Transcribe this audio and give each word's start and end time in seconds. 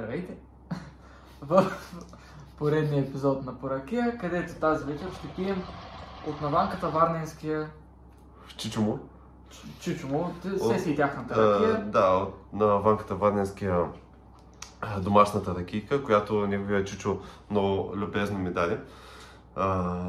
Здравейте! 0.00 0.34
В 1.42 1.72
поредния 2.58 3.02
епизод 3.02 3.44
на 3.44 3.58
Поракия, 3.58 4.18
където 4.18 4.54
тази 4.54 4.84
вечер 4.84 5.06
ще 5.18 5.28
пием 5.28 5.62
от 6.26 6.40
наванката 6.40 6.88
Варненския 6.88 7.70
Чичо 8.56 8.80
му. 8.80 8.98
Чичо 9.80 10.08
му, 10.08 10.34
От- 10.44 10.72
се 10.72 10.78
си 10.78 10.96
тяхната 10.96 11.34
А, 11.34 11.54
ракия. 11.54 11.84
да, 11.84 12.06
от, 12.06 12.52
на 12.52 12.66
ванката 12.66 13.14
Варненския 13.14 13.84
домашната 14.98 15.54
ракийка, 15.54 16.04
която 16.04 16.46
неговия 16.46 16.84
чичо 16.84 17.20
много 17.50 17.96
любезно 17.96 18.38
ми 18.38 18.50
даде, 18.50 18.80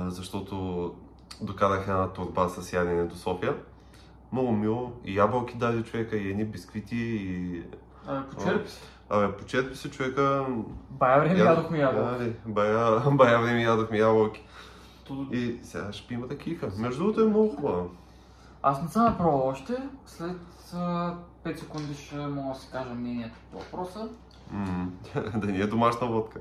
защото 0.08 0.96
докарах 1.42 1.82
една 1.82 2.10
турба 2.10 2.50
с 2.50 2.74
ядене 2.74 3.04
до 3.04 3.16
София. 3.16 3.56
Много 4.32 4.52
мило, 4.52 4.92
и 5.06 5.18
ябълки 5.18 5.58
даде 5.58 5.84
човека, 5.84 6.18
и 6.18 6.30
едни 6.30 6.46
бисквити, 6.46 6.96
и... 6.96 7.64
А, 8.08 8.24
Почерпи 8.30 8.70
си. 8.70 8.82
Абе, 9.14 9.38
почерпи 9.38 9.76
се 9.76 9.92
човека... 9.92 10.46
Бая 10.90 11.20
време 11.20 11.40
яд- 11.40 11.46
ядохме 11.46 11.80
ябълки. 11.80 12.34
Бая, 12.46 13.00
бая 13.12 13.42
време 13.42 13.64
ядохме 13.64 13.98
ябълки. 13.98 14.46
И 15.32 15.60
сега 15.64 15.94
ще 15.94 16.08
пием 16.08 16.24
ракийка. 16.32 16.70
Между 16.78 17.04
другото 17.04 17.22
е 17.22 17.26
много 17.30 17.56
хубава. 17.56 17.84
Аз 18.62 18.82
не 18.82 18.88
съм 18.90 19.04
направил 19.06 19.48
още. 19.48 19.74
След 20.06 20.38
а, 20.74 21.16
5 21.46 21.56
секунди 21.60 21.94
ще 21.96 22.16
мога 22.16 22.54
да 22.54 22.60
си 22.60 22.70
кажа 22.72 22.94
мнението 22.94 23.36
по 23.52 23.60
въпроса. 23.60 24.10
Да 25.36 25.48
ни 25.48 25.60
е 25.62 25.68
домашна 25.68 26.08
водка. 26.08 26.40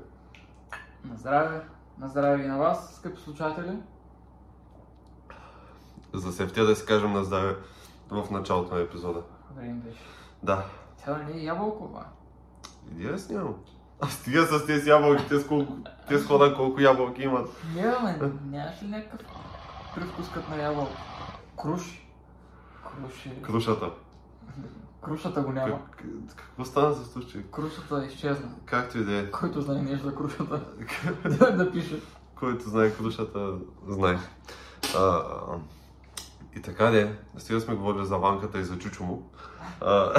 На 1.05 1.15
здраве! 1.17 1.61
На 1.99 2.07
здраве 2.07 2.43
и 2.43 2.47
на 2.47 2.57
вас, 2.57 2.95
скъпи 2.95 3.21
слушатели. 3.21 3.77
За 6.13 6.31
сефтия 6.31 6.65
да 6.65 6.75
си 6.75 6.85
кажем 6.85 7.13
на 7.13 7.23
здраве 7.23 7.55
в 8.11 8.31
началото 8.31 8.75
на 8.75 8.81
епизода. 8.81 9.21
Време 9.55 9.73
беше. 9.73 9.99
Да. 10.43 10.65
Тя 11.05 11.17
не 11.17 11.39
е 11.39 11.43
ябълкова. 11.43 12.05
Иди 12.91 13.07
аз 13.07 13.29
нямам. 13.29 13.55
А 14.01 14.07
стига 14.07 14.45
с 14.45 14.65
тези 14.65 14.89
ябълки, 14.89 15.27
те 15.29 15.47
колко, 15.47 15.77
те 16.07 16.19
с 16.19 16.27
хора 16.27 16.55
колко 16.55 16.81
ябълки 16.81 17.21
имат. 17.21 17.49
Не, 17.75 18.17
бе, 18.19 18.31
нямаш 18.45 18.83
ли 18.83 18.87
някакъв 18.87 19.19
привкус 19.95 20.31
като 20.33 20.51
на 20.51 20.61
ябълка? 20.61 20.97
Круш. 21.61 22.07
Круш 22.83 23.25
е... 23.25 23.41
Крушата. 23.41 23.91
Крушата 25.01 25.41
го 25.41 25.51
няма. 25.51 25.79
Как, 25.91 26.05
какво 26.35 26.65
стана 26.65 26.93
с 26.93 27.11
случай? 27.11 27.43
Крушата 27.51 28.05
изчезна. 28.05 28.49
Както 28.65 28.97
и 28.97 29.05
да 29.05 29.17
е. 29.17 29.31
Който 29.31 29.61
знае 29.61 29.81
нещо 29.81 30.05
за 30.05 30.15
крушата, 30.15 30.61
да, 31.29 31.51
да 31.51 31.71
пише. 31.71 32.01
Който 32.35 32.69
знае 32.69 32.93
крушата, 32.93 33.53
знае. 33.87 34.17
А, 34.97 35.21
и 36.55 36.61
така 36.61 36.85
де, 36.85 37.19
стига 37.37 37.61
сме 37.61 37.75
говорили 37.75 38.05
за 38.05 38.17
ванката 38.17 38.59
и 38.59 38.63
за 38.63 38.77
чучо 38.77 39.03
му. 39.03 39.31
А, 39.81 39.91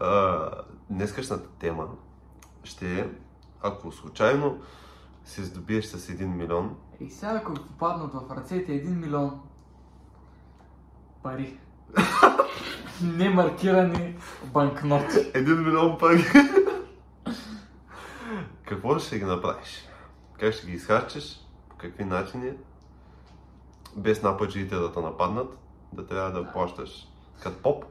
а, 0.00 0.50
днескашната 0.90 1.48
тема 1.58 1.88
ще 2.64 3.00
е, 3.00 3.08
ако 3.62 3.92
случайно 3.92 4.58
се 5.24 5.44
здобиеш 5.44 5.84
с 5.84 6.12
1 6.12 6.24
милион, 6.24 6.76
И 7.00 7.10
сега 7.10 7.32
ако 7.32 7.54
попаднат 7.54 8.12
в 8.12 8.36
ръцете 8.36 8.84
1 8.84 8.88
милион 8.88 9.40
пари. 11.22 11.58
Немаркирани 13.02 14.16
банкноти. 14.44 15.32
1 15.32 15.64
милион 15.64 15.98
пари. 15.98 16.24
Какво 18.66 18.98
ще 18.98 19.18
ги 19.18 19.24
направиш? 19.24 19.88
Как 20.38 20.54
ще 20.54 20.66
ги 20.66 20.72
изхарчиш? 20.72 21.40
По 21.68 21.76
какви 21.76 22.04
начини? 22.04 22.52
Без 23.96 24.22
нападжиите 24.22 24.76
да 24.76 24.92
те 24.92 25.00
нападнат, 25.00 25.58
да 25.92 26.06
трябва 26.06 26.30
да 26.30 26.52
плащаш 26.52 27.08
като 27.42 27.62
поп. 27.62 27.84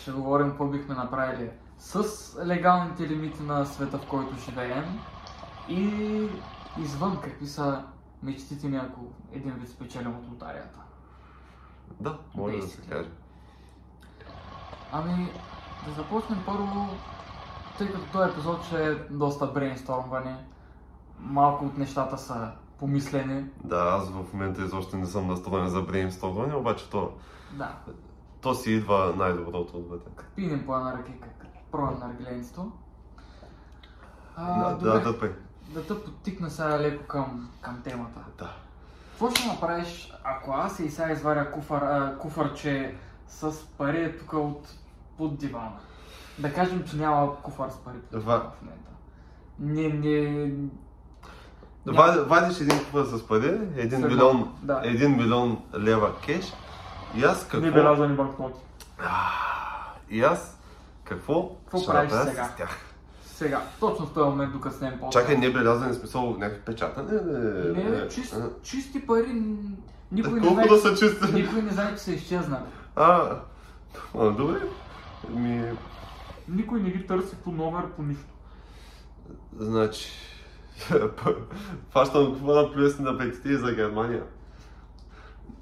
Ще 0.00 0.10
говорим 0.10 0.48
какво 0.48 0.66
бихме 0.66 0.94
направили 0.94 1.50
с 1.78 2.02
легалните 2.46 3.08
лимити 3.08 3.42
на 3.42 3.64
света, 3.66 3.98
в 3.98 4.06
който 4.08 4.36
живеем 4.36 4.84
и 5.68 5.82
извън 6.78 7.20
какви 7.24 7.46
са 7.46 7.84
мечтите 8.22 8.68
ни, 8.68 8.76
ако 8.76 9.00
един 9.32 9.52
вид 9.52 9.68
спечелим 9.70 10.16
от 10.16 10.28
лотарията. 10.30 10.78
Да, 12.00 12.18
може 12.34 12.56
да 12.56 12.62
се 12.62 12.80
Basically. 12.82 12.88
каже. 12.88 13.08
Ами, 14.92 15.32
да 15.86 15.92
започнем 15.92 16.38
първо, 16.46 16.88
тъй 17.78 17.92
като 17.92 18.12
този 18.12 18.30
епизод 18.30 18.64
ще 18.64 18.86
е 18.86 18.94
доста 18.94 19.46
брейнстормване, 19.46 20.44
малко 21.18 21.64
от 21.64 21.78
нещата 21.78 22.18
са 22.18 22.50
помислени. 22.78 23.44
Да, 23.64 23.76
аз 23.76 24.10
в 24.10 24.32
момента 24.32 24.62
изобщо 24.64 24.96
не 24.96 25.06
съм 25.06 25.26
настроен 25.26 25.68
за 25.68 25.82
брейнстормване, 25.82 26.54
обаче 26.54 26.90
то, 26.90 27.12
Да, 27.52 27.76
то 28.40 28.54
си 28.54 28.72
идва 28.72 29.14
най-доброто 29.16 29.76
отвътре. 29.78 30.12
пинем 30.36 30.66
по 30.66 30.76
една 30.76 30.92
ръкика, 30.92 31.28
като 31.37 31.37
пробвам 31.68 31.98
наргиленство. 32.00 32.72
А, 34.36 34.62
Да, 34.62 34.74
добре, 34.76 35.00
да, 35.02 35.20
пей. 35.20 35.30
да 35.68 35.82
те 35.84 36.04
подтикна 36.04 36.50
сега 36.50 36.78
леко 36.78 37.04
към, 37.04 37.50
към 37.60 37.82
темата. 37.82 38.20
Да. 38.38 38.50
Какво 39.10 39.30
ще 39.30 39.48
направиш, 39.48 40.12
ако 40.24 40.52
аз 40.52 40.78
и 40.78 40.90
сега 40.90 41.10
изваря 41.10 41.52
куфар, 41.52 41.82
а, 41.82 42.18
куфарче 42.18 42.94
с 43.28 43.52
пари 43.68 44.18
тук 44.18 44.32
от 44.32 44.68
под 45.16 45.36
дивана? 45.36 45.72
Да 46.38 46.54
кажем, 46.54 46.84
че 46.84 46.96
няма 46.96 47.36
куфар 47.36 47.70
с 47.70 47.76
пари 47.76 47.96
под 47.96 48.10
дивана 48.12 48.38
Ва- 48.38 48.50
в 48.50 48.62
момента. 48.62 48.90
Не, 49.58 49.88
не... 49.90 50.52
Вади- 51.88 52.20
Вадиш 52.20 52.60
един 52.60 52.78
купа 52.78 53.04
с 53.04 53.26
пари, 53.26 53.50
1 53.50 53.90
Сега, 53.90 54.08
милион, 54.08 54.54
да. 54.62 54.74
1 54.74 55.06
милион 55.08 55.62
лева 55.74 56.12
кеш 56.16 56.52
и 57.14 57.24
аз 57.24 57.42
какво... 57.42 57.60
Небелязани 57.60 58.16
банкноти. 58.16 58.60
А, 58.98 59.28
И 60.10 60.22
аз 60.22 60.58
какво, 61.04 61.50
Какво 61.68 61.78
ще 61.78 61.90
правиш 61.90 62.12
сега? 62.12 62.48
Сега, 63.24 63.62
точно 63.80 64.06
в 64.06 64.14
този 64.14 64.30
момент, 64.30 64.52
докато 64.52 64.76
снем 64.76 64.98
по 65.00 65.10
Чакай, 65.10 65.36
не 65.36 65.52
белязан 65.52 65.94
смисъл 65.94 66.36
някакви 66.38 66.60
печатане? 66.60 67.12
Не, 67.12 67.90
бе, 67.90 68.08
чист, 68.08 68.36
чисти 68.62 69.06
пари, 69.06 69.42
никой 70.12 70.40
не, 70.40 70.48
знае, 70.48 70.68
да 70.68 70.78
са 70.78 70.94
чисти? 70.94 71.32
никой 71.34 71.62
не 71.62 71.70
знае, 71.70 71.94
че 71.94 72.02
са 72.02 72.12
изчезнали. 72.12 72.62
А, 72.96 73.36
а, 74.18 74.30
добре. 74.30 74.60
Ми, 75.28 75.72
Никой 76.48 76.80
не 76.80 76.90
ги 76.90 77.06
търси 77.06 77.36
по 77.36 77.50
номер, 77.50 77.84
по 77.96 78.02
нищо. 78.02 78.24
значи, 79.58 80.10
фащам 81.90 82.32
какво 82.34 82.54
да 82.54 82.72
плюсни 82.72 83.04
на 83.04 83.18
петите 83.18 83.56
за 83.56 83.72
Германия. 83.72 84.22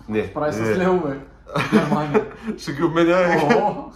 Не, 0.08 0.32
Прави 0.34 0.52
с 0.52 0.60
не, 0.60 0.76
левове. 0.76 1.20
Германия. 1.72 2.26
ще 2.58 2.72
ги 2.72 2.82
обменя. 2.82 3.40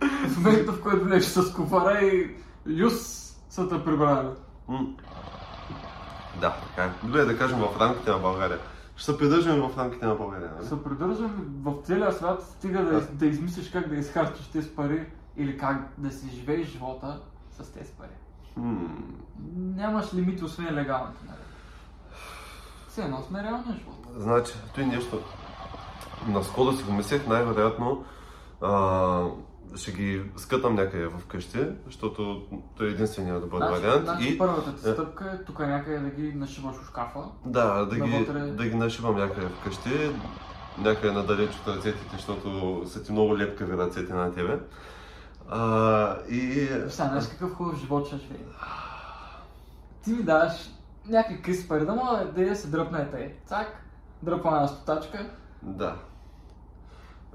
В 0.00 0.36
момента, 0.36 0.72
в 0.72 0.82
който 0.82 1.04
влезеш 1.04 1.28
с 1.28 1.54
куфара 1.54 1.98
и 2.00 2.36
юс 2.66 3.26
са 3.48 3.68
те 3.68 3.84
прибрали. 3.84 4.28
Да, 6.40 6.56
така 6.66 6.84
е. 6.84 7.06
Добре, 7.06 7.24
да 7.24 7.38
кажем 7.38 7.58
в 7.58 7.80
рамките 7.80 8.10
на 8.10 8.18
България. 8.18 8.58
Ще 8.96 9.04
се 9.12 9.18
придържаме 9.18 9.68
в 9.68 9.78
рамките 9.78 10.06
на 10.06 10.14
България, 10.14 10.50
нали? 10.56 10.66
Се 10.66 10.84
придържам 10.84 11.46
в 11.62 11.74
целия 11.84 12.12
свят, 12.12 12.42
стига 12.42 12.84
да, 12.84 13.00
да 13.00 13.26
измислиш 13.26 13.70
как 13.70 13.88
да 13.88 13.96
изхарчиш 13.96 14.46
тези 14.46 14.68
пари 14.68 15.06
или 15.36 15.58
как 15.58 15.88
да 15.98 16.10
си 16.10 16.30
живееш 16.30 16.68
живота 16.68 17.20
с 17.50 17.72
тези 17.72 17.92
пари. 17.92 18.08
М, 18.56 18.88
Нямаш 19.56 20.14
лимити, 20.14 20.44
освен 20.44 20.74
легалните, 20.74 21.18
нали? 21.26 21.38
Все 22.88 23.02
едно 23.02 23.22
сме 23.22 23.42
реалния 23.42 23.76
живот. 23.78 24.06
Значи, 24.16 24.52
той 24.74 24.86
нещо. 24.86 25.20
Наскоро 26.28 26.72
си 26.72 26.82
го 26.84 26.92
мислех, 26.92 27.26
най-вероятно 27.26 28.04
а, 28.60 28.68
ще 29.76 29.92
ги 29.92 30.22
скътам 30.36 30.74
някъде 30.74 31.08
вкъщи, 31.18 31.58
защото 31.86 32.42
той 32.76 32.86
е 32.86 32.90
единствения 32.90 33.40
добър 33.40 33.58
Значи, 33.58 33.72
вариант. 33.72 34.04
значи 34.04 34.28
и 34.28 34.38
първата 34.38 34.76
ти 34.76 34.88
е. 34.88 34.92
стъпка 34.92 35.38
е 35.40 35.44
тук 35.44 35.58
някъде 35.58 35.98
да 35.98 36.10
ги 36.10 36.34
нашиваш 36.34 36.76
в 36.76 36.86
шкафа. 36.88 37.20
да, 37.44 37.84
да 37.84 37.96
ги, 38.00 38.26
да 38.50 38.64
ги 38.64 38.74
нашивам 38.74 39.16
някъде 39.16 39.46
вкъщи, 39.48 40.10
някъде 40.78 41.12
надалеч 41.12 41.50
от 41.50 41.68
ръцете 41.68 41.98
ти, 41.98 42.16
защото 42.16 42.82
са 42.86 43.02
ти 43.02 43.12
много 43.12 43.38
лепкави 43.38 43.76
ръцете 43.76 44.14
на 44.14 44.32
тебе. 44.32 44.60
А, 45.48 46.16
и 46.28 46.66
Сега, 46.66 46.88
знаеш 46.88 47.28
какъв 47.28 47.54
хубав 47.54 47.80
живот 47.80 48.06
ще 48.06 48.16
живее. 48.16 48.38
Ти 50.04 50.10
ми 50.10 50.22
даваш 50.22 50.70
някакви 51.08 51.42
къси 51.42 51.68
пари, 51.68 51.86
да 51.86 51.92
мога 51.94 52.32
да 52.34 52.42
я 52.42 52.56
се 52.56 52.68
дръпна 52.68 53.00
е 53.02 53.10
тъй. 53.10 53.34
Цак, 53.46 53.84
дръпна 54.22 54.50
една 54.50 54.68
стотачка. 54.68 55.30
Да. 55.62 55.96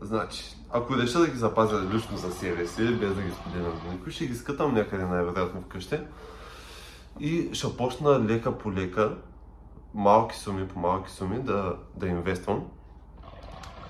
Значи, 0.01 0.43
ако 0.71 0.97
реша 0.97 1.19
да 1.19 1.27
ги 1.27 1.37
запазя 1.37 1.81
лично 1.93 2.17
за 2.17 2.31
себе 2.31 2.67
си, 2.67 2.95
без 2.95 3.15
да 3.15 3.21
ги 3.21 3.31
споделям 3.31 3.73
с 3.77 3.91
никой, 3.91 4.11
ще 4.11 4.27
ги 4.27 4.35
скътам 4.35 4.73
някъде 4.73 5.05
най-вероятно 5.05 5.61
вкъщи. 5.61 5.99
И 7.19 7.49
ще 7.53 7.77
почна 7.77 8.19
лека 8.19 8.57
по 8.57 8.73
лека, 8.73 9.17
малки 9.93 10.35
суми 10.35 10.67
по 10.67 10.79
малки 10.79 11.11
суми 11.11 11.39
да, 11.39 11.75
да 11.95 12.07
инвествам. 12.07 12.63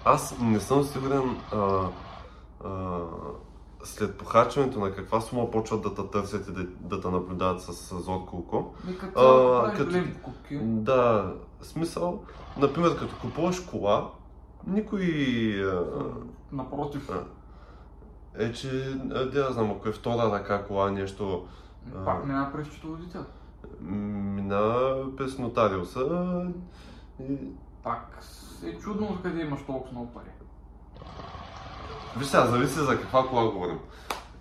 Аз 0.06 0.36
не 0.40 0.60
съм 0.60 0.84
сигурен 0.84 1.38
а, 1.52 1.88
а, 2.66 3.00
след 3.84 4.18
похарчването 4.18 4.80
на 4.80 4.96
каква 4.96 5.22
сума 5.22 5.52
почват 5.52 5.82
да 5.82 5.96
те 5.96 6.02
търсят 6.12 6.48
и 6.48 6.52
да, 6.52 6.64
да 6.64 7.02
те 7.02 7.08
наблюдават 7.08 7.62
с, 7.62 7.74
с 7.74 8.00
зорко 8.00 8.38
око. 8.38 8.74
Като 9.00 9.72
като-. 9.78 10.60
Да, 10.62 11.34
смисъл, 11.62 12.24
например, 12.58 12.98
като 12.98 13.16
купуваш 13.22 13.60
кола, 13.60 14.12
никой 14.68 15.06
Напротив, 16.52 17.10
е, 18.38 18.54
че 18.54 18.96
да 19.34 19.52
знам, 19.52 19.72
ако 19.72 19.90
е 19.90 19.92
втора 19.92 20.32
ръка 20.32 20.64
кола, 20.64 20.92
нещо 20.92 21.48
Пак 22.06 22.26
мина 22.26 22.52
през 22.54 22.68
счетоводител. 22.68 23.26
Мина 23.82 24.96
през 25.18 25.38
нотариуса 25.38 26.46
и... 27.20 27.38
Пак 27.84 28.20
е 28.64 28.78
чудно 28.78 29.08
откъде 29.08 29.42
имаш 29.42 29.66
толкова 29.66 29.92
много 29.92 30.14
пари. 30.14 30.30
Виж 32.18 32.28
сега, 32.28 32.46
зависи 32.46 32.80
за 32.80 33.02
каква 33.02 33.28
кола 33.28 33.52
говорим. 33.52 33.80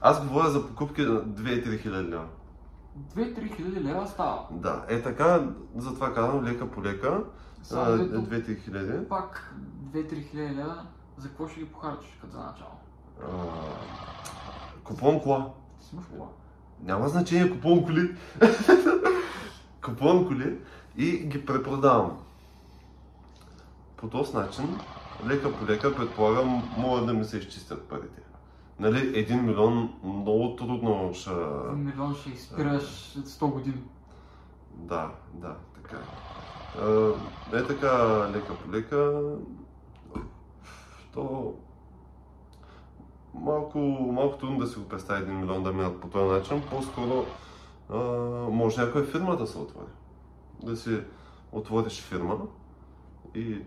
Аз 0.00 0.26
говоря 0.26 0.48
за 0.48 0.66
покупки 0.66 1.02
на 1.02 1.24
2-3 1.24 1.80
хиляди 1.80 2.10
лева. 2.10 2.26
2-3 3.16 3.56
хиляди 3.56 3.84
лева 3.84 4.06
става. 4.06 4.46
Да, 4.50 4.84
е 4.88 5.02
така, 5.02 5.48
затова 5.76 6.14
казвам 6.14 6.44
лека 6.44 6.70
по 6.70 6.82
лека, 6.82 7.24
2-3 7.64 8.64
хиляди. 8.64 9.08
пак 9.08 9.54
2-3 9.92 10.30
хиляди 10.30 10.54
лева, 10.54 10.86
за 11.16 11.28
какво 11.28 11.48
ще 11.48 11.60
ги 11.60 11.66
похарчиш 11.66 12.18
като 12.20 12.32
за 12.32 12.38
начало? 12.38 12.70
Купувам 14.84 15.20
кола. 15.20 15.50
Ти 15.80 15.86
си 15.86 15.94
имаш 15.94 16.06
кола. 16.06 16.26
Няма 16.82 17.08
значение, 17.08 17.50
купувам 17.50 17.84
коли. 17.84 18.16
купувам 19.84 20.26
коли 20.26 20.58
и 20.96 21.18
ги 21.18 21.46
препродавам. 21.46 22.18
По 23.96 24.08
този 24.08 24.36
начин, 24.36 24.78
лека 25.26 25.58
по 25.58 25.66
лека, 25.66 25.96
предполагам, 25.96 26.74
могат 26.78 27.06
да 27.06 27.12
ми 27.12 27.24
се 27.24 27.38
изчистят 27.38 27.88
парите. 27.88 28.22
Нали, 28.78 29.18
един 29.18 29.44
милион 29.44 29.94
много 30.04 30.56
трудно 30.56 31.10
ще... 31.14 31.30
Един 31.30 31.84
милион 31.84 32.14
ще 32.14 32.30
изпираш 32.30 33.12
след 33.12 33.26
100 33.26 33.52
години. 33.52 33.82
Да, 34.74 35.10
да, 35.34 35.56
така 35.74 35.96
е. 35.96 36.29
Е 37.54 37.62
така, 37.66 38.26
лека 38.34 38.54
по 38.54 38.72
лека, 38.72 39.22
то 41.12 41.54
малко, 43.34 43.78
малко 44.12 44.38
трудно 44.38 44.58
да 44.58 44.66
си 44.66 44.78
го 44.78 44.88
представи 44.88 45.22
един 45.22 45.40
милион 45.40 45.62
да 45.62 45.72
минат 45.72 46.00
по 46.00 46.08
този 46.08 46.32
начин. 46.32 46.62
По-скоро 46.70 47.26
може 48.50 48.80
някоя 48.80 49.04
фирма 49.04 49.36
да 49.36 49.46
се 49.46 49.58
отвори. 49.58 49.90
Да 50.62 50.76
си 50.76 51.00
отвориш 51.52 52.00
фирма 52.02 52.38
и 53.34 53.58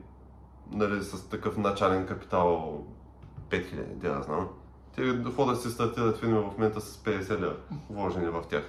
нали, 0.71 1.03
с 1.03 1.29
такъв 1.29 1.57
начален 1.57 2.05
капитал 2.05 2.79
5000, 3.49 3.85
да 3.85 4.21
знам. 4.21 4.49
Те 4.95 5.23
хора 5.35 5.55
си 5.55 5.69
стартират 5.69 6.17
фирми 6.17 6.39
в 6.39 6.51
момента 6.51 6.81
с 6.81 7.03
50 7.03 7.39
лева 7.39 7.55
вложени 7.89 8.25
в 8.25 8.43
тях. 8.49 8.63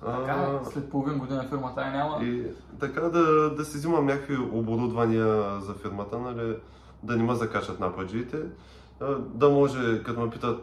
Така, 0.00 0.60
след 0.72 0.90
половин 0.90 1.18
година 1.18 1.44
фирмата 1.48 1.82
е 1.82 1.90
няма. 1.90 2.24
И 2.24 2.46
така 2.80 3.00
да, 3.00 3.54
да 3.54 3.64
си 3.64 3.76
взимам 3.78 4.06
някакви 4.06 4.36
оборудвания 4.36 5.60
за 5.60 5.74
фирмата, 5.74 6.18
нали, 6.18 6.56
да 7.02 7.16
не 7.16 7.22
ме 7.22 7.34
закачат 7.34 7.80
нападжиите. 7.80 8.38
Да 9.18 9.50
може, 9.50 10.02
като 10.02 10.20
ме 10.20 10.30
питат, 10.30 10.62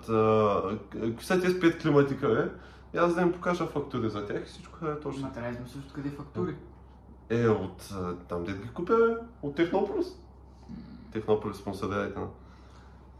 какви 0.91 1.25
са 1.25 1.41
тези 1.41 1.59
пет 1.59 1.81
климатика, 1.81 2.27
бе? 2.27 2.49
И 2.93 2.97
аз 2.97 3.15
да 3.15 3.21
им 3.21 3.31
покажа 3.31 3.65
фактури 3.67 4.09
за 4.09 4.25
тях 4.25 4.41
и 4.41 4.45
всичко 4.45 4.87
е 4.87 4.99
точно. 4.99 5.21
Ма 5.21 5.33
трябва 5.33 5.51
да 5.51 5.55
измислиш 5.55 5.83
откъде 5.85 6.09
фактури. 6.09 6.55
Е, 7.29 7.47
от 7.47 7.93
там 8.29 8.43
дед 8.43 8.61
ги 8.61 8.69
купя, 8.69 8.97
бе, 8.97 9.15
от 9.41 9.55
Технополис. 9.55 10.19
Технополис 11.11 11.57
спонсорирайте 11.57 12.19
на. 12.19 12.27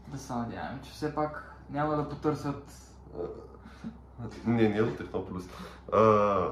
Да 0.08 0.18
се 0.18 0.32
надяваме, 0.32 0.80
че 0.82 0.90
все 0.90 1.14
пак 1.14 1.54
няма 1.70 1.96
да 1.96 2.08
потърсят 2.08 2.72
Не, 4.46 4.68
не 4.68 4.76
е 4.76 4.82
от 4.82 4.96
Технополис. 4.96 5.48
А, 5.92 6.46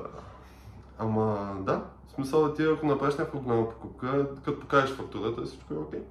ама, 0.99 1.57
да, 1.61 1.83
в 2.09 2.13
смисъл 2.13 2.55
ти 2.55 2.63
ако 2.63 2.87
направиш 2.87 3.17
някаква 3.17 3.41
голяма 3.41 3.71
покупка, 3.71 4.35
като 4.45 4.61
покажеш 4.61 4.97
фактурата, 4.97 5.43
всичко 5.43 5.75
е 5.75 5.77
окей. 5.77 6.03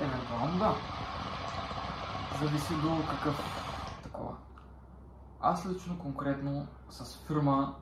Евентуално 0.00 0.58
да. 0.58 0.74
Зависи 2.40 2.74
до 2.74 3.02
какъв 3.10 3.40
такова. 4.02 4.34
Аз 5.40 5.66
лично 5.66 5.98
конкретно 5.98 6.66
с 6.90 7.18
фирма 7.26 7.74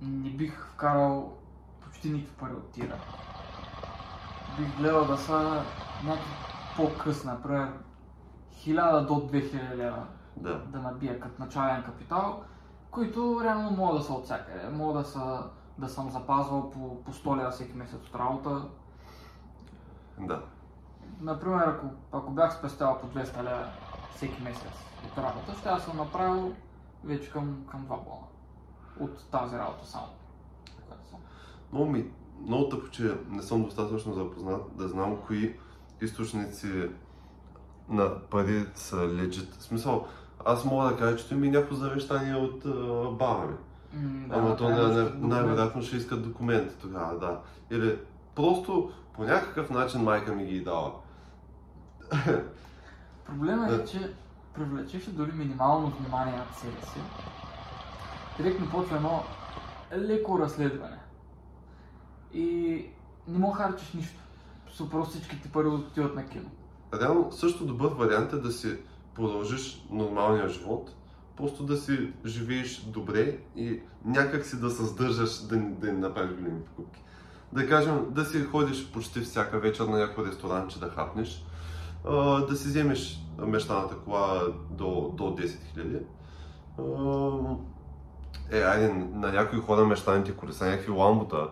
не 0.00 0.30
бих 0.30 0.66
вкарал 0.72 1.32
почти 1.80 2.10
никакви 2.10 2.36
пари 2.36 2.52
от 2.52 2.70
тира. 2.70 2.96
Бих 4.58 4.76
гледал 4.76 5.04
да 5.04 5.16
са 5.16 5.64
някакви 6.04 6.32
по-късни, 6.76 7.30
например 7.30 7.72
1000 8.66 9.06
до 9.06 9.14
2000 9.14 9.76
лева 9.76 10.06
Да. 10.36 10.58
да 10.66 10.78
набия 10.78 11.20
като 11.20 11.42
начален 11.42 11.82
капитал, 11.82 12.42
които 12.90 13.40
реално 13.44 13.70
могат 13.70 13.98
да 13.98 14.02
са 14.02 14.12
от 14.12 14.24
всякъде. 14.24 14.68
Мога 14.68 14.98
да, 14.98 15.04
са, 15.04 15.42
да 15.78 15.88
съм 15.88 16.10
запазвал 16.10 16.70
по, 16.70 17.02
по 17.04 17.12
100 17.12 17.36
лева 17.36 17.50
всеки 17.50 17.76
месец 17.76 18.06
от 18.08 18.14
работа, 18.14 18.68
Да. 20.18 20.42
Например, 21.20 21.66
ако, 21.66 21.86
ако 22.12 22.30
бях 22.30 22.58
спестял 22.58 22.98
по 23.00 23.06
200 23.06 23.42
лева 23.42 23.66
всеки 24.16 24.42
месец 24.42 24.72
от 25.10 25.18
работа, 25.18 25.54
ще 25.58 25.68
аз 25.68 25.84
съм 25.84 25.96
направил 25.96 26.54
вече 27.04 27.30
към, 27.30 27.64
към 27.70 27.80
2 27.80 27.86
бона. 27.86 28.26
От 29.00 29.30
тази 29.30 29.56
работа 29.56 29.86
само. 29.86 30.06
Много 31.72 31.90
ми, 31.90 32.10
много 32.42 32.68
тъпо, 32.68 32.90
че 32.90 33.18
не 33.30 33.42
съм 33.42 33.62
достатъчно 33.62 34.14
запознат 34.14 34.76
да 34.76 34.88
знам 34.88 35.16
кои 35.26 35.58
източници 36.00 36.90
на 37.88 38.20
пари 38.20 38.66
са 38.74 38.96
legit. 38.96 39.58
В 39.58 39.62
смисъл, 39.62 40.06
аз 40.44 40.64
мога 40.64 40.88
да 40.88 40.96
кажа, 40.96 41.28
че 41.28 41.34
ми 41.34 41.46
е 41.46 41.50
някакво 41.50 41.74
завещание 41.74 42.34
от 42.34 42.64
а, 42.66 42.70
баба 43.10 43.46
ми. 43.46 43.56
М, 44.02 44.26
Ама 44.30 44.56
то 44.56 44.68
най- 44.68 44.74
да 44.74 44.82
най- 44.82 44.90
искат 44.92 45.12
документ. 45.12 45.32
най-вероятно 45.32 45.82
ще 45.82 45.96
искат 45.96 46.22
документи 46.22 46.74
тогава, 46.80 47.18
да. 47.18 47.40
Или 47.70 47.98
просто 48.34 48.92
по 49.14 49.24
някакъв 49.24 49.70
начин 49.70 50.00
майка 50.00 50.32
ми 50.32 50.44
ги 50.46 50.56
е 50.56 50.62
дала. 50.64 50.92
Проблема 53.26 53.68
е, 53.72 53.84
че 53.84 54.12
привлечеш 54.54 55.08
ли 55.08 55.12
дори 55.12 55.32
минимално 55.32 55.92
внимание 56.00 56.36
над 56.36 56.54
себе 56.54 56.86
си, 56.86 56.98
директно 58.36 58.70
почва 58.70 58.96
едно 58.96 59.22
леко 59.96 60.38
разследване. 60.38 60.98
И 62.32 62.86
не 63.28 63.38
мога 63.38 63.56
харчиш 63.56 63.92
нищо. 63.92 64.20
Просто 64.90 65.10
всичките 65.14 65.48
пари 65.48 65.66
отиват 65.66 66.14
на 66.14 66.26
кино. 66.26 66.50
Реално 67.00 67.32
също 67.32 67.66
добър 67.66 67.88
вариант 67.88 68.32
е 68.32 68.36
да 68.36 68.52
си 68.52 68.76
продължиш 69.14 69.86
нормалния 69.90 70.48
живот, 70.48 70.94
просто 71.36 71.62
да 71.62 71.76
си 71.76 72.12
живееш 72.26 72.80
добре 72.80 73.38
и 73.56 73.80
някак 74.04 74.46
си 74.46 74.60
да 74.60 74.70
се 74.70 74.84
сдържаш 74.84 75.38
да, 75.38 75.56
да 75.56 75.86
не 75.86 75.98
направиш 75.98 76.36
големи 76.36 76.64
покупки. 76.64 77.02
Да 77.52 77.68
кажем, 77.68 78.06
да 78.10 78.24
си 78.24 78.44
ходиш 78.44 78.92
почти 78.92 79.20
всяка 79.20 79.58
вечер 79.58 79.84
на 79.84 79.98
някой 79.98 80.26
ресторанче 80.26 80.80
да 80.80 80.88
хапнеш, 80.88 81.44
да 82.48 82.56
си 82.56 82.68
вземеш 82.68 83.20
мечтаната 83.38 83.96
кола 83.96 84.42
до, 84.70 85.12
до 85.14 85.24
10 85.24 86.02
000. 86.78 87.56
Е, 88.50 88.62
айде, 88.62 88.88
на 89.14 89.32
някои 89.32 89.58
хора 89.58 89.84
мечтаните 89.84 90.32
коли 90.32 90.52
са 90.52 90.64
някакви 90.64 90.90
ламбота. 90.90 91.48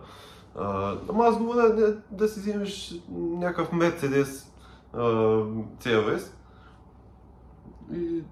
Ама 1.09 1.25
аз 1.25 1.37
говоря 1.37 1.75
да, 1.75 1.97
да 2.11 2.27
си 2.27 2.39
вземеш 2.39 2.95
някакъв 3.11 3.71
Мерцедес 3.71 4.51
CLS. 4.93 6.31
И 7.91 8.23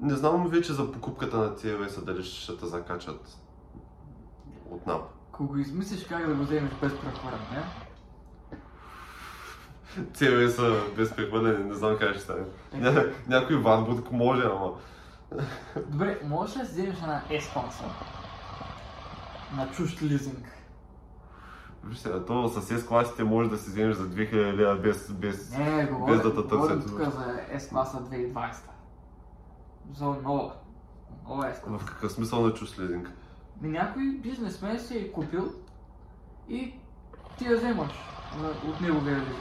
не 0.00 0.14
знам 0.14 0.48
вече 0.48 0.72
за 0.72 0.92
покупката 0.92 1.36
на 1.36 1.50
CLS 1.50 2.04
дали 2.04 2.24
ще 2.24 2.56
те 2.56 2.66
закачат 2.66 3.38
от 4.70 4.86
НАП. 4.86 5.02
Ако 5.32 5.46
го 5.46 5.56
измислиш 5.56 6.06
как 6.06 6.26
да 6.26 6.34
го 6.34 6.42
вземеш 6.42 6.70
без 6.82 6.92
прехвърляне, 6.92 7.64
CLS 10.12 10.94
без 10.94 11.16
прехвърляне, 11.16 11.64
не 11.64 11.74
знам 11.74 11.96
как 12.00 12.10
ще 12.10 12.20
стане. 12.20 12.44
Ня, 12.74 13.04
някой 13.28 13.56
Ванбург 13.56 14.12
може, 14.12 14.42
ама... 14.46 14.72
Добре, 15.86 16.20
можеш 16.24 16.56
ли 16.56 16.60
да 16.60 16.64
вземеш 16.64 16.96
една 16.96 17.22
S-класа 17.30 17.84
на 19.56 19.70
чужд 19.70 20.02
лизинг? 20.02 20.57
Виж 21.88 21.98
сега, 21.98 22.24
то 22.24 22.48
с 22.48 22.60
S 22.60 22.88
класите 22.88 23.24
може 23.24 23.50
да 23.50 23.58
си 23.58 23.70
вземеш 23.70 23.96
за 23.96 24.10
2000 24.10 24.34
лева 24.56 24.76
без, 24.76 25.12
без, 25.12 25.58
Не, 25.58 25.86
говорим, 25.86 26.16
без 26.16 26.22
да 26.22 26.42
те 26.42 26.48
търсят. 26.48 26.86
тук 26.86 26.98
за 27.00 27.40
S-класа 27.58 28.02
2020. 28.02 28.54
За 29.94 30.04
нова. 30.04 30.52
Нова 31.28 31.44
S-класа. 31.44 31.78
В 31.78 31.84
какъв 31.84 32.12
смисъл 32.12 32.46
на 32.46 32.54
чуш 32.54 32.78
лизинг? 32.78 33.12
Някой 33.62 34.02
бизнесмен 34.22 34.78
си 34.80 34.98
е 34.98 35.12
купил 35.12 35.52
и 36.48 36.74
ти 37.38 37.44
я 37.44 37.56
вземаш 37.56 37.90
от 38.68 38.80
неговия 38.80 39.16
лизинг. 39.16 39.38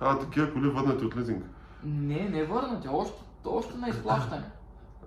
А, 0.00 0.18
такива 0.18 0.52
коли 0.52 0.68
върнати 0.68 1.04
от 1.04 1.16
лизинг. 1.16 1.44
Не, 1.84 2.28
не 2.28 2.44
върнати, 2.44 2.88
още, 2.88 3.22
още 3.44 3.78
на 3.78 3.88
изплащане. 3.88 4.50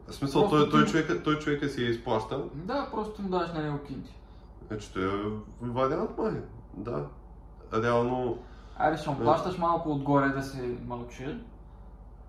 В 0.07 0.13
смисъл, 0.13 0.49
той, 0.49 0.69
той, 0.69 0.85
човека, 0.85 1.23
той 1.23 1.39
човека 1.39 1.69
си 1.69 1.83
я 1.83 1.89
изплаща. 1.89 2.43
Да, 2.53 2.87
просто 2.91 3.21
им 3.21 3.29
даш 3.29 3.53
на 3.53 3.63
него 3.63 3.79
кинти. 3.87 4.15
Е, 4.71 4.77
че 4.77 4.93
той 4.93 5.03
е 5.03 5.39
вариант, 5.61 6.17
май. 6.17 6.41
Да. 6.73 7.05
Реално, 7.73 8.37
Айде, 8.77 8.97
ще 8.97 9.09
му 9.09 9.19
плащаш 9.19 9.57
малко 9.57 9.91
отгоре 9.91 10.29
да 10.29 10.43
се 10.43 10.77
мълчи, 10.87 11.37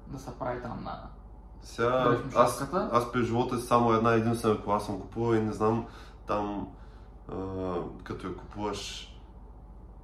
да 0.06 0.18
се 0.18 0.38
прави 0.38 0.62
там 0.62 0.84
на... 0.84 1.02
сега 1.62 2.18
аз, 2.36 2.68
аз 2.92 3.12
през 3.12 3.26
живота 3.26 3.58
си 3.58 3.66
само 3.66 3.92
една 3.92 4.12
единствена 4.12 4.62
кола 4.62 4.80
съм 4.80 5.00
купувал 5.00 5.34
и 5.34 5.40
не 5.40 5.52
знам 5.52 5.86
там, 6.26 6.68
а, 7.32 7.34
като 8.02 8.26
я 8.26 8.36
купуваш, 8.36 9.12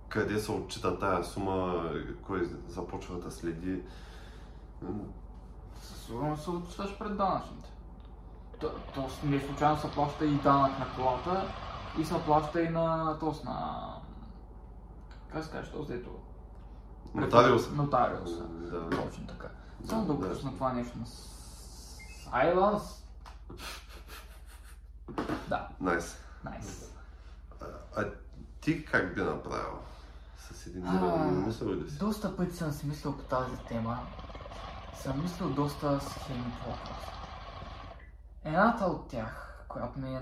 къде 0.09 0.39
се 0.39 0.53
отчита 0.53 0.99
тая 0.99 1.25
сума, 1.25 1.91
кой 2.23 2.51
започва 2.69 3.19
да 3.19 3.31
следи. 3.31 3.83
Със 5.81 5.97
сигурност 5.99 6.43
се 6.43 6.51
отчиташ 6.51 6.99
пред 6.99 7.17
данъчните. 7.17 7.71
То, 8.61 8.71
то 8.95 9.09
не 9.25 9.41
случайно 9.41 9.79
се 9.79 9.91
плаща 9.91 10.25
и 10.25 10.35
данък 10.35 10.79
на 10.79 10.87
колата 10.97 11.45
и 11.99 12.05
се 12.05 12.25
плаща 12.25 12.63
и 12.63 12.69
на 12.69 13.19
тос 13.19 13.45
на... 13.45 13.87
Как 15.33 15.45
се 15.45 15.51
каже, 15.51 15.71
този 15.73 15.93
дето? 15.93 16.11
Нотариус. 17.15 17.71
Нотариус. 17.71 18.31
Да. 18.39 18.91
Точно 18.91 19.27
така. 19.27 19.49
Само 19.89 20.05
да 20.07 20.15
Да. 20.15 20.29
пусна 20.35 20.53
това 20.55 20.73
нещо 20.73 20.99
на 20.99 21.05
Silence. 21.07 23.03
Да, 25.49 25.69
Найс. 25.81 26.19
найс. 26.45 26.93
А, 27.97 28.05
ти 28.61 28.85
как 28.85 29.15
би 29.15 29.23
направил? 29.23 29.79
С 30.39 30.67
един 30.67 30.83
милион 30.93 31.47
мисъл 31.47 31.69
ли 31.69 31.91
си? 31.91 31.99
Доста 31.99 32.37
пъти 32.37 32.57
съм 32.57 32.73
си 32.73 32.87
мислил 32.87 33.17
по 33.17 33.23
тази 33.23 33.57
тема. 33.69 33.99
Съм 34.95 35.23
мислил 35.23 35.51
доста 35.51 36.01
схеми 36.01 36.53
по 36.65 36.71
въпроса. 36.71 37.13
Едната 38.45 38.85
от 38.85 39.09
тях, 39.09 39.65
която 39.69 39.99
ми 39.99 40.17
е 40.17 40.21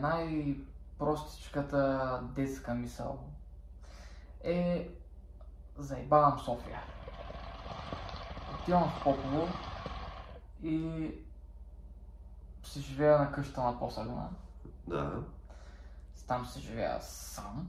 най-простичката 1.01 2.21
детска 2.23 2.75
мисъл, 2.75 3.19
е 4.45 4.91
заебавам 5.79 6.39
София. 6.39 6.81
Отивам 8.55 8.91
в 8.91 9.03
Попово 9.03 9.49
и 10.63 11.11
си 12.65 12.81
живея 12.81 13.19
на 13.19 13.33
къща 13.33 13.61
на 13.61 13.79
посъдна. 13.79 14.29
Да. 14.87 15.13
Там 16.27 16.47
се 16.47 16.61
живея 16.61 16.99
сам. 17.01 17.69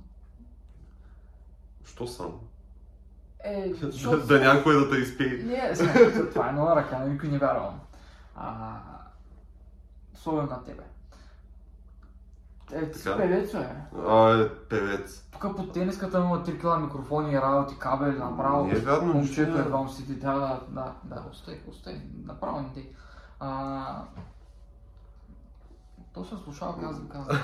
Що 1.85 2.07
сам? 2.07 2.39
Е, 3.43 3.69
да, 4.03 4.25
да 4.25 4.39
някой 4.39 4.75
да 4.75 4.89
те 4.89 4.97
изпее. 4.97 5.43
Не, 5.43 5.75
сега, 5.75 6.29
това 6.29 6.49
е 6.49 6.51
на 6.51 6.75
ръка, 6.75 6.99
никой 6.99 7.29
не 7.29 7.37
вярвам. 7.37 7.79
А, 8.35 8.79
особено 10.13 10.47
на 10.47 10.63
тебе. 10.63 10.83
Е, 12.73 12.91
ти 12.91 12.99
си 12.99 13.09
певец, 13.17 13.51
бе. 13.51 13.75
А, 14.07 14.41
е, 14.41 14.49
певец. 14.69 15.27
Тук 15.31 15.55
под 15.55 15.73
тениската 15.73 16.17
има 16.17 16.43
3 16.45 16.59
кила 16.59 16.79
микрофони, 16.79 17.41
работи, 17.41 17.79
кабели, 17.79 18.17
направо. 18.17 18.65
Не 18.65 18.73
е 18.73 18.75
вярно, 18.75 19.13
Момчето 19.13 19.57
е. 19.57 19.61
едва 19.61 19.77
му 19.77 19.89
седи, 19.89 20.15
да, 20.15 20.33
да, 20.33 20.61
да, 20.69 20.93
да, 21.03 21.23
остай, 21.31 21.61
остай, 21.67 22.01
направо 22.25 22.61
не 22.61 22.73
ти. 22.73 22.89
А... 23.39 24.03
То 26.13 26.25
се 26.25 26.35
слушава, 26.43 26.79
казвам, 26.79 27.09
казвам. 27.09 27.37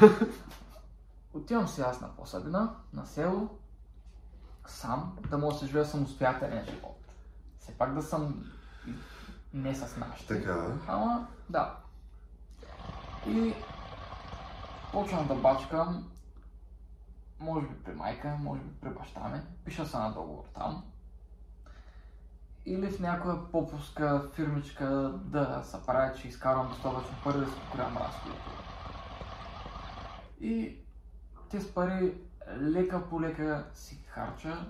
Отивам 1.33 1.67
си 1.67 1.81
аз 1.81 2.01
на 2.01 2.07
посадина, 2.07 2.75
на 2.93 3.05
село, 3.05 3.49
сам, 4.67 5.17
да 5.29 5.37
мога 5.37 5.53
да 5.53 5.59
се 5.59 5.65
живея 5.65 5.85
самостоятелен 5.85 6.65
живот. 6.65 6.97
Все 7.59 7.71
пак 7.71 7.93
да 7.93 8.01
съм 8.01 8.43
и 8.87 8.93
не 9.53 9.75
с 9.75 9.97
нашите. 9.97 10.39
Така. 10.39 10.67
Ама, 10.87 11.27
да. 11.49 11.75
И 13.27 13.53
почвам 14.91 15.27
да 15.27 15.35
бачкам, 15.35 16.11
може 17.39 17.67
би 17.67 17.83
при 17.83 17.93
майка, 17.93 18.37
може 18.39 18.61
би 18.61 18.79
при 18.81 18.89
баща 18.89 19.27
ми. 19.27 19.41
Пиша 19.65 19.85
се 19.85 19.97
на 19.97 20.11
договор 20.11 20.43
там. 20.53 20.83
Или 22.65 22.91
в 22.91 22.99
някоя 22.99 23.51
поповска 23.51 24.29
фирмичка 24.33 24.85
да 25.25 25.63
се 25.63 25.85
прави, 25.85 26.21
че 26.21 26.27
изкарвам 26.27 26.67
достатъчно 26.67 27.17
пари 27.23 27.37
да 27.37 27.45
си 27.45 27.53
покривам 27.65 27.97
разходите. 27.97 28.41
И 30.39 30.77
тези 31.49 31.73
пари 31.73 32.13
лека 32.61 33.09
по 33.09 33.21
лека 33.21 33.65
си 33.73 34.03
харча. 34.07 34.65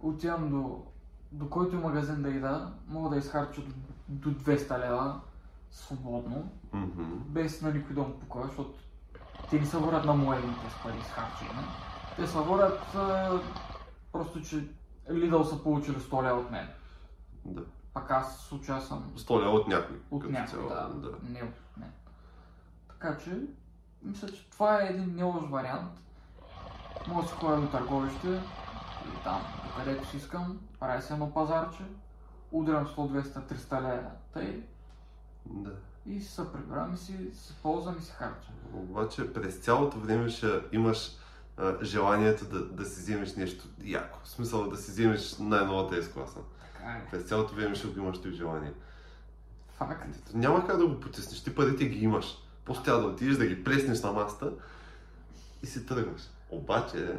Отивам 0.00 0.50
до, 0.50 0.86
до 1.32 1.50
който 1.50 1.76
магазин 1.76 2.22
да 2.22 2.30
ида, 2.30 2.72
мога 2.86 3.08
да 3.08 3.16
изхарча 3.16 3.62
до, 3.62 3.74
до 4.08 4.30
200 4.30 4.78
лева 4.78 5.20
свободно, 5.70 6.52
Мгм. 6.72 7.04
без 7.26 7.62
на 7.62 7.72
никой 7.72 7.94
да 7.94 8.00
му 8.02 8.18
покоя, 8.18 8.46
защото 8.46 8.78
те 9.50 9.60
не 9.60 9.66
се 9.66 9.76
водят 9.76 10.04
на 10.04 10.14
мои 10.14 10.36
тези 10.36 10.74
пари 10.82 10.98
изхарчени. 10.98 11.50
Те 12.16 12.26
се 12.26 12.38
водят 12.38 12.94
а, 12.94 13.40
просто, 14.12 14.42
че 14.42 14.68
Lidl 15.10 15.42
са 15.42 15.62
получили 15.62 15.96
100 15.96 16.24
лева 16.24 16.40
от 16.40 16.50
мен. 16.50 16.68
Да. 17.44 17.62
Пак 17.94 18.10
аз 18.10 18.38
случая 18.40 18.80
съм 18.80 19.12
100 19.16 19.40
лева 19.40 19.50
от 19.50 19.68
някой. 19.68 20.00
от 20.10 20.30
някой, 20.30 20.46
цяло, 20.48 20.68
да, 20.68 20.88
да. 20.94 21.16
не 21.22 21.42
от 21.42 21.54
мен. 21.76 21.92
Така 22.88 23.18
че, 23.18 23.40
мисля, 24.02 24.28
че 24.28 24.50
това 24.50 24.82
е 24.82 24.86
един 24.86 25.14
не 25.16 25.22
лош 25.22 25.42
вариант. 25.50 25.92
Мога 27.08 27.22
да 27.22 27.28
си 27.28 27.34
ходя 27.34 27.60
до 27.60 27.68
търговище 27.68 28.28
и 29.06 29.24
там, 29.24 29.40
където 29.78 30.08
си 30.08 30.16
искам, 30.16 30.60
правя 30.80 31.02
си 31.02 31.12
едно 31.12 31.34
пазарче, 31.34 31.82
удрям 32.52 32.86
100, 32.86 32.96
200, 32.96 33.52
300 33.52 33.82
лева, 33.82 34.10
тъй, 34.32 34.62
да. 35.46 35.72
И 36.06 36.20
се 36.20 36.52
прибирам 36.52 36.94
и 36.94 36.96
си, 36.96 37.12
си 37.34 37.54
ползвам 37.62 37.96
и 37.98 38.02
си 38.02 38.12
харча. 38.12 38.48
Обаче 38.74 39.32
през 39.32 39.56
цялото 39.56 39.98
време 39.98 40.28
ще 40.28 40.60
имаш 40.72 41.16
а, 41.56 41.84
желанието 41.84 42.44
да, 42.44 42.64
да 42.64 42.84
си 42.84 43.00
вземеш 43.00 43.36
нещо 43.36 43.68
яко. 43.84 44.18
В 44.24 44.28
смисъл 44.28 44.70
да 44.70 44.76
си 44.76 44.90
вземеш 44.90 45.38
най-новата 45.38 46.02
S 46.02 46.12
класа. 46.12 46.38
Така 46.60 46.92
е. 46.92 47.06
През 47.10 47.22
цялото 47.22 47.54
време 47.54 47.74
ще 47.74 47.88
го 47.88 48.00
имаш 48.00 48.20
това 48.20 48.32
желание. 48.32 48.72
Факт. 49.76 50.34
Няма 50.34 50.66
как 50.66 50.78
да 50.78 50.86
го 50.86 51.00
потиснеш. 51.00 51.42
Ти 51.42 51.54
парите 51.54 51.84
ги 51.84 52.04
имаш. 52.04 52.38
Просто 52.64 52.84
трябва 52.84 53.00
да 53.00 53.06
отидеш 53.06 53.36
да 53.36 53.46
ги 53.46 53.64
плеснеш 53.64 54.02
на 54.02 54.12
масата 54.12 54.52
и 55.62 55.66
си 55.66 55.86
тръгваш. 55.86 56.22
Обаче, 56.50 57.18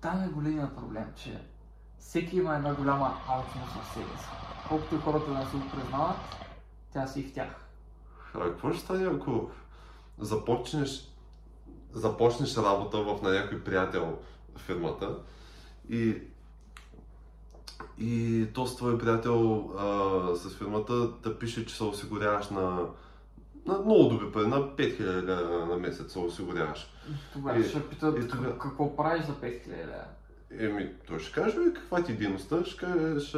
Там 0.00 0.24
е 0.24 0.28
големия 0.28 0.74
проблем, 0.74 1.04
че 1.16 1.42
всеки 1.98 2.36
има 2.36 2.56
една 2.56 2.74
голяма 2.74 3.20
алчност 3.28 3.72
в 3.82 3.94
себе 3.94 4.18
си. 4.18 4.28
Колкото 4.68 5.00
хората 5.00 5.30
да 5.30 5.46
се 5.50 5.56
го 5.56 5.70
признават, 5.70 6.16
тя 6.92 7.06
си 7.06 7.20
и 7.20 7.24
в 7.24 7.32
тях. 7.32 7.67
А 8.34 8.40
какво 8.40 8.72
ще 8.72 8.80
стане 8.80 9.06
ако 9.06 9.50
започнеш, 10.18 11.08
започнеш 11.92 12.56
работа 12.56 12.98
в 12.98 13.22
на 13.22 13.30
някой 13.30 13.60
приятел 13.60 14.18
в 14.56 14.60
фирмата 14.60 15.16
и 15.90 16.16
и 17.98 18.46
то 18.54 18.66
с 18.66 18.76
твой 18.76 18.98
приятел 18.98 19.70
а, 19.78 20.36
с 20.36 20.56
фирмата 20.56 20.94
да 20.94 21.38
пише, 21.38 21.66
че 21.66 21.76
се 21.76 21.84
осигуряваш 21.84 22.50
на, 22.50 22.86
на 23.66 23.78
много 23.78 24.08
добри 24.08 24.32
пари, 24.32 24.46
на 24.46 24.56
5000 24.56 25.00
лева 25.22 25.66
на 25.66 25.76
месец 25.76 26.12
се 26.12 26.18
осигуряваш. 26.18 26.86
Тогава 27.32 27.64
ще 27.64 27.88
питат 27.88 28.18
и 28.18 28.28
тога- 28.28 28.48
как- 28.50 28.58
какво 28.60 28.96
правиш 28.96 29.24
за 29.26 29.32
5000 29.32 29.68
лева. 29.68 30.04
Еми, 30.58 30.90
той 31.06 31.18
ще 31.18 31.32
каже, 31.32 31.56
каква 31.74 32.02
ти 32.02 32.12
е 32.12 32.16
дейността, 32.16 32.64
ще 32.64 32.76
кажеш 32.76 33.32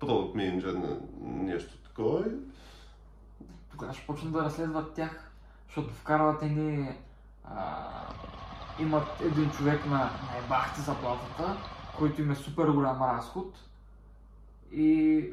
продукт 0.00 0.34
менеджер 0.34 0.72
на 0.72 0.96
нещо 1.22 1.74
такова 1.78 2.20
и 2.20 2.30
Тогава 3.78 3.94
ще 3.94 4.06
почнат 4.06 4.32
да 4.32 4.44
разследват 4.44 4.94
тях, 4.94 5.30
защото 5.66 5.94
вкарват 5.94 6.42
едни... 6.42 6.98
А, 7.44 7.90
имат 8.78 9.20
един 9.20 9.50
човек 9.50 9.86
на, 9.86 9.98
на 9.98 10.38
ебахти 10.44 10.80
заплатата, 10.80 11.56
който 11.98 12.20
им 12.20 12.30
е 12.30 12.34
супер 12.34 12.68
голям 12.68 13.02
разход 13.02 13.58
и 14.72 15.28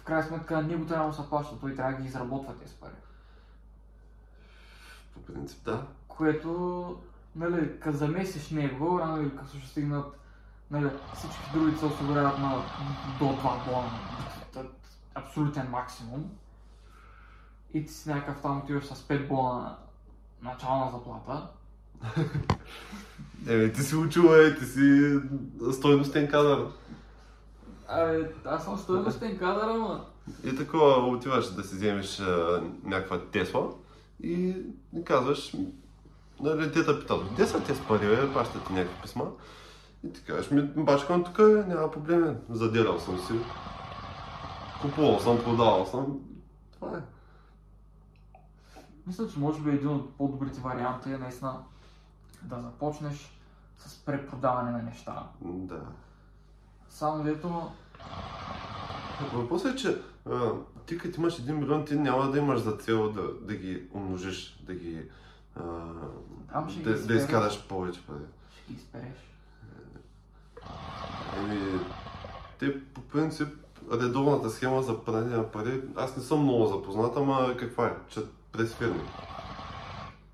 в 0.00 0.04
крайна 0.04 0.22
сметка 0.22 0.62
него 0.62 0.86
трябва 0.86 1.08
да 1.08 1.14
се 1.14 1.28
плаща, 1.28 1.60
той 1.60 1.74
трябва 1.74 1.92
да 1.92 2.02
ги 2.02 2.08
изработва 2.08 2.54
тези 2.56 2.74
пари. 2.74 2.92
по 5.14 5.22
принцип 5.22 5.64
да. 5.64 5.86
Което, 6.08 6.98
нали, 7.36 7.80
като 7.80 7.96
замесиш 7.96 8.50
него, 8.50 9.00
рано 9.00 9.22
или 9.22 9.36
късно 9.36 9.60
ще 9.60 9.68
стигнат, 9.68 10.18
нали, 10.70 10.90
всички 11.14 11.50
други 11.54 11.76
се 11.76 11.86
осигуряват 11.86 12.38
на 12.38 12.62
до 13.18 13.24
2 13.24 13.64
бона, 13.64 14.70
абсолютен 15.14 15.70
максимум. 15.70 16.30
И 17.74 17.86
ти 17.86 17.92
си 17.92 18.08
някакъв 18.08 18.42
там 18.42 18.58
отиваш 18.58 18.84
с 18.84 19.08
5 19.08 19.28
бона 19.28 19.76
начална 20.42 20.90
заплата. 20.90 21.46
Еми, 23.48 23.72
ти 23.72 23.82
си 23.82 23.96
учил, 23.96 24.22
е, 24.22 24.58
ти 24.58 24.64
си 24.64 25.18
стойностен 25.72 26.28
кадър. 26.28 26.66
Абе, 27.88 28.32
аз 28.44 28.64
съм 28.64 28.78
стоеностен 28.78 29.38
кадър, 29.38 29.68
ама. 29.68 30.04
И 30.44 30.56
такова 30.56 31.08
отиваш 31.08 31.50
да 31.50 31.62
си 31.62 31.74
вземеш 31.74 32.20
а, 32.20 32.62
някаква 32.84 33.20
Тесла 33.20 33.70
и 34.22 34.54
казваш, 35.04 35.54
нали, 36.40 36.72
те 36.72 36.84
те 36.84 37.00
питат, 37.00 37.28
къде 37.28 37.46
са 37.46 37.60
тези 37.62 37.80
пари, 37.88 38.06
бе, 38.06 38.32
пращат 38.32 38.66
ти 38.66 38.72
някакви 38.72 39.02
писма. 39.02 39.24
И 40.04 40.12
ти 40.12 40.24
кажеш, 40.24 40.50
ми, 40.50 40.62
бачкам 40.62 41.24
тук, 41.24 41.38
е, 41.38 41.42
няма 41.42 41.90
проблем, 41.90 42.38
заделял 42.50 42.98
съм 42.98 43.18
си. 43.18 43.32
Купувал 44.82 45.20
съм, 45.20 45.38
продавал 45.44 45.86
съм. 45.86 46.18
Това 46.72 46.98
е. 46.98 47.00
Мисля, 49.10 49.28
че 49.28 49.38
може 49.38 49.60
би 49.60 49.70
един 49.70 49.88
от 49.88 50.14
по-добрите 50.14 50.60
варианти 50.60 51.12
е 51.12 51.18
наистина 51.18 51.54
да 52.42 52.60
започнеш 52.60 53.30
с 53.78 53.98
препродаване 54.04 54.70
на 54.70 54.82
неща. 54.82 55.26
Да. 55.40 55.80
Само 56.88 57.24
дето 57.24 57.70
Въпросът 59.32 59.74
е, 59.74 59.76
че 59.76 60.02
а, 60.30 60.52
ти 60.86 60.98
като 60.98 61.20
имаш 61.20 61.42
1 61.42 61.52
милион, 61.52 61.84
ти 61.84 61.94
няма 61.94 62.30
да 62.30 62.38
имаш 62.38 62.60
за 62.60 62.72
цел 62.76 63.12
да, 63.12 63.22
да 63.40 63.54
ги 63.54 63.88
умножиш, 63.94 64.62
да 64.66 64.74
ги... 64.74 65.02
А, 65.56 65.62
Там 66.52 66.70
ще 66.70 66.78
ги 66.78 66.84
да, 66.84 66.90
да 66.90 67.00
изпереш. 67.00 67.22
изкараш 67.22 67.68
повече 67.68 68.06
пари. 68.06 68.24
ще 68.52 68.72
ги 68.72 68.78
изпереш. 68.78 69.16
Еми, 71.38 71.80
те 72.58 72.84
по 72.84 73.00
принцип, 73.00 73.48
редовната 73.92 74.50
схема 74.50 74.82
за 74.82 75.04
пране 75.04 75.36
на 75.36 75.50
пари, 75.50 75.82
аз 75.96 76.16
не 76.16 76.22
съм 76.22 76.42
много 76.42 76.66
запознат, 76.66 77.16
ама 77.16 77.56
каква 77.58 77.86
е? 77.86 77.96
Че 78.08 78.20
През 78.52 78.74
фирми. 78.74 79.02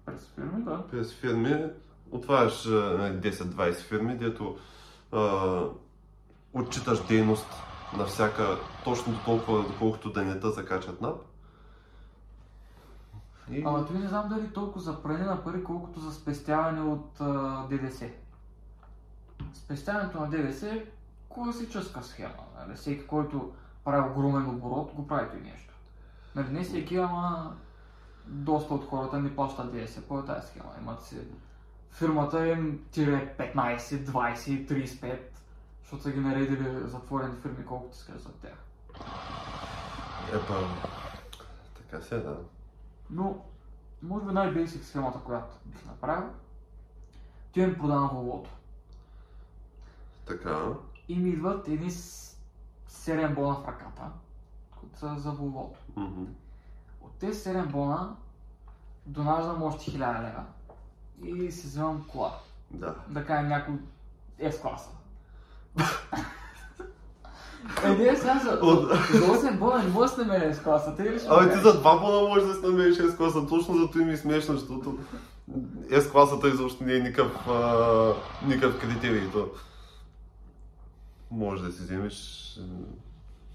През 0.06 0.26
фирми, 0.34 0.64
да. 0.64 0.86
През 0.90 1.14
фирми 1.14 1.70
отваряш 2.10 2.66
а, 2.66 2.70
10-20 3.20 3.74
фирми, 3.74 4.16
дето 4.16 4.56
а, 5.12 5.62
отчиташ 6.52 7.06
дейност 7.06 7.46
на 7.98 8.04
всяка 8.04 8.58
точно 8.84 9.12
до 9.12 9.18
толкова, 9.24 9.62
доколкото 9.62 10.12
да 10.12 10.24
не 10.24 10.40
те 10.40 10.50
закачат 10.50 11.00
нап. 11.00 11.16
И... 13.50 13.62
Ама 13.66 13.86
той 13.86 13.98
не 13.98 14.08
знам 14.08 14.28
дали 14.28 14.52
толкова 14.52 14.80
за 14.80 15.02
пране 15.02 15.24
на 15.24 15.44
пари, 15.44 15.64
колкото 15.64 16.00
за 16.00 16.12
спестяване 16.12 16.80
от 16.80 17.20
а, 17.20 17.66
ДДС. 17.70 18.10
Спестяването 19.54 20.20
на 20.20 20.30
ДДС 20.30 20.68
е 20.68 20.86
класическа 21.28 22.02
схема. 22.02 22.34
Нали? 22.58 22.76
Всеки, 22.76 23.06
който 23.06 23.52
прави 23.84 24.10
огромен 24.10 24.48
оборот, 24.48 24.92
го 24.94 25.06
прави 25.06 25.30
той 25.30 25.40
нещо. 25.40 25.74
Нали, 26.34 26.48
не 26.50 26.62
всеки, 26.62 26.96
ама 26.96 27.56
доста 28.26 28.74
от 28.74 28.88
хората 28.88 29.20
не 29.20 29.36
плащат 29.36 29.72
ДДС 29.72 30.02
по 30.02 30.22
тази 30.22 30.46
схема. 30.46 30.70
Имат 30.80 31.02
си 31.02 31.18
фирмата 31.90 32.48
им 32.48 32.86
тире 32.90 33.36
15, 33.38 33.78
20, 33.78 34.34
35, 34.68 35.18
защото 35.82 36.02
са 36.02 36.10
ги 36.12 36.20
наредили 36.20 36.88
затворени 36.88 37.36
фирми, 37.36 37.66
колкото 37.66 37.96
искаш 37.96 38.20
за 38.20 38.32
тях. 38.32 38.58
Епа, 40.34 40.68
така 41.76 42.02
се, 42.02 42.18
да. 42.18 42.36
Но, 43.10 43.44
може 44.02 44.24
би 44.26 44.32
най-бейсик 44.32 44.84
схемата, 44.84 45.18
която 45.18 45.56
бих 45.66 45.84
направил, 45.84 46.28
ти 47.52 47.60
им 47.60 47.78
продавам 47.78 48.08
волото. 48.12 48.50
Така. 50.26 50.66
И 51.08 51.18
ми 51.18 51.28
идват 51.30 51.68
едни 51.68 51.90
с- 51.90 52.36
7 52.88 53.34
бона 53.34 53.54
в 53.54 53.68
ръката, 53.68 54.02
които 54.80 54.98
са 54.98 55.14
за 55.18 55.30
волото. 55.30 55.78
Мгм. 55.96 56.24
От 57.06 57.12
тези 57.20 57.40
7 57.40 57.66
бона 57.66 58.16
донаждам 59.06 59.62
още 59.62 59.90
1000 59.90 59.98
лева 59.98 60.44
и 61.24 61.52
си 61.52 61.66
вземам 61.66 62.04
кола. 62.12 62.32
Да. 62.70 62.94
Да 63.08 63.26
кажем 63.26 63.48
някой 63.48 63.74
S-класа. 64.42 64.88
Е, 67.84 67.88
не, 67.88 68.16
сега 68.16 68.40
за, 68.44 68.50
От- 68.50 68.88
за 69.12 69.26
8 69.26 69.58
бона 69.58 69.82
не 69.82 69.88
може 69.88 70.10
да 70.10 70.14
се 70.16 70.24
намери 70.24 70.54
S-класа, 70.54 70.96
те 70.96 71.12
ли 71.12 71.18
ще 71.18 71.28
Абе 71.30 71.52
ти 71.52 71.58
за 71.60 71.80
два 71.80 71.98
бона 71.98 72.28
можеш 72.28 72.48
да 72.48 72.54
си 72.54 72.60
намериш 72.62 72.96
S 72.98 73.16
класа, 73.16 73.46
точно 73.46 73.74
за 73.74 73.90
това 73.90 74.04
ми 74.04 74.12
е 74.12 74.16
смешно, 74.16 74.56
защото 74.56 74.98
S 75.90 76.12
класата 76.12 76.48
изобщо 76.48 76.84
не 76.84 76.94
е 76.94 77.00
никакъв, 77.00 77.48
а, 77.48 78.14
никакъв 78.46 78.80
критерий. 78.80 79.30
То. 79.32 79.48
Може 81.30 81.62
да 81.62 81.72
си 81.72 81.82
вземеш... 81.82 82.46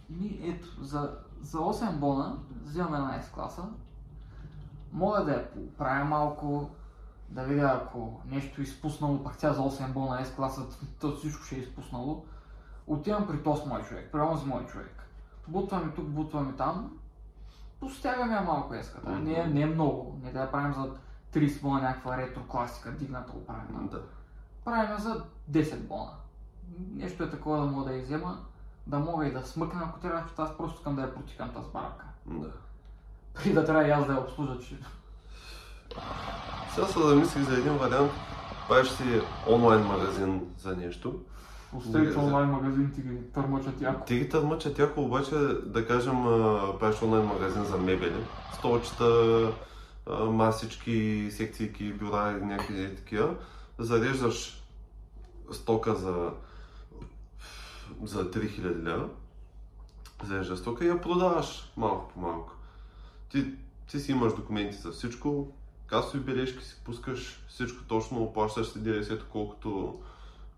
Ми, 0.10 0.40
ето, 0.44 0.68
за, 0.82 1.12
за 1.42 1.58
8 1.58 1.92
бона 1.92 2.38
взимам 2.64 2.96
една 2.96 3.22
S-класа. 3.22 3.64
Мога 4.94 5.26
да 5.26 5.32
я 5.32 5.52
поправя 5.52 6.06
малко, 6.06 6.70
да 7.30 7.44
видя 7.44 7.82
ако 7.84 8.22
нещо 8.26 8.62
е 8.62 8.64
изпуснало, 8.64 9.24
пак 9.24 9.38
тя 9.38 9.54
за 9.54 9.62
8 9.62 9.94
бона 9.94 10.26
S-класа, 10.26 10.62
то 11.00 11.12
всичко 11.12 11.44
ще 11.44 11.56
е 11.56 11.60
изпуснало. 11.60 12.26
Отивам 12.88 13.28
при 13.28 13.44
този 13.44 13.68
мой 13.68 13.84
човек, 13.84 14.10
при 14.12 14.20
онзи 14.20 14.46
мой 14.46 14.66
човек. 14.66 15.04
Бутваме 15.48 15.92
тук, 15.92 16.06
бутваме 16.06 16.54
там. 16.54 16.98
Постягаме 17.80 18.34
я 18.34 18.42
малко 18.42 18.74
еската. 18.74 19.12
Не, 19.12 19.48
не 19.48 19.62
е 19.62 19.66
много. 19.66 20.20
Не 20.24 20.32
да 20.32 20.40
я 20.40 20.52
правим 20.52 20.74
за 20.74 20.92
30 21.34 21.62
бона 21.62 21.82
някаква 21.82 22.18
ретро 22.18 22.44
класика, 22.48 22.92
дигната 22.92 23.32
оправена. 23.32 23.88
Да. 23.92 24.02
Правим 24.66 24.98
за 24.98 25.24
10 25.52 25.80
бона. 25.80 26.12
Нещо 26.94 27.24
е 27.24 27.30
такова 27.30 27.58
да 27.58 27.66
мога 27.66 27.86
да 27.86 27.96
я 27.96 28.04
взема, 28.04 28.40
да 28.88 29.00
мога 29.00 29.28
и 29.28 29.32
да 29.32 29.42
смъкна, 29.42 29.82
ако 29.84 30.00
трябва, 30.00 30.22
защото 30.22 30.42
аз 30.42 30.58
просто 30.58 30.78
искам 30.78 30.96
да 30.96 31.02
я 31.02 31.14
протикам 31.14 31.50
тази 31.50 31.68
барака. 31.74 32.06
да. 32.26 32.52
Преди 33.34 33.54
да 33.54 33.66
трябва 33.66 33.88
и 33.88 33.92
аз 33.92 34.08
да 34.08 34.14
я 34.14 34.20
обслужа, 34.20 34.60
че... 34.60 34.78
Сега 36.74 36.88
се 36.88 37.00
замислих 37.00 37.44
за 37.44 37.54
един 37.54 37.78
вариант. 37.78 38.12
Правиш 38.70 38.90
си 38.90 39.22
онлайн 39.48 39.84
магазин 39.84 40.42
за 40.58 40.76
нещо. 40.76 41.20
Оставите 41.78 42.18
Не, 42.18 42.24
онлайн 42.24 42.50
магазините 42.50 43.02
ги 43.02 43.32
търмъчат 43.34 43.82
яко. 43.82 44.04
Те 44.08 44.16
ги 44.16 44.30
търмъчат 44.30 44.80
яко, 44.80 45.02
обаче 45.02 45.36
да 45.66 45.88
кажем 45.88 46.24
правиш 46.80 47.02
онлайн 47.02 47.26
магазин 47.26 47.64
за 47.64 47.78
мебели. 47.78 48.24
Столчета, 48.54 49.52
масички, 50.10 51.30
секции, 51.32 51.94
бюра 51.94 52.38
и 52.42 52.46
някакви 52.46 52.96
такива. 52.96 53.36
Зареждаш 53.80 54.64
стока 55.52 55.96
за, 55.96 56.30
за 58.04 58.32
3000 58.32 58.84
лева. 58.84 59.10
Зареждаш 60.24 60.60
стока 60.60 60.86
и 60.86 60.88
я 60.88 61.02
продаваш 61.02 61.74
малко 61.78 62.12
по 62.14 62.20
малко. 62.20 62.54
Ти, 63.30 63.46
ти 63.88 64.00
си 64.00 64.12
имаш 64.12 64.34
документи 64.34 64.78
за 64.78 64.92
всичко, 64.92 65.54
касови 65.88 66.20
бележки 66.20 66.64
си 66.64 66.82
пускаш, 66.86 67.44
всичко 67.48 67.84
точно, 67.84 68.34
плащаш 68.34 68.68
си 68.68 68.80
ДДС-то 68.80 69.26
колкото, 69.32 70.00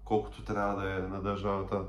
колкото 0.06 0.42
трябва 0.42 0.82
да 0.82 0.96
е 0.96 1.00
на 1.00 1.22
държавата. 1.22 1.82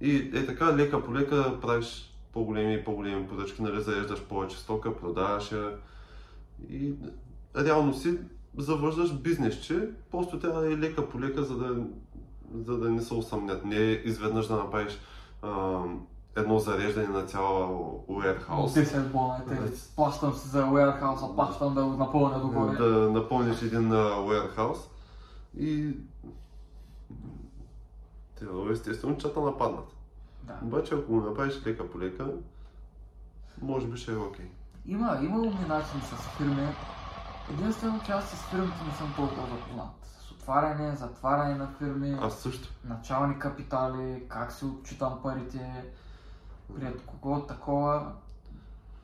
И 0.00 0.16
е 0.16 0.46
така, 0.46 0.76
лека 0.76 1.04
по 1.04 1.14
лека 1.14 1.60
правиш 1.60 2.14
по-големи 2.32 2.74
и 2.74 2.84
по-големи 2.84 3.28
поръчки, 3.28 3.62
нали, 3.62 3.82
зареждаш 3.82 4.22
повече 4.22 4.58
стока, 4.58 4.96
продаваш 4.96 5.52
я 5.52 5.76
и 6.70 6.94
реално 7.56 7.94
си 7.94 8.18
завършваш 8.58 9.12
бизнесче, 9.12 9.88
просто 10.10 10.38
трябва 10.38 10.60
да 10.60 10.72
е 10.72 10.78
лека 10.78 11.08
по 11.08 11.20
лека, 11.20 11.44
за 11.44 11.56
да, 11.56 11.84
за 12.54 12.78
да 12.78 12.90
не 12.90 13.02
се 13.02 13.14
усъмнят. 13.14 13.64
Не 13.64 13.76
изведнъж 14.04 14.46
да 14.46 14.56
направиш 14.56 14.98
а, 15.42 15.80
едно 16.36 16.58
зареждане 16.58 17.08
на 17.08 17.22
цяла 17.22 17.66
warehouse. 18.08 18.84
10 18.84 19.12
бона, 19.12 19.42
те 19.48 19.58
плащам 19.96 20.34
си 20.34 20.48
за 20.48 20.64
warehouse, 20.64 21.34
плащам 21.34 21.74
да 21.74 21.84
го 21.84 21.90
напълня 21.90 22.40
догоре. 22.40 22.76
Да 22.76 23.10
напълниш 23.10 23.62
един 23.62 23.90
warehouse 23.90 24.88
и 25.58 25.96
те 28.38 28.44
естествено 28.72 29.16
чата 29.16 29.40
нападнат. 29.40 29.96
Да. 30.42 30.58
Обаче 30.62 30.94
ако 30.94 31.12
го 31.12 31.20
направиш 31.20 31.66
лека 31.66 31.90
по 31.90 32.00
лека, 32.00 32.26
може 33.62 33.86
би 33.86 33.96
ще 33.96 34.12
е 34.12 34.16
окей. 34.16 34.50
Има, 34.86 35.18
има 35.22 35.38
умни 35.38 35.66
начини 35.68 36.02
с 36.02 36.36
фирми. 36.36 36.68
Единствено, 37.50 38.00
че 38.06 38.12
аз 38.12 38.30
с 38.30 38.50
фирмите 38.50 38.84
не 38.86 38.94
съм 38.94 39.12
толкова 39.16 39.46
запознат. 39.46 40.03
Отваряне, 40.44 40.96
затваряне 40.96 41.54
на 41.54 41.68
фирми, 41.78 42.16
Аз 42.20 42.34
също. 42.34 42.68
начални 42.84 43.38
капитали, 43.38 44.22
как 44.28 44.52
си 44.52 44.64
отчитам 44.64 45.18
парите, 45.22 45.84
пред 46.80 47.06
кого 47.06 47.40
такова. 47.40 48.12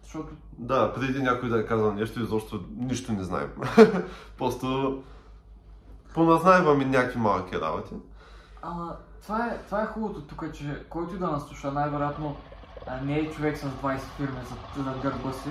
Защото 0.02 0.34
Да, 0.58 0.94
преди 0.94 1.22
някой 1.22 1.48
да 1.48 1.60
е 1.60 1.66
казал 1.66 1.92
нещо, 1.92 2.20
изобщо 2.20 2.64
нищо 2.76 3.12
не 3.12 3.22
знаем. 3.22 3.52
Просто 4.38 5.02
поназнайваме 6.14 6.84
някакви 6.84 7.18
малки 7.18 7.60
работи. 7.60 7.94
Ама 8.62 8.96
това 9.22 9.46
е, 9.46 9.58
това 9.58 9.82
е 9.82 9.86
хубавото 9.86 10.20
тук, 10.20 10.52
че 10.54 10.86
който 10.88 11.18
да 11.18 11.30
нас 11.30 11.42
слуша, 11.42 11.72
най-вероятно 11.72 12.36
не 13.02 13.18
е 13.18 13.30
човек 13.30 13.58
с 13.58 13.62
20 13.62 13.98
фирми 13.98 14.40
за, 14.76 14.82
за 14.82 14.98
гърба 15.02 15.32
си. 15.32 15.50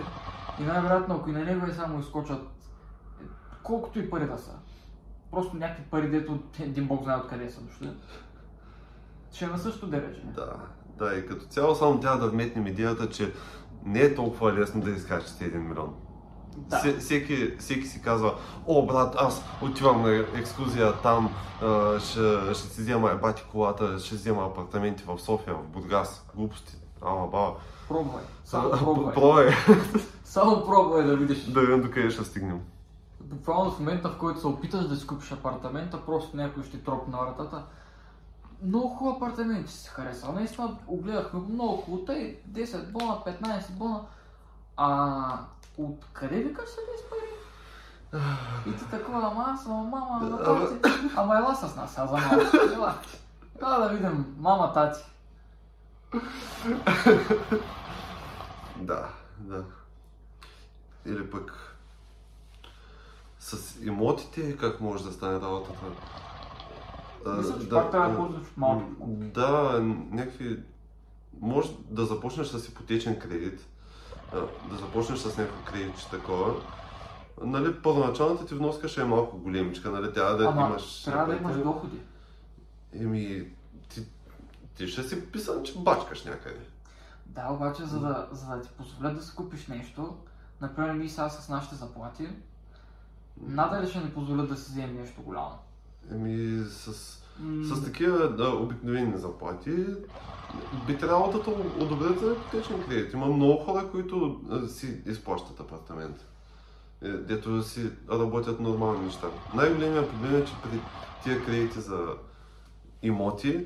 И 0.60 0.64
най-вероятно, 0.64 1.16
ако 1.16 1.30
и 1.30 1.34
на 1.34 1.46
него 1.46 1.66
е 1.66 1.74
само 1.74 2.00
изкочат 2.00 2.42
е, 2.42 3.26
колкото 3.64 4.00
и 4.00 4.10
пари 4.10 4.28
да 4.28 4.38
са. 4.38 4.52
Просто 5.32 5.58
някакви 5.58 5.84
пари, 5.84 6.10
дето 6.10 6.40
един 6.60 6.88
бог 6.88 7.04
знае 7.04 7.18
откъде 7.18 7.50
са 7.50 7.62
дошли. 7.62 7.90
Ще 9.32 9.46
е 9.46 9.48
на 9.48 9.58
същото 9.58 9.88
дереже. 9.88 10.22
Да, 10.26 10.54
да, 10.98 11.16
и 11.16 11.26
като 11.26 11.46
цяло 11.46 11.76
само 11.76 12.00
трябва 12.00 12.18
да 12.20 12.30
вметнем 12.30 12.68
идеята, 12.68 13.10
че 13.10 13.34
не 13.86 14.00
е 14.00 14.16
толкова 14.16 14.54
лесно 14.54 14.82
да 14.82 14.92
изкачате 14.92 15.52
1 15.54 15.58
милион. 15.58 15.94
Да. 16.58 16.78
Се- 16.80 16.98
Всеки, 16.98 17.56
всеки 17.60 17.88
си 17.88 18.02
казва, 18.02 18.36
о 18.68 18.86
брат, 18.86 19.16
аз 19.18 19.44
отивам 19.62 20.02
на 20.02 20.12
екскурзия 20.16 20.94
там, 20.94 21.30
ще, 22.00 22.20
ще 22.54 22.68
си 22.68 22.82
взема 22.82 23.20
бати 23.22 23.44
колата, 23.52 24.00
ще 24.00 24.16
взема 24.16 24.46
апартаменти 24.46 25.04
в 25.08 25.20
София, 25.20 25.54
в 25.56 25.64
Бургас. 25.64 26.26
Глупости. 26.36 26.78
Ама 27.02 27.28
баба. 27.28 27.56
Пробвай. 27.88 28.24
Само 28.46 28.70
пробвай. 28.80 29.14
Пробвай 29.14 29.50
Само 30.24 30.66
пробвай 30.66 31.04
да 31.04 31.16
видиш. 31.18 31.44
да 31.46 31.62
видим 31.62 31.82
докъде 31.82 32.10
ще 32.10 32.24
стигнем. 32.24 32.60
Буквално 33.30 33.72
в 33.72 33.80
момента, 33.80 34.10
в 34.10 34.18
който 34.18 34.40
се 34.40 34.48
опиташ 34.48 34.88
да 34.88 34.96
си 34.96 35.08
купиш 35.08 35.32
апартамента, 35.32 36.06
просто 36.06 36.38
някой 36.38 36.64
ще 36.64 36.84
тропне 36.84 37.18
на 37.18 37.24
вратата. 37.24 37.64
Много 38.64 38.88
хубав 38.90 39.16
апартамент 39.16 39.68
че 39.68 39.74
си 39.74 39.90
хареса. 39.90 40.32
Наистина 40.32 40.78
огледахме 40.88 41.40
го 41.40 41.54
много 41.54 41.78
хубаво. 41.78 42.06
Тъй 42.06 42.40
10 42.52 42.92
бона, 42.92 43.22
15 43.26 43.72
бона. 43.72 44.02
А 44.78 45.40
откъде 45.78 46.36
викаш 46.36 46.70
се 46.70 46.76
тези 46.76 47.10
пари? 47.10 47.30
И 48.68 48.78
ти 48.78 48.90
такова, 48.90 49.28
ама 49.32 49.46
аз, 49.48 49.66
ама 49.66 49.84
мама, 49.84 50.20
ама 50.22 50.44
тати. 50.44 50.90
Ама 51.16 51.38
ела 51.38 51.56
с 51.56 51.76
нас, 51.76 51.98
аз 51.98 52.10
за 52.10 52.18
малко. 52.18 52.58
Ела. 52.74 52.96
Ела 53.62 53.80
да 53.80 53.90
видим, 53.90 54.36
мама, 54.40 54.74
тати. 54.74 55.02
Да, 58.76 59.08
да. 59.38 59.64
Или 61.06 61.30
пък 61.32 61.69
с 63.50 63.82
имотите 63.82 64.58
как 64.58 64.82
може 64.82 65.04
да 65.04 65.12
стане 65.12 65.42
работата? 65.42 65.86
Мисля, 67.38 67.60
че 67.60 67.70
пак 67.70 67.92
трябва 67.92 68.10
да 68.10 68.18
ползваш 68.18 68.48
малки 68.58 68.86
Да, 69.08 69.80
някакви... 70.12 70.60
Може 71.42 71.70
да 71.90 72.06
започнеш 72.06 72.48
с 72.48 72.68
ипотечен 72.68 73.20
кредит 73.20 73.68
да 74.70 74.78
започнеш 74.78 75.20
с 75.20 75.38
някакво 75.38 75.72
кредитче 75.72 76.10
такова, 76.10 76.54
нали, 77.42 77.82
първоначалната 77.82 78.46
ти 78.46 78.56
вноска 78.56 78.88
ще 78.88 79.02
е 79.02 79.06
малко 79.06 79.38
големичка, 79.38 79.92
нали, 79.92 80.14
трябва 80.14 80.38
да 80.38 80.46
Ама 80.46 80.62
имаш... 80.62 81.04
трябва 81.04 81.34
да 81.34 81.40
имаш 81.40 81.58
доходи. 81.58 82.00
Еми, 82.94 83.48
ти, 83.90 84.04
ти 84.78 84.88
ще 84.88 85.04
си 85.04 85.32
писан, 85.32 85.64
че 85.64 85.80
бачкаш 85.80 86.24
някъде. 86.24 86.60
Да, 87.26 87.48
обаче 87.52 87.84
за 87.84 88.00
да, 88.00 88.28
за 88.32 88.56
да 88.56 88.62
ти 88.62 88.70
позволят 88.78 89.16
да 89.16 89.24
си 89.24 89.36
купиш 89.36 89.68
нещо, 89.68 90.18
например 90.62 90.94
ние 90.94 91.10
сега 91.10 91.30
с 91.30 91.50
нашите 91.50 91.76
заплати, 91.76 92.30
надали 93.48 93.88
ще 93.88 94.00
ни 94.00 94.10
позволят 94.12 94.50
да 94.50 94.56
си 94.56 94.72
вземем 94.72 94.96
нещо 94.96 95.22
голямо. 95.22 95.58
Еми, 96.12 96.64
с, 96.66 97.16
М, 97.40 97.64
с 97.76 97.84
такива 97.86 98.30
да, 98.30 98.50
обикновени 98.50 99.18
заплати 99.18 99.86
би 100.88 100.98
трябвало 100.98 101.32
да 101.32 101.52
одобрят 101.84 102.20
за 102.20 102.32
ипотечен 102.32 102.84
кредит. 102.84 103.14
Има 103.14 103.26
много 103.26 103.64
хора, 103.64 103.88
които 103.92 104.42
си 104.68 105.02
изплащат 105.06 105.60
апартамент. 105.60 106.26
Е, 107.02 107.10
Дето 107.10 107.64
си 107.64 107.90
работят 108.12 108.60
нормални 108.60 109.06
неща. 109.06 109.28
Най-големият 109.56 110.10
проблем 110.12 110.36
е, 110.36 110.46
че 110.46 110.54
при 110.64 110.80
тия 111.24 111.46
кредити 111.46 111.82
за 111.82 112.16
имоти, 113.02 113.66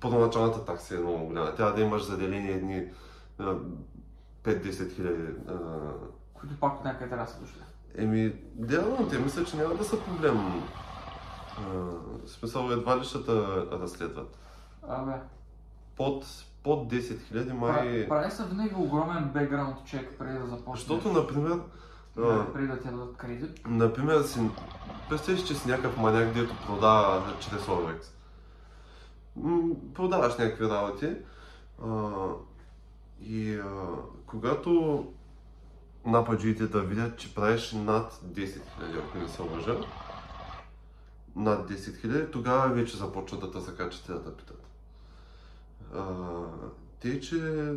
първоначалната 0.00 0.64
такса 0.64 0.94
е 0.94 0.98
много 0.98 1.26
голяма. 1.26 1.54
Трябва 1.54 1.74
да 1.74 1.80
имаш 1.80 2.02
заделени 2.04 2.50
едни 2.50 2.86
а, 3.38 3.54
5-10 4.44 4.92
хиляди. 4.94 5.22
които 6.34 6.56
пак 6.60 6.78
от 6.78 6.84
някъде 6.84 7.10
трябва 7.10 7.26
да 7.26 7.30
са 7.32 7.40
дошли. 7.40 7.60
Еми, 7.98 8.34
реално 8.70 9.08
те 9.08 9.18
мисля, 9.18 9.44
че 9.44 9.56
няма 9.56 9.74
да 9.74 9.84
са 9.84 10.00
проблем. 10.00 10.62
А, 11.58 11.72
смисъл, 12.28 12.70
едва 12.70 12.98
ли 12.98 13.04
ще 13.04 13.18
разследват. 13.72 14.38
Абе, 14.88 15.12
Под, 15.96 16.24
под 16.62 16.92
10 16.92 17.22
хиляди 17.28 17.52
май... 17.52 18.08
прави, 18.08 18.30
се 18.30 18.44
винаги 18.44 18.74
огромен 18.74 19.30
бекграунд 19.34 19.84
чек 19.84 20.18
преди 20.18 20.38
да 20.38 20.46
започнеш. 20.46 20.78
Защото, 20.86 21.12
например, 21.12 21.60
Да, 22.16 22.52
преди 22.52 22.66
да 22.68 22.80
ти 22.80 22.88
дадат 22.88 23.16
кредит. 23.16 23.60
например, 23.66 24.22
си, 24.22 24.40
представиш, 25.08 25.44
че 25.44 25.54
си 25.54 25.68
някакъв 25.68 25.96
маняк, 25.96 26.34
дето 26.34 26.54
продава 26.66 27.22
чрез. 27.40 27.66
М, 29.36 29.74
Продаваш 29.94 30.36
някакви 30.36 30.68
работи 30.68 31.16
а, 31.84 32.10
и 33.22 33.54
а, 33.54 33.64
когато 34.26 35.04
нападжиите 36.06 36.66
да 36.66 36.80
видят, 36.80 37.18
че 37.18 37.34
правиш 37.34 37.72
над 37.72 38.12
10 38.12 38.60
000, 38.80 38.98
ако 38.98 39.18
не 39.18 39.28
се 39.28 39.42
лъжа, 39.42 39.76
над 41.36 41.70
10 41.70 41.74
000, 41.74 42.32
тогава 42.32 42.68
вече 42.68 42.96
започват 42.96 43.40
да 43.40 43.50
те 43.52 43.60
закачат 43.60 44.08
и 44.08 44.12
да 44.12 44.24
те 44.24 44.36
питат. 44.36 44.66
А, 45.94 46.04
те, 47.00 47.20
че 47.20 47.72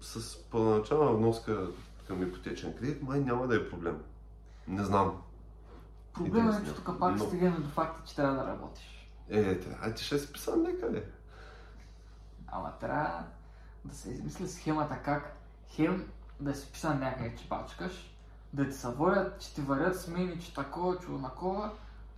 с 0.00 0.42
първоначална 0.50 1.12
вноска 1.12 1.68
към 2.06 2.22
ипотечен 2.22 2.76
кредит, 2.76 3.02
май 3.02 3.20
няма 3.20 3.46
да 3.46 3.56
е 3.56 3.70
проблем. 3.70 4.02
Не 4.68 4.84
знам. 4.84 5.22
Проблемът 6.14 6.62
е, 6.62 6.66
че 6.66 6.74
тук 6.74 6.98
пак 6.98 7.16
Но- 7.16 7.24
стигаме 7.24 7.58
до 7.58 7.68
факта, 7.68 8.02
че 8.06 8.16
трябва 8.16 8.36
да 8.36 8.46
работиш. 8.46 9.10
Е, 9.28 9.60
трябва, 9.60 9.94
ти 9.94 10.04
ще 10.04 10.18
си 10.18 10.32
писам 10.32 10.62
някъде. 10.62 11.04
Ама 12.46 12.72
трябва 12.80 13.24
да 13.84 13.94
се 13.94 14.10
измисли 14.10 14.48
схемата 14.48 14.98
как 15.04 15.36
хем 15.68 16.08
да 16.40 16.54
си 16.54 16.72
писан 16.72 17.00
някъде, 17.00 17.36
че 17.36 17.48
бачкаш, 17.48 17.92
да 18.52 18.68
ти 18.68 18.72
се 18.72 18.88
водят, 18.88 19.40
че 19.40 19.54
ти 19.54 19.60
варят 19.60 20.00
смени, 20.00 20.40
че 20.40 20.54
такова, 20.54 20.98
че 20.98 21.10
онакова. 21.10 21.70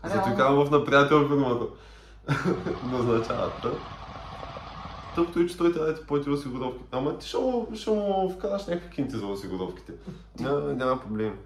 Зато 0.05 0.37
казвам 0.37 0.67
в 0.67 0.71
на 0.71 0.85
приятел 0.85 1.29
фирмата. 1.29 1.65
Назначават, 2.93 3.53
да? 3.63 3.73
Тъпто 5.15 5.41
е, 5.41 5.47
че 5.47 5.57
той 5.57 5.73
трябва 5.73 5.89
да 5.89 5.95
ти 5.95 6.07
плати 6.07 6.31
осигуровки. 6.31 6.85
Ама 6.93 7.19
ти 7.19 7.29
ще 7.29 7.39
му, 7.39 7.69
ще 7.75 7.91
му 7.91 8.31
вкараш 8.31 8.67
някакви 8.67 8.91
кинти 8.91 9.17
за 9.17 9.27
осигуровките. 9.27 9.93
Няма, 10.41 10.61
няма 10.61 11.01
проблем. 11.01 11.39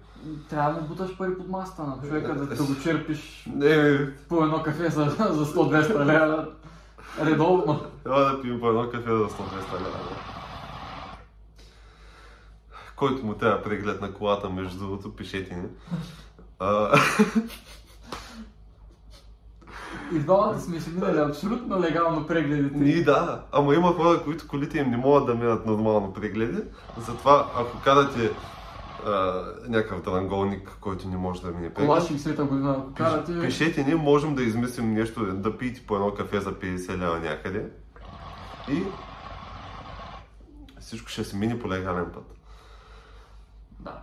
Трябва 0.49 0.73
да 0.73 0.81
му 0.81 0.87
буташ 0.87 1.17
пари 1.17 1.37
под 1.37 1.49
масата 1.49 1.83
на 1.83 1.97
човека, 2.07 2.35
да, 2.35 2.55
да 2.55 2.63
го 2.63 2.79
черпиш 2.83 3.45
Не, 3.55 4.09
по 4.29 4.43
едно 4.43 4.63
кафе 4.63 4.89
за, 4.89 5.03
за 5.09 5.45
100-200 5.45 6.05
лева. 6.05 6.47
Редовно. 7.21 7.81
трябва 8.03 8.25
да 8.25 8.41
пием 8.41 8.59
по 8.59 8.67
едно 8.67 8.89
кафе 8.89 9.09
за 9.09 9.25
100 9.29 9.73
лева. 9.73 10.40
Който 13.01 13.25
му 13.25 13.33
трябва 13.33 13.63
преглед 13.63 14.01
на 14.01 14.13
колата, 14.13 14.49
между 14.49 14.79
другото, 14.79 15.15
пишете 15.15 15.55
ни. 15.55 15.63
А, 16.59 16.99
И 20.13 20.19
двамата 20.19 20.59
сме 20.59 20.79
си 20.79 20.89
минали 20.89 21.19
абсолютно 21.19 21.79
легално 21.79 22.27
прегледите. 22.27 22.77
Ние 22.77 23.03
да, 23.03 23.43
ама 23.51 23.75
има 23.75 23.93
хора, 23.93 24.23
които 24.23 24.47
колите 24.47 24.77
им 24.79 24.89
не 24.89 24.97
могат 24.97 25.25
да 25.25 25.35
минат 25.35 25.65
нормално 25.65 26.13
прегледи. 26.13 26.61
Затова, 26.97 27.51
ако 27.57 27.81
карате 27.83 28.31
а, 29.05 29.43
някакъв 29.67 30.01
дранголник, 30.01 30.77
който 30.81 31.07
не 31.07 31.17
може 31.17 31.41
да 31.41 31.51
мине 31.51 31.73
Кола 31.73 31.99
преглед, 31.99 32.21
60-та 32.21 32.43
година, 32.43 32.75
ако 32.79 32.93
карате... 32.93 33.31
пиш- 33.31 33.41
пишете 33.41 33.83
ни, 33.83 33.95
можем 33.95 34.35
да 34.35 34.43
измислим 34.43 34.93
нещо, 34.93 35.25
да 35.33 35.57
пиете 35.57 35.85
по 35.87 35.95
едно 35.95 36.13
кафе 36.13 36.39
за 36.39 36.53
50 36.53 36.97
лева 36.97 37.19
някъде. 37.19 37.65
И 38.69 38.83
всичко 40.79 41.09
ще 41.09 41.23
се 41.23 41.37
мине 41.37 41.59
по 41.59 41.69
легален 41.69 42.05
път. 42.13 42.40
Да. 43.81 44.01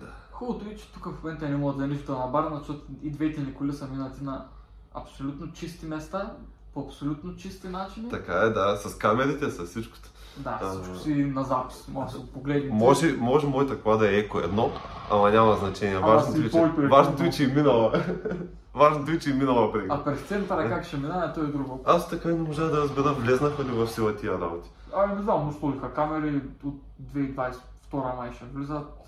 Да. 0.00 0.06
Хубавото 0.32 0.64
е, 0.70 0.76
че 0.76 0.92
тук 0.92 1.04
в 1.06 1.22
момента 1.24 1.48
не 1.48 1.56
мога 1.56 1.72
да 1.72 1.86
нищо 1.86 2.12
на 2.12 2.26
барна, 2.26 2.58
защото 2.58 2.80
и 3.02 3.10
двете 3.10 3.40
ни 3.40 3.54
коли 3.54 3.72
са 3.72 3.86
минати 3.86 4.24
на 4.24 4.46
абсолютно 4.94 5.52
чисти 5.52 5.86
места, 5.86 6.30
по 6.74 6.80
абсолютно 6.80 7.36
чисти 7.36 7.68
начини. 7.68 8.08
Така 8.10 8.32
е, 8.34 8.50
да, 8.50 8.76
с 8.76 8.98
камерите, 8.98 9.50
с 9.50 9.64
всичкото. 9.64 10.08
Да, 10.36 10.58
А. 10.62 10.70
всичко 10.70 10.96
си 10.96 11.14
на 11.14 11.44
запис, 11.44 11.88
може 11.88 12.12
да 12.12 12.20
се 12.20 12.32
погледнете. 12.32 12.74
Може, 12.74 13.12
може 13.12 13.46
моята 13.46 13.80
кола 13.80 13.96
да 13.96 14.10
е 14.10 14.18
еко 14.18 14.38
едно, 14.38 14.70
ама 15.10 15.30
няма 15.30 15.56
значение. 15.56 15.98
Важното 15.98 16.40
е, 16.40 16.42
че, 16.42 16.48
твоето 16.48 16.80
еко 16.82 16.90
важното 16.94 17.22
е, 17.22 17.30
че 17.30 17.44
е 17.44 17.54
минала. 17.54 18.04
важното 18.74 19.12
е, 19.12 19.18
че 19.18 19.30
е 19.30 19.34
минала 19.34 19.72
преглед. 19.72 19.90
А 19.92 20.04
през 20.04 20.20
центъра 20.20 20.68
как 20.68 20.84
ще 20.84 20.96
минае, 20.96 21.32
то 21.32 21.40
е 21.40 21.46
друго. 21.46 21.80
Аз 21.86 22.08
така 22.08 22.28
не 22.28 22.34
можа 22.42 22.64
да 22.64 22.76
разбера, 22.76 23.12
влезнаха 23.12 23.64
ли 23.64 23.68
в 23.68 23.88
сила 23.88 24.16
тия 24.16 24.40
работи. 24.40 24.70
Ами 24.96 25.14
не 25.14 25.22
знам, 25.22 25.44
му 25.46 25.52
сложиха 25.52 25.94
камери 25.94 26.42
от 26.64 26.74
2022 27.14 27.54
май 28.16 28.32
ще 28.32 28.44
влизат. 28.44 28.99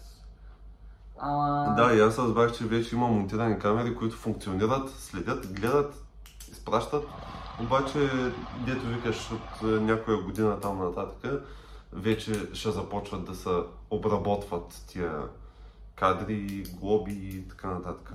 Ама... 1.18 1.75
Да, 1.77 1.94
и 1.94 2.01
аз 2.01 2.18
разбрах, 2.18 2.53
че 2.53 2.64
вече 2.64 2.94
има 2.96 3.07
монтирани 3.07 3.59
камери, 3.59 3.94
които 3.94 4.16
функционират, 4.16 4.90
следят, 4.90 5.53
гледат, 5.53 6.05
изпращат. 6.53 7.05
Обаче, 7.61 8.11
дето 8.66 8.87
викаш 8.87 9.31
от 9.33 9.62
е, 9.62 9.66
някоя 9.66 10.22
година 10.22 10.61
там 10.61 10.79
нататък, 10.79 11.42
вече 11.92 12.48
ще 12.53 12.70
започват 12.70 13.25
да 13.25 13.35
се 13.35 13.51
обработват 13.90 14.85
тия 14.87 15.22
кадри, 15.96 16.64
глоби 16.81 17.12
и 17.12 17.48
така 17.48 17.70
нататък. 17.70 18.12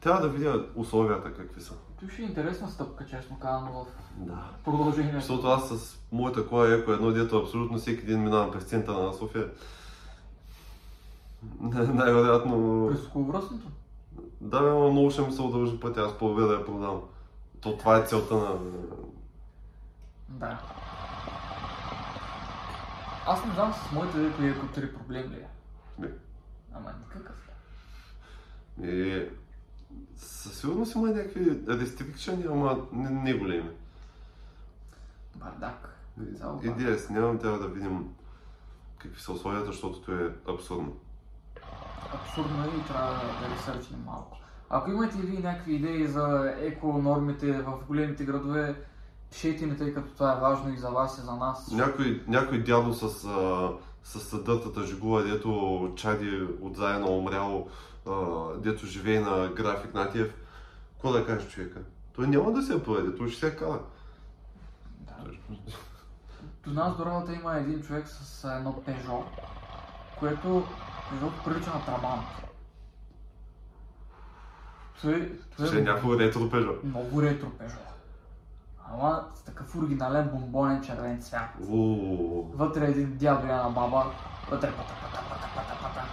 Трябва 0.00 0.20
да 0.20 0.28
видя 0.28 0.66
условията 0.74 1.34
какви 1.34 1.60
са. 1.60 1.72
Това 1.98 2.12
ще 2.12 2.22
е 2.22 2.24
интересна 2.24 2.68
стъпка, 2.68 3.06
честно 3.06 3.38
казано, 3.38 3.72
в 3.72 3.86
Да. 4.16 4.44
продължение. 4.64 5.12
Защото 5.14 5.46
аз 5.46 5.68
с 5.68 5.98
моята 6.12 6.46
кола 6.46 6.74
еко 6.74 6.92
едно, 6.92 7.10
дето 7.10 7.38
абсолютно 7.38 7.78
всеки 7.78 8.06
ден 8.06 8.22
минавам 8.22 8.50
през 8.50 8.64
центъра 8.64 8.98
на 8.98 9.12
София. 9.14 9.48
Най-вероятно... 11.94 12.86
През 12.90 13.06
околовръстното? 13.06 13.66
Да, 14.40 14.60
бе, 14.60 14.70
много 14.70 15.10
ще 15.10 15.22
ми 15.22 15.32
се 15.32 15.42
удължи 15.42 15.80
пътя, 15.80 16.00
аз 16.00 16.18
по 16.18 16.34
да 16.34 16.54
я 16.54 16.64
продам. 16.66 17.02
То 17.60 17.76
това 17.76 17.98
е 17.98 18.06
целта 18.06 18.34
на... 18.34 18.58
Да. 20.28 20.60
Аз 23.26 23.44
не 23.46 23.52
знам 23.52 23.72
с 23.72 23.92
моите 23.92 24.16
Eco 24.16 24.78
3 24.78 24.94
проблем 24.96 25.30
ли 25.30 25.36
е. 25.36 25.48
Не. 25.98 26.08
Ама 26.74 26.94
никакъв. 27.02 27.50
И... 28.82 29.24
Със 30.16 30.60
сигурност 30.60 30.94
има 30.94 31.08
някакви 31.08 31.62
рестрикшени, 31.68 32.44
ама 32.50 32.86
не, 32.92 33.10
не 33.10 33.34
големи. 33.34 33.70
Бардак. 35.36 35.96
Идея 36.62 36.98
си 36.98 37.12
нямам, 37.12 37.38
трябва 37.38 37.58
да 37.58 37.68
видим 37.68 38.14
какви 38.98 39.20
са 39.20 39.32
условията, 39.32 39.66
защото 39.66 40.02
то 40.02 40.12
е 40.12 40.34
абсурдно. 40.48 40.96
Абсурдно 42.14 42.64
е 42.64 42.66
и 42.66 42.84
трябва 42.84 43.12
да 43.12 43.54
ресърчнем 43.54 44.02
малко. 44.06 44.36
Ако 44.70 44.90
имате 44.90 45.18
и 45.18 45.22
вие 45.22 45.40
някакви 45.40 45.74
идеи 45.74 46.06
за 46.06 46.54
еко 46.60 46.86
нормите 46.86 47.52
в 47.52 47.78
големите 47.88 48.24
градове, 48.24 48.84
пишете 49.30 49.66
ни, 49.66 49.76
тъй 49.76 49.94
като 49.94 50.14
това 50.14 50.32
е 50.32 50.40
важно 50.40 50.74
и 50.74 50.76
за 50.76 50.90
вас 50.90 51.18
и 51.18 51.20
за 51.20 51.32
нас. 51.32 51.70
Някой, 51.72 52.24
някой 52.28 52.62
дядо 52.62 52.94
с, 52.94 53.24
а, 53.24 53.70
с 54.04 54.20
съдъртата 54.20 54.86
жигула, 54.86 55.22
дето 55.22 55.92
чади 55.96 56.48
от 56.60 56.76
заедно 56.76 57.18
умрял, 57.18 57.68
а, 58.06 58.12
дето 58.56 58.86
живее 58.86 59.20
на 59.20 59.48
график 59.48 59.94
Натиев, 59.94 60.34
какво 60.92 61.12
да 61.12 61.26
кажеш 61.26 61.52
човека? 61.52 61.80
Той 62.12 62.26
няма 62.26 62.52
да 62.52 62.62
се 62.62 62.72
я 62.72 62.84
проведе, 62.84 63.16
той 63.16 63.28
ще 63.28 63.40
се 63.40 63.46
я 63.46 63.56
кара. 63.56 63.80
Да. 65.00 65.14
До 66.64 66.70
нас 66.70 66.96
до 66.96 67.06
работа 67.06 67.32
има 67.32 67.56
един 67.56 67.82
човек 67.82 68.08
с 68.08 68.44
едно 68.56 68.82
Peugeot, 68.86 69.24
което 70.18 70.64
Peugeot 71.10 71.44
прилича 71.44 71.70
на 71.70 71.84
Трабант. 71.84 72.22
Той, 75.02 75.32
той 75.56 75.66
Ще 75.66 75.78
е 75.78 75.82
някакво 75.82 76.18
ретро 76.18 76.50
пежо. 76.50 76.72
много 76.84 77.22
ретро 77.22 77.46
Peugeot. 77.46 77.76
Ама 78.92 79.24
с 79.34 79.42
такъв 79.42 79.76
оригинален 79.76 80.28
бомбонен 80.28 80.82
червен 80.82 81.22
цвят. 81.22 81.50
Вътре 82.54 82.86
е 82.86 82.90
един 82.90 83.16
дядо 83.16 83.46
и 83.46 83.50
една 83.50 83.68
баба, 83.68 84.04
вътре 84.50 84.70
пата, 84.70 84.92
пата, 85.02 85.24
пата, 85.28 85.48
пата, 85.56 85.78
пата. 85.82 86.04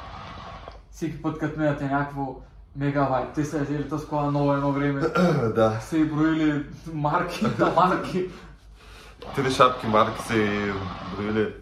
Всеки 0.91 1.21
път, 1.21 1.37
като 1.39 1.59
минате 1.59 1.85
някакво 1.85 2.35
мегавайт, 2.75 3.33
те 3.33 3.45
са 3.45 3.59
взели 3.59 3.89
тази 3.89 4.07
кола 4.07 4.31
ново 4.31 4.53
едно 4.53 4.71
време, 4.71 5.01
Да. 5.55 5.79
са 5.81 5.97
и 5.97 6.05
броили 6.05 6.65
марки, 6.93 7.45
та 7.57 7.73
марки. 7.73 8.29
Три 9.35 9.51
шапки 9.51 9.87
марки 9.87 10.21
са 10.21 10.35
и 10.37 10.71
броили. 11.15 11.53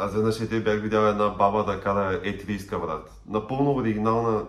Аз 0.00 0.14
веднъж 0.14 0.38
те 0.38 0.62
бях 0.62 0.80
видял 0.80 1.06
една 1.06 1.28
баба 1.28 1.64
да 1.64 1.80
кара 1.80 2.22
E30 2.22 2.80
брат. 2.80 3.22
Напълно 3.26 3.74
оригинална, 3.74 4.46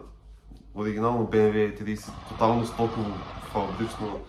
оригинално 0.76 1.28
BMW 1.28 1.80
E30, 1.80 2.12
тотално 2.30 2.66
стоково, 2.66 3.14
фабрично. 3.52 4.20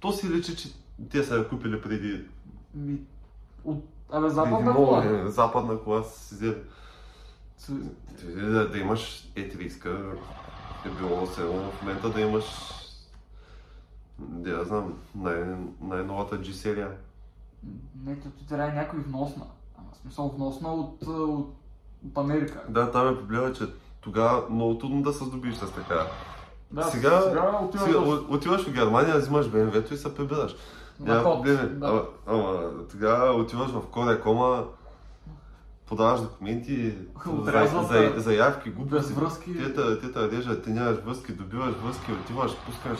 То 0.00 0.12
си 0.12 0.28
личи, 0.30 0.56
че 0.56 0.68
те 1.10 1.22
са 1.22 1.36
я 1.36 1.48
купили 1.48 1.82
преди, 1.82 2.24
Ми, 2.74 3.00
от... 3.64 3.84
Абе, 4.10 4.20
преди 4.20 4.34
западна 4.34 4.60
много 4.60 4.86
кола. 4.86 5.00
време. 5.00 5.30
Западна 5.30 5.78
кола 5.78 6.02
си 6.02 6.34
взели. 6.34 6.56
Да, 8.24 8.68
да 8.68 8.78
имаш 8.78 9.32
E30 9.36 10.16
е 10.86 10.90
било 10.98 11.26
все 11.26 11.40
едно 11.40 11.70
в 11.70 11.82
момента 11.82 12.10
да 12.10 12.20
имаш 12.20 12.44
да 14.18 14.64
знам, 14.64 14.98
най- 15.14 15.56
най-новата 15.80 16.40
G 16.40 16.52
серия. 16.52 16.90
Не, 18.04 18.20
то 18.20 18.30
ти 18.30 18.48
трябва 18.48 18.72
някой 18.72 19.00
вносна. 19.00 19.44
В 19.94 20.02
смисъл 20.02 20.28
вносна 20.28 20.68
от, 20.70 21.02
от, 21.02 21.54
от 22.04 22.18
Америка. 22.18 22.62
Да, 22.68 22.90
там 22.90 23.08
е 23.08 23.16
проблема, 23.16 23.52
че 23.52 23.64
тогава 24.00 24.42
много 24.50 24.78
трудно 24.78 25.02
да 25.02 25.12
се 25.12 25.24
здобиш 25.24 25.54
с 25.54 25.70
така. 25.70 26.06
Да, 26.70 26.82
сега, 26.82 27.20
сега 27.20 27.58
отиваш 27.62 27.86
сега 27.86 27.98
в- 28.00 28.24
отиваш 28.28 28.62
в 28.62 28.72
Германия, 28.72 29.18
взимаш 29.18 29.46
BMW-то 29.46 29.94
и 29.94 29.96
се 29.96 30.14
прибираш. 30.14 30.54
Няма 31.00 31.22
проблеми. 31.24 31.68
Да. 31.68 31.86
Ама, 31.86 32.02
ама 32.28 32.60
тогава 32.90 33.32
отиваш 33.32 33.70
в 33.70 33.82
Кома, 34.22 34.64
подаваш 35.86 36.20
документи, 36.20 36.94
за, 37.26 37.32
Отрязват 37.32 37.86
за, 37.86 38.12
те. 38.14 38.20
заявки, 38.20 38.70
глупости. 38.70 39.12
връзки. 39.12 39.54
Те 39.54 39.74
те- 39.74 40.00
те 40.00 40.12
те 40.12 40.30
режат, 40.30 40.64
ти 40.64 40.70
нямаш 40.70 40.96
връзки, 40.96 41.32
добиваш 41.32 41.74
връзки, 41.76 42.12
отиваш, 42.12 42.52
пускаш. 42.56 42.98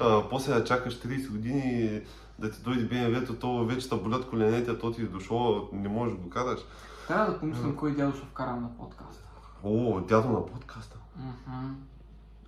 А, 0.00 0.22
после 0.30 0.64
чакаш 0.64 0.94
30 0.94 1.30
години 1.30 2.00
да 2.38 2.50
ти 2.50 2.62
дойде 2.62 2.88
BMW-то, 2.88 3.34
то 3.34 3.64
вече 3.64 3.88
те 3.88 3.96
болят 3.96 4.28
коленете, 4.28 4.78
то 4.78 4.92
ти 4.92 5.02
е 5.02 5.06
дошло, 5.06 5.68
не 5.72 5.88
можеш 5.88 6.14
да 6.14 6.22
го 6.22 6.30
караш. 6.30 6.60
Трябва 7.08 7.26
да 7.26 7.38
помислим 7.38 7.76
кой 7.76 7.94
дядо 7.94 8.12
ще 8.12 8.26
вкарам 8.26 8.62
на 8.62 8.76
подкаста. 8.76 9.28
О, 9.64 10.00
дядо 10.00 10.28
на 10.28 10.46
подкаста. 10.46 10.96
Мгм. 11.16 11.74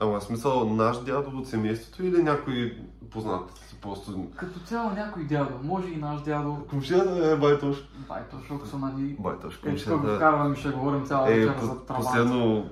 Ама 0.00 0.20
смисъл 0.20 0.64
наш 0.66 0.98
дядо 0.98 1.38
от 1.38 1.48
семейството 1.48 2.04
или 2.04 2.22
някой 2.22 2.78
познат? 3.10 3.50
Просто 3.82 4.26
Като 4.36 4.60
цяло 4.60 4.90
някой 4.90 5.24
дядо, 5.24 5.50
може 5.62 5.88
и 5.88 5.96
наш 5.96 6.20
дядо, 6.20 6.56
Комшията 6.70 7.26
е 7.26 7.36
байтош. 7.36 7.76
байто, 8.08 8.36
защото 8.38 8.66
са 8.66 8.78
нали... 8.78 9.16
Байтош, 9.18 9.54
Е, 9.54 9.56
тук 9.56 9.64
го 9.64 9.70
комшията. 9.70 10.16
вкарваме 10.16 10.56
ще 10.56 10.68
говорим 10.70 11.06
цяла 11.06 11.28
Е, 11.28 11.38
вечер 11.38 11.56
по- 11.56 11.66
за 11.66 11.80
трава. 11.80 12.00
последно, 12.00 12.70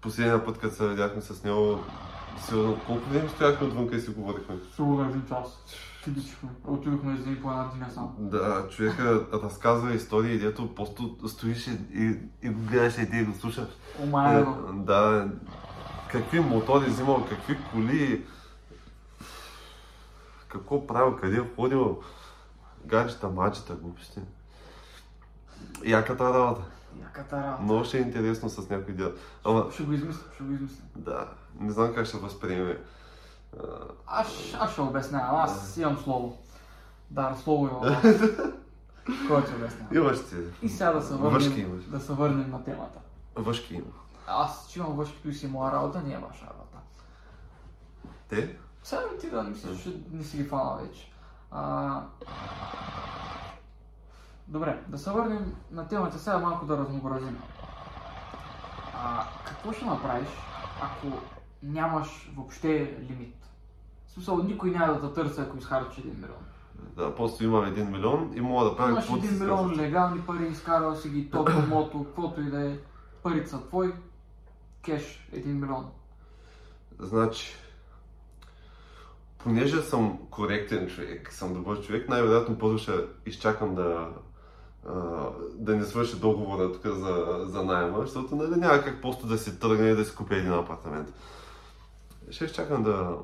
последния 0.00 0.44
път, 0.44 0.58
като 0.58 0.74
се 0.74 0.88
видяхме 0.88 1.20
с 1.22 1.44
него, 1.44 1.78
сигурно 2.40 2.78
колко 2.86 3.02
време 3.04 3.28
стояхме 3.28 3.66
отвънка 3.66 3.96
и 3.96 4.00
си 4.00 4.10
говорихме. 4.10 4.56
Сигурно 4.74 5.04
един 5.04 5.24
час. 5.24 5.58
Чудичихме. 6.06 6.48
Отидохме 6.64 7.16
за 7.16 7.22
един 7.30 7.42
по 7.42 7.50
една 7.50 7.70
диня 7.74 7.90
само. 7.90 8.14
Да, 8.18 8.68
човека 8.68 9.26
разказва 9.32 9.94
истории, 9.94 10.38
дето 10.38 10.74
просто 10.74 11.16
стоиш 11.28 11.66
и, 11.66 12.18
и, 12.42 12.48
гледаш 12.48 12.98
и 12.98 13.10
ти 13.10 13.24
го 13.24 13.34
слушаш. 13.34 13.68
Омая 14.02 14.40
Е, 14.40 14.44
да, 14.72 15.28
какви 16.10 16.40
мотори 16.40 16.86
взимал, 16.86 17.26
какви 17.28 17.58
коли, 17.72 18.24
какво 20.48 20.86
правил, 20.86 21.16
къде 21.16 21.44
ходил, 21.56 22.02
гаджета, 22.84 23.28
маджета, 23.28 23.74
глупости. 23.74 24.20
Яката 25.84 26.34
работа. 26.34 26.62
Яката 27.02 27.36
работа. 27.36 27.62
Много 27.62 27.84
ще 27.84 27.98
е 27.98 28.00
интересно 28.00 28.48
с 28.48 28.68
някой 28.70 28.94
дял. 28.94 29.12
Ама, 29.44 29.66
Ще 29.72 29.82
го 29.82 29.92
измислим, 29.92 30.24
ще 30.34 30.44
го 30.44 30.52
измислим. 30.52 30.86
да, 30.96 31.28
не 31.60 31.72
знам 31.72 31.94
как 31.94 32.06
ще 32.06 32.16
възприеме. 32.18 32.78
Аз, 34.06 34.54
аз 34.60 34.72
ще 34.72 34.80
обяснявам, 34.80 35.36
аз 35.36 35.76
имам 35.76 35.98
слово. 35.98 36.38
Да, 37.10 37.36
слово 37.42 37.66
имам. 37.66 37.82
Който 39.28 39.46
ще 39.46 39.56
обяснява. 39.56 39.96
Имаш 39.96 40.18
ти. 40.28 40.36
И 40.62 40.68
сега 40.68 40.92
да 40.92 41.02
се 41.02 41.14
върнем, 41.14 41.84
да 41.88 42.00
се 42.00 42.12
върнем 42.12 42.50
на 42.50 42.64
темата. 42.64 42.98
Въшки 43.36 43.74
има. 43.74 43.92
Аз, 44.26 44.68
че 44.70 44.78
имам 44.78 44.92
въшкито 44.92 45.28
и 45.28 45.34
си 45.34 45.46
моя 45.46 45.72
работа, 45.72 46.02
не 46.02 46.14
е 46.14 46.18
ваша 46.18 46.46
работа. 46.46 46.78
Те? 48.28 48.58
Сега 48.82 49.02
ти 49.20 49.30
да 49.30 49.42
мисля, 49.42 49.76
че 49.76 50.00
не 50.12 50.24
си 50.24 50.36
ги 50.36 50.44
фана 50.44 50.76
вече. 50.82 51.12
А... 51.50 52.02
Добре, 54.48 54.84
да 54.88 54.98
се 54.98 55.10
върнем 55.10 55.56
на 55.70 55.88
темата 55.88 56.18
сега 56.18 56.38
малко 56.38 56.66
да 56.66 56.78
разнообразим. 56.78 57.42
А, 58.94 59.24
какво 59.46 59.72
ще 59.72 59.84
направиш, 59.84 60.28
ако 60.82 61.06
нямаш 61.62 62.32
въобще 62.36 62.98
лимит? 63.10 63.36
В 64.06 64.12
смисъл, 64.12 64.42
никой 64.42 64.70
няма 64.70 64.94
да 64.94 65.08
те 65.08 65.14
търси, 65.14 65.40
ако 65.40 65.56
изхарчиш 65.56 66.04
1 66.04 66.14
милион. 66.14 66.44
Да, 66.96 67.14
просто 67.14 67.44
имам 67.44 67.64
1 67.64 67.90
милион 67.90 68.32
и 68.34 68.40
мога 68.40 68.64
да 68.64 68.76
правя 68.76 68.90
Имаш 68.90 69.04
каквото 69.04 69.26
1 69.26 69.28
си 69.28 69.40
милион 69.40 69.58
казваш. 69.58 69.78
легални 69.78 70.20
пари, 70.20 70.48
изкарал 70.48 70.94
си 70.94 71.08
ги, 71.08 71.30
тото, 71.30 71.52
мото, 71.68 72.04
каквото 72.04 72.40
и 72.40 72.50
да 72.50 72.70
е. 72.70 72.78
Парите 73.22 73.50
са 73.50 73.66
твои, 73.66 73.92
кеш 74.82 75.28
1 75.34 75.46
милион. 75.46 75.90
Значи, 76.98 77.56
понеже 79.38 79.82
съм 79.82 80.18
коректен 80.30 80.88
човек, 80.88 81.32
съм 81.32 81.54
добър 81.54 81.80
човек, 81.80 82.08
най-вероятно 82.08 82.58
първо 82.58 82.78
ще 82.78 82.92
изчакам 83.26 83.74
да, 83.74 84.08
да 85.54 85.76
не 85.76 85.84
свърши 85.84 86.20
договора 86.20 86.72
тук 86.72 86.86
за, 86.86 87.44
за 87.44 87.64
найема, 87.64 88.00
защото 88.00 88.36
нали, 88.36 88.60
няма 88.60 88.82
как 88.82 89.02
просто 89.02 89.26
да 89.26 89.38
си 89.38 89.60
тръгне 89.60 89.88
и 89.88 89.96
да 89.96 90.04
си 90.04 90.16
купя 90.16 90.36
един 90.36 90.52
апартамент. 90.52 91.12
Ще 92.30 92.44
изчакам 92.44 92.82
да, 92.82 93.18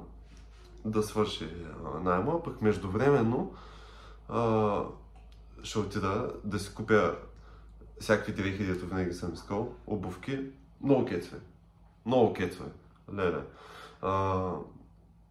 да 0.85 1.03
свърши 1.03 1.49
а, 1.85 2.01
найема, 2.01 2.43
пък 2.43 2.63
междувременно 2.63 3.55
а, 4.29 4.81
ще 5.63 5.79
отида 5.79 6.33
да 6.45 6.59
си 6.59 6.75
купя 6.75 7.15
всякакви 8.01 8.33
дрехи, 8.33 8.67
дето 8.67 8.87
винаги 8.87 9.13
съм 9.13 9.35
искал, 9.35 9.75
обувки, 9.87 10.51
много 10.81 11.05
кецове. 11.05 11.41
Много 12.07 12.33
кецове. 12.33 12.71
Леле. 13.15 13.45
А, 14.03 14.51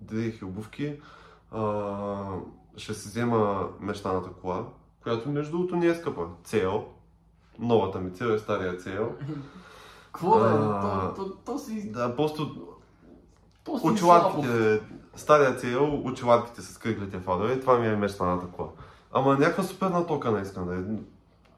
дрехи, 0.01 0.45
обувки. 0.45 1.01
А, 1.51 2.37
ще 2.77 2.93
си 2.93 3.07
взема 3.07 3.69
мечтаната 3.79 4.29
кола, 4.29 4.65
която 5.03 5.29
между 5.29 5.51
другото 5.51 5.75
не 5.75 5.85
е 5.85 5.95
скъпа. 5.95 6.27
Цел. 6.43 6.85
Новата 7.59 7.99
ми 7.99 8.13
цел 8.13 8.25
е 8.25 8.39
стария 8.39 8.77
цел. 8.77 9.15
Какво 10.05 10.45
е? 10.45 10.51
То, 10.51 11.13
то, 11.15 11.35
то 11.45 11.59
си... 11.59 11.91
Да, 11.91 12.15
просто 12.15 12.70
Очиларките, 13.69 14.81
стария 15.15 15.55
цел, 15.55 16.01
очиларките 16.05 16.61
с 16.61 16.77
кръглите 16.77 17.19
фарове, 17.19 17.59
това 17.59 17.79
ми 17.79 17.87
е 17.87 17.95
мечтаната 17.95 18.45
кола. 18.47 18.69
Ама 19.11 19.33
някаква 19.33 19.63
супер 19.63 19.87
натока 19.87 20.31
не 20.31 20.41
искам 20.41 20.67
да 20.67 20.75
е. 20.75 20.79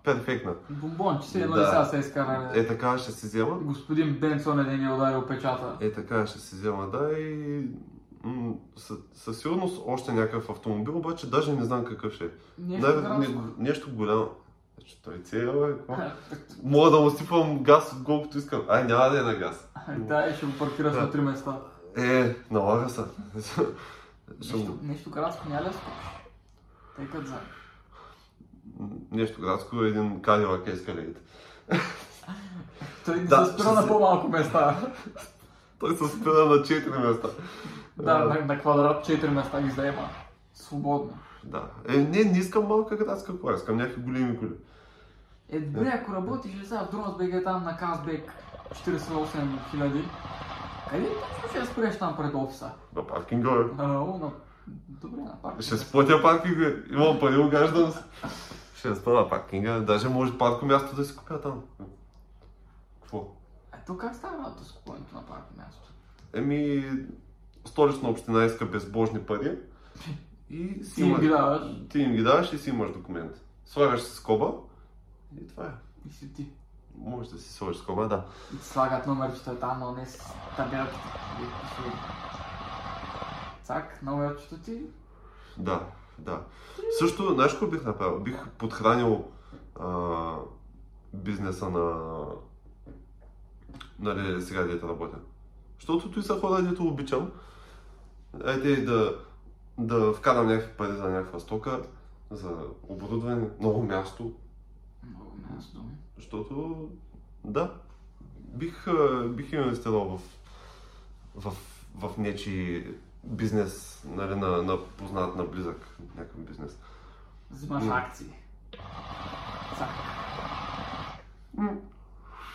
Перфектна. 0.03 0.53
Бомбонче 0.69 1.27
си 1.27 1.41
едно 1.41 1.55
Да. 1.55 1.61
да. 1.61 1.67
сега 1.67 1.85
се 1.85 1.97
изкара. 1.97 2.51
Е 2.55 2.67
така 2.67 2.97
ще 2.97 3.11
си 3.11 3.25
взема. 3.25 3.57
Господин 3.57 4.17
Бенсон 4.19 4.59
един 4.59 4.79
ни 4.79 4.85
е 4.85 4.93
ударил 4.93 5.25
печата. 5.25 5.77
Е 5.79 5.91
така 5.91 6.27
ще 6.27 6.39
си 6.39 6.55
взема, 6.55 6.87
да 6.87 7.19
и 7.19 7.61
със, 8.77 8.97
със 9.13 9.39
сигурност 9.39 9.81
още 9.87 10.11
някакъв 10.11 10.49
автомобил, 10.49 10.97
обаче 10.97 11.29
даже 11.29 11.53
не 11.53 11.63
знам 11.65 11.85
какъв 11.85 12.13
ще 12.13 12.23
е. 12.23 12.27
Нещо 12.59 13.01
градско. 13.01 13.31
не- 13.31 13.69
нещо 13.69 13.87
голямо. 13.93 14.29
Значи 14.77 15.01
той 15.03 15.17
цел 15.23 15.69
е, 15.69 15.71
какво? 15.71 15.95
Мога 16.63 16.89
да 16.91 16.99
му 16.99 17.09
сипвам 17.09 17.63
газ 17.63 17.95
колкото 18.05 18.37
искам. 18.37 18.61
Ай, 18.69 18.83
няма 18.83 19.09
да 19.09 19.19
е 19.19 19.23
на 19.23 19.35
газ. 19.35 19.69
Да, 19.97 20.27
и 20.27 20.35
ще 20.35 20.45
го 20.45 20.51
паркираш 20.59 20.95
на 20.95 21.11
три 21.11 21.21
места. 21.21 21.57
Е, 21.97 22.35
налага 22.51 22.89
се. 22.89 23.01
Нещо, 24.39 24.77
нещо 24.81 25.09
градско 25.09 25.49
няма 25.49 25.61
ли 25.61 25.69
Тъй 26.95 27.07
като 27.07 27.27
за... 27.27 27.35
Нещо 29.11 29.41
градско 29.41 29.83
е 29.83 29.87
един 29.87 30.21
кадилак 30.21 30.67
ескалейт. 30.67 31.21
Той 33.05 33.19
да, 33.19 33.45
се 33.45 33.53
спира 33.53 33.71
на 33.71 33.87
по-малко 33.87 34.27
места. 34.27 34.77
Той 35.79 35.95
се 35.97 36.07
спира 36.07 36.45
на 36.45 36.55
4 36.55 37.07
места. 37.07 37.27
Да, 37.97 38.17
на, 38.17 38.45
на 38.45 38.59
квадрат 38.59 39.05
4 39.05 39.27
места 39.27 39.61
ги 39.61 39.69
заема. 39.69 40.09
Свободно. 40.53 41.17
Да. 41.43 41.67
Е, 41.89 41.97
не, 41.97 42.23
не 42.23 42.39
искам 42.39 42.67
малка 42.67 42.97
градска 42.97 43.39
кола, 43.39 43.53
искам 43.53 43.77
някакви 43.77 44.01
големи 44.01 44.39
коли. 44.39 44.51
Е, 45.49 45.59
добре, 45.59 46.01
ако 46.01 46.13
работиш 46.13 46.55
ли 46.55 46.65
сега 46.65 46.79
в 46.79 46.91
Друмсбег 46.91 47.33
е 47.33 47.43
там 47.43 47.63
на 47.63 47.77
Казбек 47.77 48.31
48 48.73 48.99
000, 49.73 50.03
Еми, 50.93 51.07
точно 51.07 51.49
ще 51.49 51.57
я 51.57 51.65
спреш 51.65 51.99
там 51.99 52.15
пред 52.15 52.35
офиса. 52.35 52.71
На 52.95 53.07
паркинга, 53.07 53.51
бе. 53.51 53.83
На... 53.83 54.31
Добре, 54.87 55.21
на 55.21 55.41
паркинга. 55.41 55.63
Ще 55.63 55.77
сплатя 55.77 56.21
паркинга, 56.21 56.73
имам 56.91 57.19
пари, 57.19 57.37
огаждам 57.37 57.91
се. 57.91 57.99
Ще 58.75 58.95
спа 58.95 59.13
на 59.13 59.29
паркинга, 59.29 59.79
даже 59.79 60.09
може 60.09 60.37
парко 60.37 60.65
място 60.65 60.95
да 60.95 61.05
си 61.05 61.15
купя 61.15 61.41
там. 61.41 61.63
Какво? 63.01 63.17
Е, 63.17 63.21
а 63.71 63.77
то 63.87 63.97
как 63.97 64.15
става 64.15 64.55
да 64.59 64.65
си 64.65 64.73
купуването 64.75 65.15
на 65.15 65.25
парко 65.25 65.53
място? 65.57 65.93
Еми, 66.33 66.91
столична 67.65 68.09
община 68.09 68.45
иска 68.45 68.65
безбожни 68.65 69.19
пари. 69.19 69.57
И 70.49 70.83
си 70.83 70.95
ти, 70.95 71.01
им 71.01 71.19
ги 71.19 71.27
даваш. 71.27 71.61
ти 71.89 71.99
им 71.99 72.11
ги 72.11 72.23
даваш 72.23 72.53
и 72.53 72.57
си 72.57 72.69
имаш 72.69 72.91
документ. 72.91 73.41
Слагаш 73.65 74.01
се 74.01 74.15
скоба 74.15 74.51
и 75.41 75.47
това 75.47 75.65
е. 75.65 76.09
И 76.09 76.13
си 76.13 76.33
ти. 76.33 76.47
Може 76.97 77.29
да 77.29 77.37
си 77.37 77.53
сложиш 77.53 77.81
скоба, 77.81 78.07
да. 78.07 78.25
И 78.55 78.57
слагат 78.63 79.07
номерчето 79.07 79.51
е 79.51 79.55
там, 79.55 79.79
но 79.79 79.91
не 79.91 80.05
с 80.05 80.33
табелките. 80.57 81.09
Цак, 83.63 83.99
номерчето 84.03 84.57
ти. 84.57 84.81
Да, 85.57 85.85
да. 86.19 86.41
Също, 86.99 87.33
знаеш 87.33 87.51
какво 87.51 87.67
бих 87.67 87.83
направил? 87.83 88.19
Бих 88.19 88.47
подхранил 88.57 89.25
а, 89.79 90.35
бизнеса 91.13 91.69
на 91.69 92.15
нали, 93.99 94.41
сега 94.41 94.63
дете 94.63 94.87
работя. 94.87 95.17
Защото 95.79 96.11
той 96.11 96.23
са 96.23 96.39
хора, 96.39 96.61
дето 96.61 96.87
обичам. 96.87 97.31
Айде 98.45 98.81
да, 98.81 99.19
да 99.77 100.13
вкарам 100.13 100.47
някакви 100.47 100.77
пари 100.77 100.93
за 100.93 101.09
някаква 101.09 101.39
стока, 101.39 101.81
за 102.31 102.51
оборудване, 102.87 103.49
много 103.59 103.83
място, 103.83 104.33
Много 105.09 105.37
място. 105.51 105.83
Защото 106.23 106.89
да, 107.43 107.73
бих, 108.37 108.85
бих 109.27 109.53
инвестирал 109.53 110.17
в, 110.17 110.21
в, 111.35 111.53
в 111.95 112.17
нечи 112.17 112.87
бизнес, 113.23 114.03
нали, 114.05 114.35
на, 114.35 114.63
на 114.63 114.85
познат, 114.85 115.35
на 115.35 115.43
близък 115.43 115.97
някакъв 116.17 116.39
бизнес. 116.39 116.77
Взимаш 117.51 117.83
М. 117.83 117.95
акции. 117.95 118.33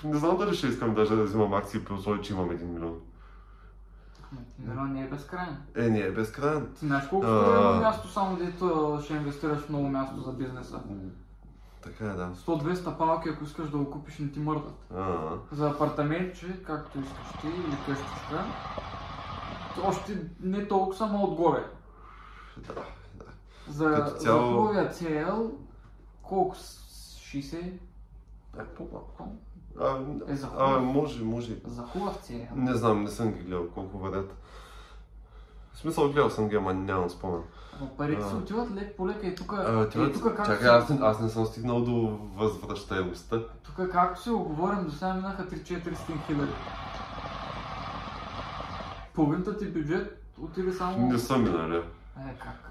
Не 0.05 0.19
знам 0.19 0.37
дали 0.37 0.57
ще 0.57 0.67
искам 0.67 0.95
даже 0.95 1.17
да 1.17 1.25
взимам 1.25 1.55
акции 1.55 1.85
при 1.85 1.93
условие, 1.93 2.23
че 2.23 2.33
имам 2.33 2.51
1 2.51 2.63
милион. 2.63 3.01
Милион 4.59 4.93
не 4.93 5.03
е 5.03 5.09
безкрайен. 5.09 5.57
Е, 5.77 5.89
не 5.89 6.01
е 6.01 6.11
безкрайен. 6.11 6.69
Знаеш 6.81 7.09
колко 7.09 7.27
А. 7.27 7.29
струва 7.29 7.69
едно 7.69 7.81
място, 7.81 8.09
само 8.09 8.37
дето 8.37 9.01
ще 9.05 9.15
инвестираш 9.15 9.59
в 9.59 9.69
много 9.69 9.89
място 9.89 10.21
за 10.21 10.33
бизнеса. 10.33 10.81
Така 11.81 12.05
е, 12.05 12.09
да. 12.09 12.31
100-200 12.37 12.97
палки, 12.99 13.29
ако 13.29 13.45
искаш 13.45 13.69
да 13.69 13.79
го 13.79 13.91
купиш, 13.91 14.19
не 14.19 14.31
ти 14.31 14.41
мърдат. 14.41 14.75
А, 14.97 15.29
За 15.53 15.71
апартаментче, 15.71 16.63
както 16.63 16.99
искаш 16.99 17.41
ти, 17.41 17.47
или 17.47 17.77
къщичка, 17.87 18.45
още 19.85 20.13
не 20.41 20.69
толкова 20.69 20.95
само 20.95 21.25
отгоре. 21.25 21.65
да, 22.59 22.75
да. 23.15 23.25
За, 23.69 23.85
Като 23.87 24.11
за 24.11 24.17
цяло- 24.17 24.57
хубавия 24.57 24.91
CL, 24.91 25.51
колко? 26.23 26.57
с 26.57 26.79
60? 27.25 27.79
Е, 28.57 28.65
по-малко. 28.67 29.29
А, 29.81 29.99
Е, 30.29 30.37
за 30.37 30.47
а, 30.49 30.51
хубав. 30.51 30.83
може, 30.85 31.25
може. 31.25 31.57
За 31.65 31.83
хубав 31.83 32.19
CL. 32.19 32.55
Не 32.55 32.75
знам, 32.75 33.03
не 33.05 33.11
съм 33.11 33.33
ги 33.33 33.41
гледал 33.41 33.69
колко 33.69 33.99
варят. 33.99 34.35
В 35.73 35.79
смисъл, 35.79 36.05
гледал 36.05 36.31
съм 36.31 36.49
ги, 36.49 36.57
ама 36.57 36.75
нямам 36.75 37.11
спомен. 37.11 37.43
Но 37.81 37.89
парите 37.89 38.29
си 38.29 38.35
отиват 38.35 38.71
лек 38.75 38.97
по 38.97 39.09
лека 39.09 39.27
и 39.27 39.35
тук, 39.35 39.53
А, 39.53 39.83
и 39.85 39.91
тя, 39.91 40.13
тук 40.13 40.23
както, 40.25 40.51
чакай, 40.53 40.69
аз, 40.69 40.89
не- 40.89 40.99
аз 41.03 41.21
не 41.21 41.29
съм 41.29 41.47
стигнал 41.47 41.81
до 41.81 41.93
възвръщаемостта. 42.37 43.39
тук 43.39 43.91
както 43.93 44.23
си 44.23 44.31
оговорим, 44.31 44.85
до 44.85 44.91
сега 44.91 45.15
минаха 45.15 45.47
3-400 45.47 45.97
хиляди. 46.27 46.53
Половината 49.15 49.59
ти 49.59 49.65
бюджет 49.67 50.23
отиде 50.43 50.73
само... 50.73 51.07
Не 51.09 51.19
съм 51.19 51.43
минали. 51.43 51.77
Е, 51.77 52.35
как? 52.39 52.71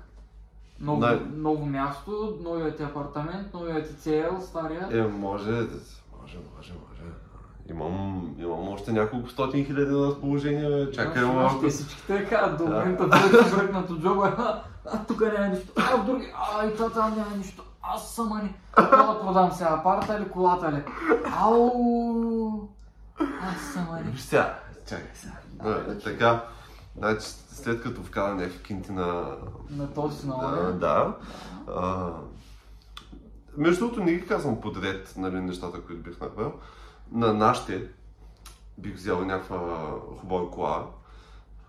Ново, 0.79 0.99
Най- 1.01 1.19
ново 1.35 1.65
място, 1.65 2.37
новият 2.43 2.77
ти 2.77 2.83
апартамент, 2.83 3.53
новият 3.53 3.87
ти 3.87 3.95
цел, 3.95 4.41
стария. 4.41 4.87
Е, 4.91 5.07
може, 5.07 5.51
може, 5.51 6.37
може, 6.55 6.73
може. 6.73 7.01
Имам, 7.69 8.35
имам 8.39 8.69
още 8.69 8.91
няколко 8.91 9.29
стотин 9.29 9.65
хиляди 9.65 9.91
на 9.91 10.07
разположение, 10.07 10.91
чакай 10.91 11.23
малко. 11.25 11.61
Те 11.61 11.67
всички 11.69 12.01
казват, 12.29 12.57
до 12.57 12.65
Да. 12.65 12.69
момента 12.69 13.07
бъде 13.07 13.55
бръкнат 13.55 13.89
от 13.89 14.01
джоба, 14.01 14.63
а, 14.93 15.05
тук 15.05 15.21
няма 15.21 15.47
нищо, 15.47 15.71
а 15.75 15.97
в 15.97 16.05
други, 16.05 16.33
а 16.35 16.65
и 16.65 16.75
това 16.75 16.89
там 16.89 17.15
няма 17.17 17.37
нищо, 17.37 17.63
аз 17.81 18.15
съм 18.15 18.31
ани, 18.31 18.55
какво 18.75 19.13
да 19.13 19.19
продам 19.21 19.51
сега, 19.51 19.69
апарата 19.69 20.17
или 20.17 20.29
колата 20.29 20.71
ли? 20.71 20.83
Ау, 21.39 22.69
аз 23.19 23.73
съм 23.73 23.87
ани. 23.91 24.17
Сега, 24.17 24.59
чакай 24.89 25.11
сега. 25.13 25.33
Да, 25.53 25.69
Да, 25.69 25.93
да, 25.93 25.99
така, 25.99 26.43
значи, 26.97 27.27
след 27.49 27.83
като 27.83 28.03
вкара 28.03 28.35
някакви 28.35 28.63
кинти 28.63 28.91
на... 28.91 29.37
На 29.69 29.93
този 29.93 30.27
налага. 30.27 30.71
да. 30.71 31.15
А, 31.75 32.11
между 33.57 33.79
другото, 33.79 34.03
не 34.03 34.13
ги 34.13 34.27
казвам 34.27 34.61
подред, 34.61 35.13
нали, 35.17 35.41
нещата, 35.41 35.81
които 35.81 36.01
бих 36.03 36.19
направил. 36.19 36.53
На 37.11 37.33
нашите 37.33 37.87
бих 38.77 38.95
взел 38.95 39.25
някаква 39.25 39.57
хубава 40.19 40.51
кола. 40.51 40.85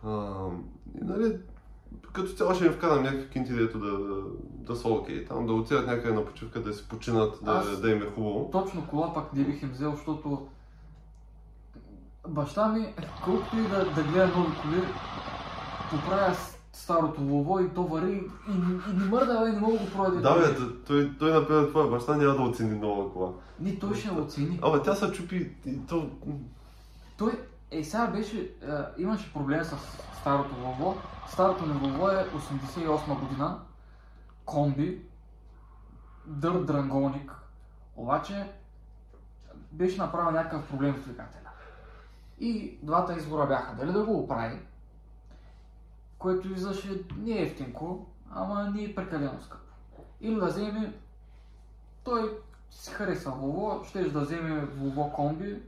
А, 0.05 0.35
и, 0.95 1.05
нали, 1.05 1.39
като 2.13 2.33
цяло 2.33 2.55
ще 2.55 2.67
им 2.67 2.73
вкарам 2.73 3.03
някакви 3.03 3.29
кинти, 3.29 3.53
дето 3.53 3.79
да, 3.79 3.99
да, 3.99 4.23
да 4.43 4.77
са 4.77 4.89
окей. 4.89 5.25
Там 5.25 5.47
да 5.47 5.53
отидат 5.53 5.87
някъде 5.87 6.15
на 6.15 6.25
почивка, 6.25 6.63
да 6.63 6.75
си 6.75 6.89
починат, 6.89 7.39
да, 7.43 7.51
Аз- 7.51 7.81
да 7.81 7.91
им 7.91 8.03
е 8.03 8.07
хубаво. 8.07 8.49
Точно 8.53 8.87
кола 8.87 9.15
пак 9.15 9.33
не 9.33 9.45
бих 9.45 9.63
им 9.63 9.71
взел, 9.71 9.91
защото 9.91 10.47
баща 12.29 12.69
ми, 12.69 12.95
колкото 13.25 13.57
и 13.59 13.63
да, 13.63 13.85
да 13.95 14.03
гледа 14.03 14.27
нови 14.37 14.53
коли, 14.63 14.83
поправя 15.91 16.37
старото 16.73 17.21
лово 17.23 17.61
и 17.61 17.69
то 17.69 17.83
вари 17.83 18.13
и, 18.13 18.51
и 18.51 18.95
не 18.95 19.05
мърда, 19.05 19.45
бе, 19.45 19.53
не 19.53 19.61
мога 19.61 19.73
да 19.73 19.79
го 19.79 19.91
продаде. 19.91 20.21
Да, 20.21 20.35
бе, 20.35 20.57
той, 20.87 21.11
той 21.19 21.33
например, 21.33 21.69
твоя 21.69 21.87
баща 21.87 22.17
няма 22.17 22.35
да 22.35 22.43
оцени 22.43 22.79
нова 22.79 23.13
кола. 23.13 23.33
Не, 23.61 23.79
той 23.79 23.95
ще 23.95 24.09
я 24.09 24.15
оцени. 24.15 24.59
Абе, 24.63 24.83
тя 24.83 24.95
се 24.95 25.13
чупи 25.13 25.51
и 25.67 25.87
то... 25.87 26.11
Той, 27.19 27.33
е, 27.71 27.85
сега 27.85 28.07
беше, 28.07 28.41
е, 28.41 28.49
имаше 28.99 29.33
проблем 29.33 29.65
с 29.65 29.77
старото 30.21 30.55
Volvo. 30.55 30.97
Старото 31.29 31.67
ми 31.67 31.75
Volvo 31.75 32.23
е 32.23 32.31
88 32.31 33.21
година, 33.21 33.61
комби, 34.45 35.07
дър 36.27 36.65
дранголник. 36.65 37.33
Обаче 37.97 38.53
беше 39.73 39.99
направил 39.99 40.31
някакъв 40.31 40.69
проблем 40.69 40.95
в 40.95 41.03
двигателя. 41.03 41.51
И 42.41 42.79
двата 42.83 43.17
избора 43.17 43.47
бяха 43.47 43.75
дали 43.75 43.93
да 43.93 44.05
го 44.05 44.19
оправи, 44.19 44.59
което 46.19 46.53
излъше 46.53 47.03
не 47.17 47.43
ефтинко, 47.43 48.07
ама 48.31 48.71
не 48.75 48.85
е 48.85 48.95
прекалено 48.95 49.43
скъпо. 49.43 49.73
Или 50.21 50.35
да 50.35 50.47
вземе, 50.47 50.95
той 52.05 52.39
си 52.71 52.91
хареса 52.91 53.31
Volvo, 53.31 53.85
ще 53.89 54.11
да 54.11 54.21
вземе 54.21 54.67
Volvo 54.67 55.13
комби, 55.13 55.63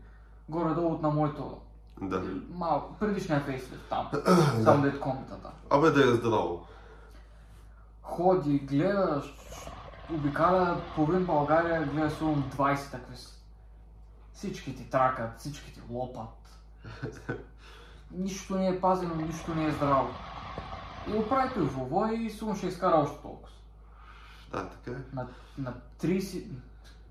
горе-долу 0.48 0.92
от 0.92 1.02
на 1.02 1.10
моето 1.10 1.60
Да. 2.02 2.22
малко, 2.54 2.94
предишния 3.00 3.40
фейслифт 3.40 3.88
там, 3.88 4.10
там 4.64 4.82
дед 4.82 5.00
комбитата. 5.00 5.50
Абе, 5.70 5.90
да 5.90 6.10
е 6.10 6.14
здраво. 6.14 6.66
Ходи, 8.02 8.58
гледа, 8.58 9.22
обикаля 10.14 10.80
половин 10.94 11.26
България, 11.26 11.86
гледа 11.86 12.10
сигурно 12.10 12.42
20 12.56 12.90
такви. 12.90 13.16
Всички 14.32 14.76
ти 14.76 14.90
тракат, 14.90 15.38
всички 15.38 15.74
ти 15.74 15.80
лопат. 15.90 16.58
Нищо 18.12 18.54
не 18.54 18.68
е 18.68 18.80
пазено, 18.80 19.14
нищо 19.14 19.54
не 19.54 19.66
е 19.66 19.72
здраво. 19.72 20.08
И 21.08 21.18
оправи 21.18 21.50
той 21.54 21.68
Volvo 21.68 22.12
и 22.12 22.30
сигурно 22.30 22.56
ще 22.56 22.66
изкара 22.66 22.96
още 22.96 23.22
толкова. 23.22 23.48
Да, 24.52 24.68
така 24.68 24.90
е. 24.90 25.02
На, 25.14 25.28
на 25.58 25.74
30... 26.02 26.44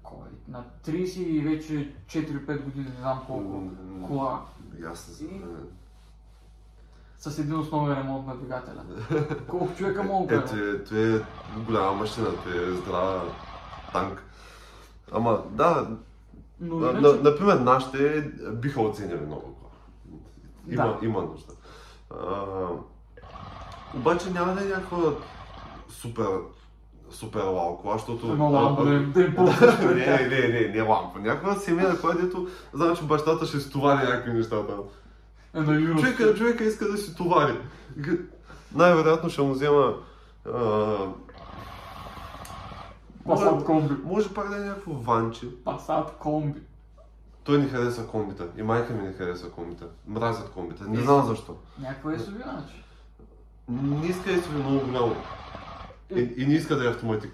Кой? 0.03 0.27
На 0.47 0.63
30 0.85 1.17
и 1.19 1.41
вече 1.41 1.95
4-5 2.05 2.63
години, 2.63 2.85
не 2.85 2.95
знам 2.95 3.23
колко, 3.27 3.63
кола. 4.07 4.45
Ясно. 4.79 5.27
И- 5.27 5.41
С 7.17 7.39
един 7.39 7.59
основен 7.59 7.97
ремонт 7.97 8.27
на 8.27 8.35
двигателя. 8.35 8.83
Колко 9.47 9.75
човека 9.75 10.03
мога 10.03 10.27
да 10.37 10.69
е, 10.71 10.83
той 10.83 11.15
е 11.15 11.21
голяма 11.57 11.91
машина, 11.91 12.27
той 12.43 12.63
е 12.63 12.71
здрава 12.71 13.21
танк. 13.93 14.23
Ама, 15.11 15.43
да, 15.51 15.89
Но 16.59 16.75
на, 16.75 16.91
на, 16.93 17.13
например, 17.13 17.55
нашите 17.55 18.21
биха 18.53 18.81
оценили 18.81 19.25
много. 19.25 19.55
Има, 20.67 20.83
Да. 20.83 21.05
има 21.05 21.21
нужда. 21.21 21.53
А, 22.11 22.45
обаче 23.95 24.31
няма 24.31 24.53
да 24.53 24.61
е 24.61 24.67
някаква 24.67 25.13
супер, 25.89 26.27
супер 27.11 27.39
вау 27.41 27.77
кола, 27.77 27.93
защото... 27.93 28.31
Едно 28.31 28.51
ламбо 28.51 28.85
да 28.85 28.93
им- 28.93 29.13
не, 29.85 30.27
не, 30.29 30.47
не, 30.49 30.67
не, 30.67 30.81
лампа. 30.81 31.19
Някаква 31.19 31.55
семейна 31.55 31.99
кола, 31.99 32.13
дето 32.13 32.47
знам, 32.73 32.95
че 32.95 33.03
бащата 33.03 33.45
ще 33.45 33.59
стовари 33.59 33.97
някакви 33.99 34.33
неща 34.33 34.55
там. 34.57 34.79
е 35.55 35.59
на 35.61 35.73
Юро. 35.73 35.99
Човека, 35.99 36.35
човека 36.35 36.63
иска 36.63 36.87
да 36.87 36.97
си 36.97 37.15
товари. 37.15 37.53
Най-вероятно 38.75 39.29
ще 39.29 39.41
му 39.41 39.51
взема... 39.51 39.93
А, 40.47 40.97
Пасат 43.25 43.63
комби. 43.63 43.93
може 44.03 44.29
пак 44.29 44.49
да 44.49 44.55
е 44.55 44.59
някакво 44.59 44.93
ванче. 44.93 45.63
Пасат 45.65 46.11
комби. 46.11 46.59
Той 47.43 47.57
не 47.57 47.67
харесва 47.67 48.07
комбита. 48.07 48.47
И 48.57 48.63
майка 48.63 48.93
ми 48.93 49.01
не 49.01 49.13
харесва 49.13 49.49
комбита. 49.51 49.85
Мразят 50.07 50.49
комбита. 50.49 50.83
Не 50.83 50.99
Е, 50.99 51.01
знам 51.01 51.25
защо. 51.25 51.55
Някаква 51.79 52.13
е 52.13 52.19
суви, 52.19 52.43
значи. 52.43 52.83
Не 53.69 54.07
иска 54.07 54.31
да 54.33 54.41
си 54.41 54.49
много 54.51 54.79
голямо. 54.79 55.15
И, 56.15 56.33
и 56.37 56.45
не 56.47 56.53
иска 56.53 56.75
да 56.75 56.85
е 56.85 56.89
автоматик. 56.89 57.31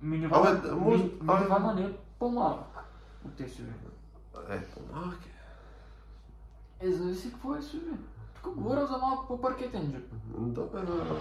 Минивана, 0.00 0.50
Абе, 0.50 0.68
да, 0.68 0.76
може- 0.76 1.02
ми- 1.04 1.10
абе- 1.10 1.38
минивана 1.38 1.74
не 1.74 1.82
е 1.82 1.92
по-малък 2.18 2.84
от 3.26 3.50
суви. 3.50 3.68
Е, 4.50 4.62
по-малък 4.64 5.18
е. 5.26 6.86
Е, 6.86 6.92
зависи 6.92 7.32
какво 7.32 7.54
е 7.54 7.62
суви. 7.62 7.90
Тук 8.42 8.54
говоря 8.54 8.86
за 8.86 8.98
малко 8.98 9.26
по-паркетен 9.28 9.92
джип. 9.92 10.06
Да, 10.38 10.60
бе, 10.62 10.80
да. 10.80 11.16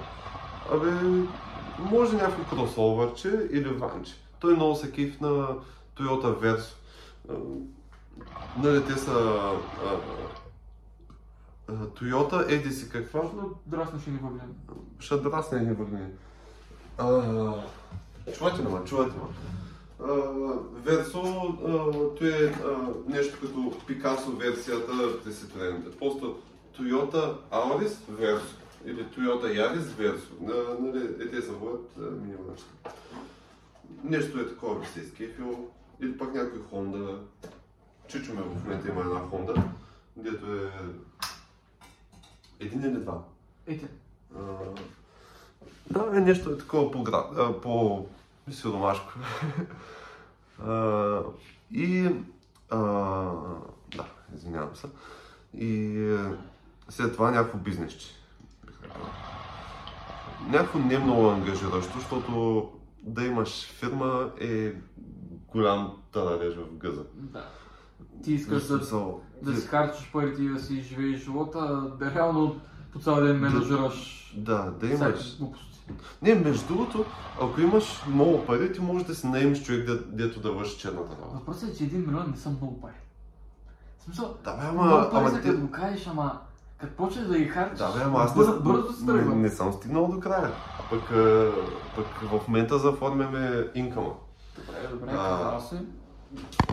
Абе, 0.72 0.92
може 1.80 2.16
някакво 2.16 2.56
кросоверче 2.56 3.48
или 3.52 3.70
ванче. 3.70 4.14
Той 4.40 4.56
много 4.56 4.76
се 4.76 4.92
киф 4.92 5.22
на 5.22 5.48
Toyota 5.98 6.40
Verso. 6.42 6.74
Нали, 8.58 8.86
те 8.86 8.94
са 8.98 9.12
а, 9.86 9.98
а, 11.72 11.88
Toyota, 11.88 12.52
еди 12.52 12.70
си 12.72 12.90
каква, 12.90 13.22
Но 13.36 13.50
драснеш 13.66 14.08
и 14.08 14.12
ни 14.12 14.20
въглен. 14.24 14.56
ще 15.00 15.18
драсне 15.18 15.58
едни 15.58 15.74
въгни. 15.74 16.06
Чувайте 18.38 18.62
ме, 18.62 18.84
чувайте 18.86 19.16
ме. 19.18 19.24
Версо, 20.84 21.22
то 22.20 22.26
е 22.26 22.56
нещо 23.08 23.38
като 23.42 23.86
Пикасо 23.88 24.32
версията 24.32 24.92
при 25.24 25.32
Citroen. 25.32 25.98
Просто 26.00 26.40
Toyota 26.80 27.36
Auris 27.52 27.94
Verso 28.12 28.56
или 28.86 29.06
Toyota 29.06 29.46
Yaris 29.46 29.80
Verso. 29.80 30.30
А, 30.42 30.82
нали, 30.84 31.06
е, 31.06 31.30
те 31.30 31.42
са 31.42 31.52
водят 31.52 31.92
минималчки. 31.98 32.70
Нещо 34.04 34.40
е 34.40 34.48
такова 34.48 34.80
би 34.80 34.86
се 34.86 35.00
изкефил. 35.00 35.68
Или 36.02 36.18
пък 36.18 36.34
някой 36.34 36.60
Honda. 36.72 37.18
Чичо 38.08 38.34
ме 38.34 38.42
в 38.42 38.64
момента 38.64 38.90
има 38.90 39.02
една 39.02 39.20
Honda, 39.20 39.62
дето 40.16 40.54
е 40.54 40.72
един 42.62 42.82
или 42.82 43.00
два. 43.00 43.24
А, 44.36 44.42
Да, 45.90 46.18
е 46.18 46.20
нещо 46.20 46.50
е 46.50 46.58
такова 46.58 46.92
по, 46.92 47.04
град, 47.04 47.62
по 47.62 48.06
сиромашко. 48.52 49.14
А, 50.66 51.22
и 51.72 52.10
а, 52.70 52.78
да, 53.96 54.06
извинявам 54.36 54.76
се. 54.76 54.88
И 55.54 56.00
а, 56.10 56.38
след 56.90 57.14
това 57.14 57.32
някакво 57.32 57.58
бизнесче. 57.58 58.08
Някакво 60.48 60.80
не 60.80 61.00
много 61.00 61.30
ангажиращо, 61.30 62.00
защото 62.00 62.72
да 63.04 63.26
имаш 63.26 63.66
фирма 63.66 64.32
е 64.42 64.74
голям 65.48 66.02
тарареж 66.12 66.56
в 66.56 66.74
гъза. 66.78 67.04
да. 67.14 67.46
Ти 68.24 68.34
искаш 68.34 68.64
да, 68.68 68.78
да 69.42 69.56
си 69.56 69.68
харчиш 69.68 70.12
парите 70.12 70.42
и 70.44 70.50
да 70.50 70.60
си 70.60 70.82
живееш 70.82 71.24
живота, 71.24 71.90
а 72.02 72.16
реално 72.16 72.56
по 72.94 73.00
цял 73.00 73.22
ден 73.22 73.40
менажираш 73.40 74.18
Да, 74.38 74.72
да 74.80 74.88
имаш 74.88 75.38
глупости. 75.40 75.68
Не, 76.22 76.36
между 76.36 76.68
другото, 76.68 77.06
ако 77.42 77.62
имаш 77.62 78.04
много 78.08 78.46
пари, 78.46 78.74
ти 78.74 78.82
можеш 78.82 79.08
да 79.08 79.16
си 79.16 79.28
наемеш 79.28 79.64
човек, 79.64 79.86
де- 79.86 80.02
дето 80.26 80.40
да 80.40 80.52
върши 80.52 80.78
черната 80.80 81.12
работа. 81.12 81.34
Въпросът 81.34 81.70
е, 81.70 81.78
че 81.78 81.84
един 81.84 82.00
милион 82.00 82.30
не 82.32 82.38
са 82.38 82.50
много 82.50 82.82
пари. 82.82 82.92
В 84.00 84.04
смисъл, 84.04 84.36
Да, 84.44 84.54
бе, 84.58 84.72
много 84.72 84.96
ама, 84.96 85.10
пари 85.12 85.20
ама 85.20 85.30
са 85.30 85.42
те... 85.42 85.48
като 85.50 85.62
го 85.62 85.72
кажеш, 85.72 86.08
ама 86.08 86.40
като 86.78 86.96
почнеш 86.96 87.26
да 87.26 87.38
ги 87.38 87.46
харчиш, 87.46 87.78
Да, 87.78 87.94
бе, 87.94 88.04
ама 88.04 88.20
аз 88.20 88.36
бързо, 88.36 88.60
бързо 88.60 88.94
се 88.94 89.06
не, 89.06 89.36
не, 89.36 89.50
съм 89.50 89.74
стигнал 89.74 90.08
до 90.08 90.20
края. 90.20 90.52
Пък, 90.90 91.12
а, 91.12 91.52
пък 91.96 92.06
в 92.30 92.48
момента 92.48 92.80
заформяме 92.80 93.68
инкама. 93.76 94.14
Добре, 94.58 94.88
добре, 94.92 95.12
А. 95.18 95.60
си. 95.60 95.76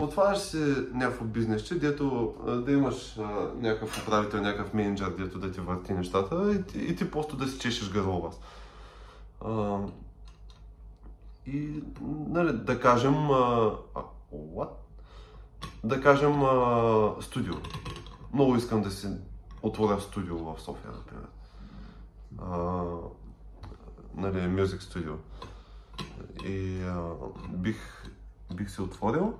Отваряш 0.01 0.39
си 0.39 0.75
някакво 0.93 1.25
бизнесче, 1.25 1.79
дето 1.79 2.35
да 2.65 2.71
имаш 2.71 3.17
а, 3.17 3.21
някакъв 3.55 4.01
управител, 4.03 4.41
някакъв 4.41 4.73
менеджер, 4.73 5.09
дето 5.17 5.39
да 5.39 5.51
ти 5.51 5.59
върти 5.59 5.93
нещата 5.93 6.53
и, 6.53 6.63
ти- 6.63 6.79
и 6.79 6.95
ти 6.95 7.11
просто 7.11 7.35
да 7.37 7.47
си 7.47 7.59
чешеш 7.59 7.91
гърло 7.91 8.21
вас. 8.21 8.39
А, 9.45 9.79
и, 11.45 11.83
нали, 12.27 12.53
да 12.57 12.79
кажем, 12.79 13.13
а, 13.31 13.71
what? 14.33 14.69
Да 15.83 16.01
кажем 16.01 16.43
а, 16.43 17.15
студио. 17.21 17.53
Много 18.33 18.55
искам 18.55 18.81
да 18.81 18.91
си 18.91 19.07
отворя 19.61 19.99
студио 20.01 20.37
в 20.37 20.55
София, 20.61 20.91
например. 20.91 21.27
А, 22.41 22.57
нали, 24.15 24.37
Music 24.37 24.79
Studio. 24.79 25.15
И 26.45 26.81
а, 26.83 27.11
бих, 27.49 28.03
бих 28.53 28.69
се 28.69 28.81
отворил. 28.81 29.33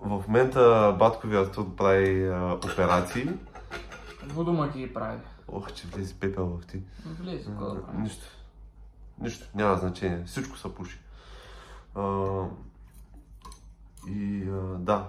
В 0.00 0.24
момента 0.28 0.96
баткови 0.98 1.36
Артур 1.36 1.76
прави 1.76 2.28
а, 2.28 2.58
операции. 2.72 3.28
Водомък 4.26 4.72
ги 4.72 4.94
прави. 4.94 5.18
Ох, 5.48 5.72
че 5.72 5.86
влезе 5.86 6.14
пепел 6.14 6.46
в 6.46 6.66
ти. 6.66 6.80
Влез, 7.20 7.46
какво 7.46 7.64
да 7.64 7.86
прави? 7.86 7.98
Нищо. 7.98 8.26
Нищо. 9.20 9.46
Няма 9.54 9.76
значение. 9.76 10.24
Всичко 10.26 10.58
се 10.58 10.74
пуши. 10.74 11.00
А, 11.94 12.26
и 14.08 14.48
а, 14.48 14.78
да. 14.78 15.08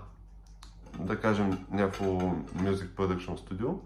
Да 0.99 1.19
кажем 1.19 1.65
някакво 1.71 2.05
Music 2.55 2.88
Production 2.88 3.39
Studio. 3.39 3.77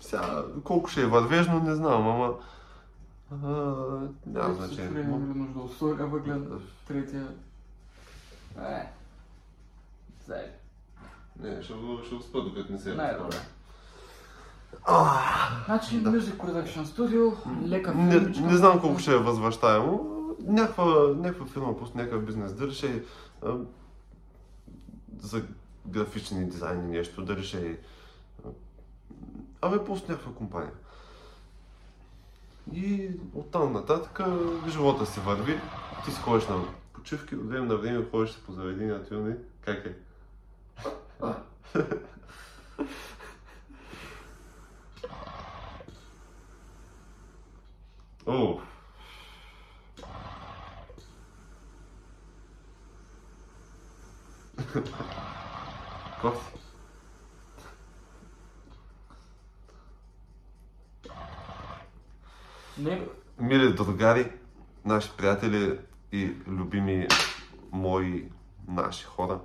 Сега, 0.00 0.44
колко 0.64 0.88
ще 0.88 1.02
е 1.02 1.06
вървежно, 1.06 1.62
не 1.62 1.74
знам, 1.74 2.08
ама... 2.08 2.34
А, 3.32 3.46
няма 4.26 4.54
значение. 4.54 5.00
Имаме 5.00 5.34
нужда 5.34 5.58
от 5.58 5.76
соля 5.76 6.06
въглен. 6.06 6.60
Третия... 6.88 7.28
Е. 8.58 8.92
Зай. 10.26 10.44
Не, 11.40 11.62
ще 11.62 11.72
го, 11.72 11.98
ще 12.06 12.14
го 12.14 12.22
спа, 12.22 12.40
докато 12.40 12.72
не 12.72 12.78
се 12.78 12.94
Най-добре. 12.94 13.36
Значи, 15.66 16.00
Да. 16.00 16.10
Music 16.10 16.36
Production 16.36 16.84
Studio, 16.84 17.36
лека 17.68 17.94
Не, 17.94 18.12
фирмичка. 18.12 18.44
не 18.44 18.56
знам 18.56 18.80
колко 18.80 18.98
ще 18.98 19.12
е 19.12 19.16
възвръщаемо. 19.16 20.06
Някаква, 20.40 20.84
някаква 21.16 21.46
фирма 21.46 21.78
пусне 21.78 22.02
някакъв 22.02 22.24
бизнес, 22.24 22.52
дали 22.52 22.74
ще 22.74 22.96
е 22.96 23.00
а, 23.46 23.54
за 25.18 25.42
графични 25.86 26.44
дизайни 26.44 26.96
нещо, 26.96 27.24
дали 27.24 27.44
ще 27.44 27.70
е... 27.70 27.76
а, 28.44 28.48
Абе, 29.62 29.84
просто 29.84 30.10
някаква 30.12 30.32
компания. 30.34 30.72
И 32.72 33.10
оттам 33.34 33.72
нататък 33.72 34.20
живота 34.68 35.06
си 35.06 35.20
върви. 35.20 35.60
Ти 36.04 36.10
си 36.10 36.20
ходиш 36.20 36.46
на 36.46 36.56
почивки, 37.00 37.34
от 37.34 37.46
време 37.46 37.66
на 37.66 37.76
време 37.76 38.04
ходиш 38.10 38.36
по 38.46 38.52
заведения, 38.52 39.04
ти 39.04 39.14
не 39.14 39.36
как 39.64 39.86
е? 39.86 39.94
О, 48.26 48.60
Кофти. 56.20 56.60
Не, 62.78 63.08
Мили 63.38 63.72
другари, 63.72 64.32
наши 64.84 65.16
приятели 65.16 65.80
и 66.12 66.34
любими 66.48 67.08
мои 67.72 68.28
наши 68.68 69.04
хора, 69.04 69.38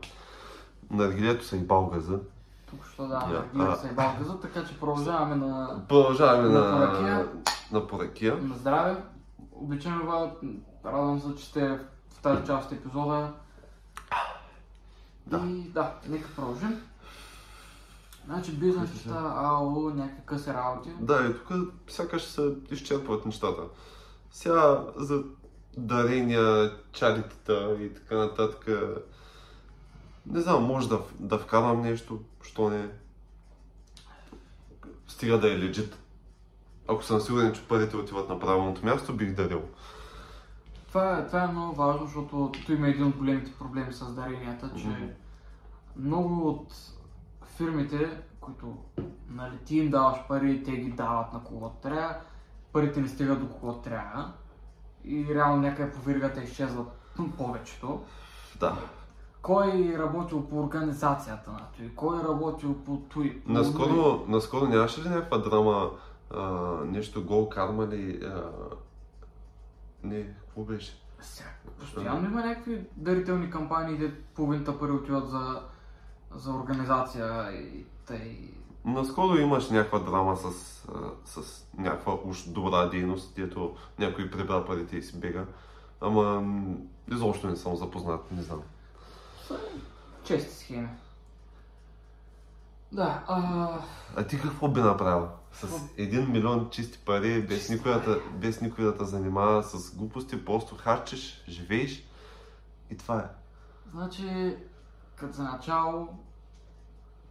наргилето 0.92 1.46
са 1.46 1.58
и 1.58 1.60
балгаза. 1.60 2.20
тук 2.70 2.86
що 2.94 3.02
да, 3.08 3.08
Да. 3.08 3.46
yeah. 3.56 3.74
А. 3.74 3.76
се 3.76 3.94
балказа, 3.94 4.40
така 4.40 4.66
че 4.66 4.80
продължаваме 4.80 5.36
на, 5.36 5.82
Продължаваме 5.90 6.50
На 6.50 6.60
на, 6.60 6.72
поръкия. 6.88 7.28
на 7.72 7.88
поръкия. 7.88 8.38
на 8.38 8.56
здраве. 8.58 9.04
Обичаме 9.52 10.04
ви, 10.04 10.50
радвам 10.86 11.20
се, 11.22 11.36
че 11.36 11.46
сте 11.46 11.80
в 12.10 12.22
тази 12.22 12.46
част 12.46 12.72
от 12.72 12.78
епизода. 12.78 13.34
Да. 15.28 15.38
И 15.38 15.70
да, 15.70 15.94
нека 16.10 16.30
продължим. 16.36 16.82
Значи 18.26 18.52
бизнес 18.52 18.94
неща, 18.94 19.34
АО, 19.36 19.90
някакви 19.90 20.22
къси 20.26 20.50
работи. 20.54 20.90
Да, 21.00 21.26
и 21.30 21.34
тук 21.34 21.74
сякаш 21.88 22.24
се 22.24 22.54
изчерпват 22.72 23.26
нещата. 23.26 23.62
Сега 24.32 24.84
за 24.96 25.24
дарения, 25.78 26.72
чаритата 26.92 27.78
и 27.82 27.94
така 27.94 28.16
нататък. 28.16 28.68
Не 30.26 30.42
знам, 30.42 30.64
може 30.64 30.90
да, 30.90 31.00
да 31.20 31.38
вкарам 31.38 31.82
нещо, 31.82 32.20
що 32.44 32.70
не. 32.70 32.90
Стига 35.08 35.40
да 35.40 35.54
е 35.54 35.60
легит. 35.60 35.98
Ако 36.88 37.04
съм 37.04 37.22
сигурен, 37.22 37.54
че 37.54 37.68
парите 37.68 37.98
отиват 37.98 38.30
на 38.30 38.40
правилното 38.40 38.86
място, 38.86 39.14
бих 39.14 39.36
дарил. 39.36 39.62
Това 40.88 41.18
е, 41.18 41.28
това 41.28 41.44
е 41.44 41.48
много 41.48 41.76
важно, 41.76 42.06
защото 42.06 42.52
тук 42.54 42.70
има 42.70 42.88
един 42.88 43.04
от 43.04 43.16
големите 43.16 43.54
проблеми 43.60 43.94
с 43.94 44.14
даренията, 44.14 44.72
че 44.78 44.88
Мгм. 44.88 45.06
много 45.96 46.50
от 46.50 46.74
фирмите, 47.58 48.22
които 48.40 48.78
нали, 49.30 49.58
ти 49.66 49.78
им 49.78 49.90
даваш 49.90 50.18
пари, 50.28 50.64
те 50.64 50.72
ги 50.72 50.92
дават 50.92 51.34
на 51.34 51.44
кого 51.44 51.70
трябва, 51.70 52.16
парите 52.74 53.02
не 53.02 53.08
стигат 53.08 53.40
до 53.40 53.50
кого 53.50 53.74
трябва 53.74 54.34
и 55.08 55.36
реално 55.36 55.62
някъде 55.62 55.92
по 55.92 56.02
веригата 56.02 56.44
изчезват 56.44 56.88
повечето. 57.38 58.04
Да. 58.60 58.78
Кой 59.42 59.96
работил 59.98 60.48
по 60.48 60.60
организацията 60.60 61.52
на 61.52 61.62
той, 61.78 61.92
кой 61.96 62.24
работил 62.24 62.76
по 62.86 62.98
той. 62.98 63.42
по 63.46 63.52
Наскоро, 63.52 64.26
наскоро 64.28 64.68
нямаше 64.68 65.04
ли 65.04 65.10
някаква 65.10 65.38
драма, 65.38 65.92
а, 66.32 66.42
нещо 66.86 67.26
гол 67.26 67.50
карма 67.50 67.88
ли? 67.88 68.20
А... 68.26 68.52
Не, 70.04 70.24
какво 70.24 70.62
беше? 70.62 71.02
Сега, 71.22 71.50
Постоянно 71.80 72.30
има 72.30 72.46
някакви 72.46 72.86
дарителни 72.96 73.50
кампании, 73.50 73.98
де 73.98 74.14
половината 74.36 74.80
пари 74.80 74.92
отиват 74.92 75.30
за, 75.30 75.62
за 76.36 76.52
организация 76.54 77.52
и 77.52 77.86
тъй. 78.06 78.52
Наскоро 78.86 79.38
имаш 79.38 79.70
някаква 79.70 80.00
драма 80.00 80.38
с, 80.38 80.52
с 81.26 81.66
някаква 81.78 82.18
уж 82.26 82.44
добра 82.44 82.86
дейност, 82.86 83.36
дето 83.36 83.76
някой 84.00 84.32
прибра 84.32 84.66
парите 84.66 84.98
и 84.98 85.02
си 85.02 85.20
бега. 85.20 85.46
Ама 86.02 86.44
изобщо 87.12 87.48
не 87.48 87.56
съм 87.56 87.76
запознат, 87.76 88.32
не 88.32 88.42
знам. 88.42 88.62
Чести 90.24 90.56
схеми. 90.56 90.88
Да, 92.92 93.24
а... 93.28 93.70
А 94.16 94.28
ти 94.28 94.42
какво 94.42 94.68
би 94.68 94.80
направил? 94.80 95.28
С 95.52 95.68
един 95.98 96.32
милион 96.32 96.70
чисти 96.70 96.98
пари, 97.06 97.42
без 97.42 97.58
Чисти 97.58 97.74
никой, 97.74 97.92
да, 97.92 98.20
без 98.34 98.62
никой 98.62 98.86
да 98.86 98.98
те 98.98 99.06
занимава 99.06 99.64
с 99.64 99.96
глупости, 99.96 100.46
просто 100.46 100.76
харчиш, 100.76 101.44
живееш 101.48 102.04
и 102.90 102.98
това 102.98 103.20
е. 103.20 103.26
Значи, 103.92 104.58
като 105.16 105.34
за 105.34 105.44
начало, 105.44 106.08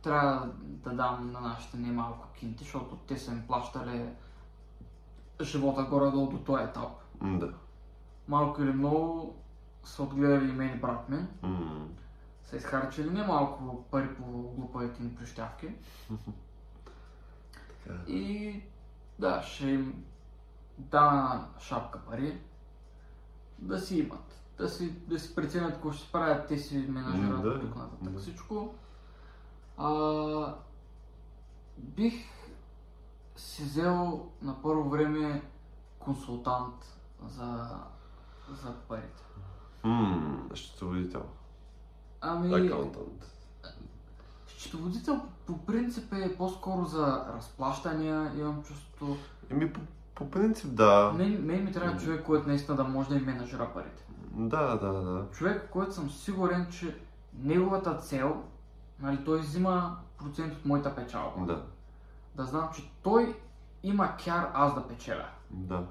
трябва 0.05 0.49
да 0.61 0.91
дам 0.91 1.33
на 1.33 1.41
нашите 1.41 1.77
немалко 1.77 2.29
кинти, 2.33 2.65
защото 2.65 2.97
те 2.97 3.19
са 3.19 3.31
им 3.33 3.47
плащали 3.47 4.09
живота 5.41 5.83
горе-долу 5.83 6.31
до 6.31 6.39
този 6.39 6.65
етап. 6.65 6.91
Да. 7.23 7.53
Малко 8.29 8.63
или 8.63 8.73
много 8.73 9.37
са 9.85 10.03
отгледали 10.03 10.49
и 10.49 10.53
мен 10.53 10.77
и 10.77 10.81
брат 10.81 11.09
ми. 11.09 11.27
М, 11.43 11.89
Са 12.43 12.57
изхарчили 12.57 13.11
немалко 13.11 13.85
пари 13.91 14.15
по 14.15 14.25
глупавите 14.33 15.03
ни 15.03 15.15
прищявки. 15.15 15.69
И 18.09 18.61
да, 19.19 19.43
ще 19.43 19.67
им 19.67 20.05
дам 20.79 21.47
шапка 21.61 21.99
пари 21.99 22.41
да 23.59 23.81
си 23.81 23.99
имат. 23.99 24.41
Да 24.59 24.69
си, 24.69 24.91
да 24.91 25.19
си 25.19 25.35
преценят 25.35 25.75
какво 25.75 25.93
ще 25.93 26.13
правят, 26.13 26.49
те 26.49 26.59
си 26.59 26.79
менажират 26.89 27.37
М, 27.37 27.43
да, 27.43 27.61
тук 27.61 27.77
нататък 27.77 28.11
да. 28.13 28.19
всичко. 28.21 28.75
А, 29.77 30.55
бих 31.79 32.15
си 33.37 33.63
взел 33.63 34.27
на 34.43 34.63
първо 34.63 34.89
време 34.91 35.43
консултант 35.99 36.99
за, 37.29 37.69
за 38.63 38.75
парите. 38.89 39.23
М, 39.85 40.49
Счетоводител. 40.55 41.23
Ами, 42.21 42.67
Акаунтант. 42.67 43.27
счетоводител 44.47 45.21
по 45.47 45.59
принцип 45.59 46.13
е 46.13 46.37
по-скоро 46.37 46.85
за 46.85 47.25
разплащания, 47.37 48.33
имам 48.39 48.63
чувството. 48.63 49.17
Еми, 49.51 49.73
по, 49.73 49.81
по 50.15 50.31
принцип 50.31 50.75
да. 50.75 51.13
Мен, 51.17 51.47
мен 51.47 51.65
ми 51.65 51.73
трябва 51.73 51.97
човек, 51.99 52.25
който 52.27 52.49
наистина 52.49 52.77
да 52.77 52.85
може 52.85 53.09
да 53.09 53.15
им 53.15 53.25
менажира 53.25 53.73
парите. 53.75 54.05
Да, 54.31 54.77
да, 54.77 54.93
да. 54.93 55.27
Човек, 55.33 55.69
който 55.73 55.95
съм 55.95 56.11
сигурен, 56.11 56.67
че 56.71 56.97
неговата 57.39 57.97
цел, 57.97 58.43
нали, 58.99 59.25
той 59.25 59.41
взима 59.41 59.97
процент 60.19 60.55
от 60.55 60.65
моята 60.65 60.95
печалба. 60.95 61.47
Да, 61.47 61.65
Да 62.35 62.45
знам, 62.45 62.69
че 62.75 62.91
той 63.03 63.41
има 63.83 64.17
кяр 64.25 64.51
аз 64.55 64.75
да 64.75 64.89
печеля. 64.89 65.29
да. 65.51 65.87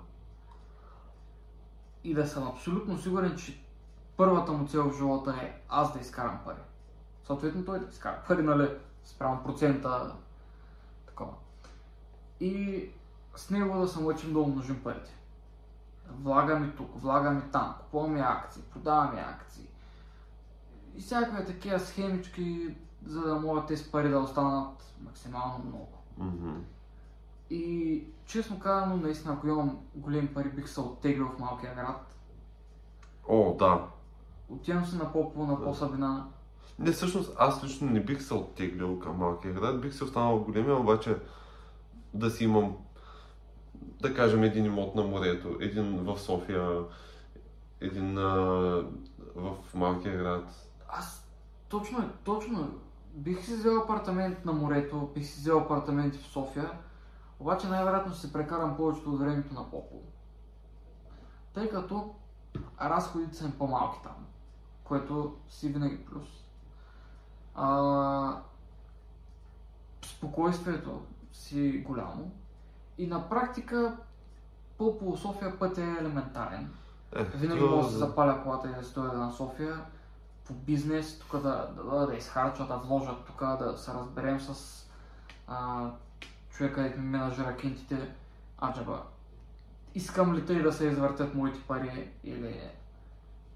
И 2.04 2.14
да 2.14 2.28
съм 2.28 2.48
абсолютно 2.48 2.98
сигурен, 2.98 3.38
че 3.38 3.64
първата 4.18 4.52
му 4.52 4.68
цел 4.68 4.90
в 4.90 4.98
живота 4.98 5.36
е 5.42 5.62
аз 5.70 5.94
да 5.94 6.00
изкарам 6.00 6.40
пари. 6.46 6.62
Съответно 7.24 7.66
той 7.66 7.80
да 7.80 7.90
изкара 7.90 8.24
пари, 8.28 8.44
нали, 8.44 8.70
спрямо 9.04 9.44
процента, 9.44 10.16
такова. 11.06 11.34
И 12.40 12.90
с 13.36 13.50
него 13.50 13.80
да 13.80 13.88
се 13.88 14.00
мъчим 14.00 14.34
да 14.34 14.40
умножим 14.40 14.84
парите. 14.84 15.16
Влагаме 16.10 16.72
тук, 16.78 17.02
влагаме 17.02 17.42
там, 17.52 17.76
купуваме 17.80 18.22
акции, 18.22 18.62
продаваме 18.62 19.22
акции. 19.22 19.68
И 20.96 21.02
всякакви 21.02 21.46
такива 21.46 21.80
схемички, 21.80 22.76
за 23.06 23.22
да 23.22 23.36
могат 23.36 23.68
тези 23.68 23.92
пари 23.92 24.10
да 24.10 24.20
останат 24.20 24.96
максимално 25.04 25.64
много. 25.66 25.90
Мгм. 26.18 26.54
И 27.50 28.04
честно 28.26 28.60
казано, 28.60 28.98
наистина, 28.98 29.34
ако 29.34 29.48
имам 29.48 29.80
големи 29.96 30.28
пари, 30.28 30.50
бих 30.50 30.70
се 30.70 30.80
оттеглил 30.80 31.28
в 31.28 31.40
малкия 31.40 31.76
град. 31.76 32.16
О, 33.30 33.56
да. 33.60 33.86
Отивам 34.50 34.86
се 34.86 34.96
на 34.96 35.12
Попово, 35.12 35.46
на 35.46 35.58
Да. 35.58 35.64
Посабина. 35.64 36.28
Не, 36.80 36.92
всъщност 36.92 37.36
аз 37.38 37.64
лично 37.64 37.90
не 37.90 38.00
бих 38.04 38.22
се 38.22 38.34
оттеглил 38.34 39.00
към 39.00 39.18
малкия 39.18 39.54
град, 39.54 39.82
бих 39.82 39.94
се 39.94 40.04
останал 40.04 40.38
в 40.38 40.44
големия, 40.44 40.76
обаче 40.76 41.18
да 42.14 42.30
си 42.30 42.44
имам, 42.44 42.78
да 44.02 44.16
кажем, 44.16 44.44
един 44.44 44.66
имот 44.66 44.96
на 44.96 45.04
морето, 45.04 45.58
един 45.60 46.04
в 46.04 46.20
София, 46.20 46.80
един 47.82 48.18
а, 48.18 48.30
в 49.36 49.56
малкия 49.74 50.18
град. 50.18 50.70
Аз 50.90 51.28
точно 51.70 52.00
е, 52.00 52.10
точно 52.24 52.62
е. 52.62 52.83
Бих 53.14 53.46
си 53.46 53.54
взел 53.54 53.82
апартамент 53.82 54.46
на 54.46 54.54
морето, 54.54 55.12
бих 55.14 55.26
си 55.26 55.40
взел 55.40 55.58
апартамент 55.58 56.16
в 56.16 56.28
София, 56.28 56.72
обаче 57.40 57.68
най-вероятно 57.68 58.14
ще 58.14 58.22
се 58.22 58.34
прекарам 58.34 58.78
повечето 58.78 59.10
от 59.10 59.20
времето 59.20 59.54
на 59.54 59.64
Попово. 59.64 60.04
Тъй 61.54 61.70
като 61.70 62.16
разходите 62.82 63.38
са 63.38 63.46
им 63.46 63.52
по-малки 63.52 64.00
там, 64.04 64.26
което 64.84 65.36
си 65.50 65.70
винаги 65.70 66.06
плюс. 66.06 66.28
А, 67.56 68.42
спокойствието 70.06 71.02
си 71.34 71.84
голямо 71.88 72.32
и 72.98 73.08
на 73.08 73.30
практика 73.30 73.98
Попово 74.78 75.18
София 75.18 75.60
път 75.60 75.78
е 75.78 75.96
елементарен. 76.00 76.74
Е, 77.16 77.24
Винаги 77.24 77.64
мога 77.64 77.84
да 77.84 77.90
се 77.90 77.98
запаля 77.98 78.44
колата 78.44 78.68
и 78.70 78.72
да 78.72 79.02
дойда 79.02 79.18
на 79.18 79.32
София 79.32 79.86
по 80.48 80.54
бизнес, 80.54 81.20
тук 81.20 81.42
да, 81.42 81.68
да, 81.76 82.06
да 82.06 82.16
изхарчат, 82.16 82.68
да 82.68 82.78
вложат, 82.78 83.26
тук 83.26 83.40
да 83.40 83.78
се 83.78 83.94
разберем 83.94 84.40
с 84.40 84.80
а, 85.48 85.90
човека, 86.50 86.94
менажира 86.98 87.58
кинтите, 87.58 88.14
аджаба. 88.64 89.04
Искам 89.96 90.36
ли 90.36 90.46
тъй 90.46 90.62
да 90.62 90.74
се 90.74 90.88
извъртят 90.88 91.36
моите 91.36 91.62
пари 91.62 92.12
или 92.24 92.72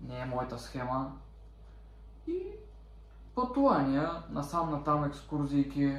не 0.02 0.20
е 0.20 0.26
моята 0.26 0.60
схема. 0.60 1.12
И 2.28 2.44
пътувания, 3.36 4.24
насам 4.30 4.72
натам 4.72 5.04
екскурзийки, 5.04 5.98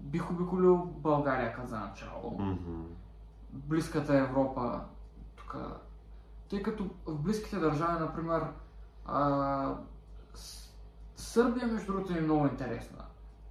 бих 0.00 0.30
обиколил 0.30 0.76
България 0.76 1.54
като 1.54 1.68
за 1.68 1.78
начало 1.78 2.30
Мгм. 2.38 2.82
близката 3.50 4.18
Европа, 4.18 4.80
тук, 5.36 5.56
тъй 6.50 6.62
като 6.62 6.90
в 7.06 7.18
близките 7.22 7.56
държави, 7.56 8.00
например, 8.00 8.46
а, 9.08 9.74
Сърбия, 11.16 11.66
между 11.66 11.92
другото, 11.92 12.12
е 12.18 12.20
много 12.20 12.46
интересна. 12.46 13.04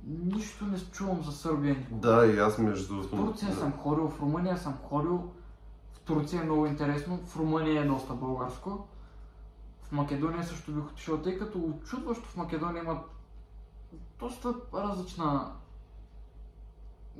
Нищо 0.07 0.65
не 0.65 0.79
чувам 0.79 1.23
за 1.23 1.31
Сърбия 1.31 1.75
никога. 1.75 2.09
Да, 2.09 2.25
и 2.25 2.39
аз 2.39 2.57
между 2.57 3.01
В 3.01 3.09
другото... 3.09 3.31
Турция 3.31 3.53
съм 3.53 3.71
ходил, 3.71 4.09
в 4.09 4.21
Румъния 4.21 4.57
съм 4.57 4.77
ходил. 4.77 5.31
В 5.93 5.99
Турция 5.99 6.41
е 6.41 6.45
много 6.45 6.65
интересно, 6.65 7.17
в 7.25 7.37
Румъния 7.37 7.81
е 7.81 7.87
доста 7.87 8.13
българско. 8.13 8.87
В 9.83 9.91
Македония 9.91 10.43
също 10.43 10.71
бих 10.71 10.85
отишъл, 10.85 11.17
тъй 11.17 11.37
като 11.37 11.59
очудващо 11.59 12.25
в 12.25 12.37
Македония 12.37 12.83
имат 12.83 13.05
доста 14.19 14.53
различна... 14.73 15.51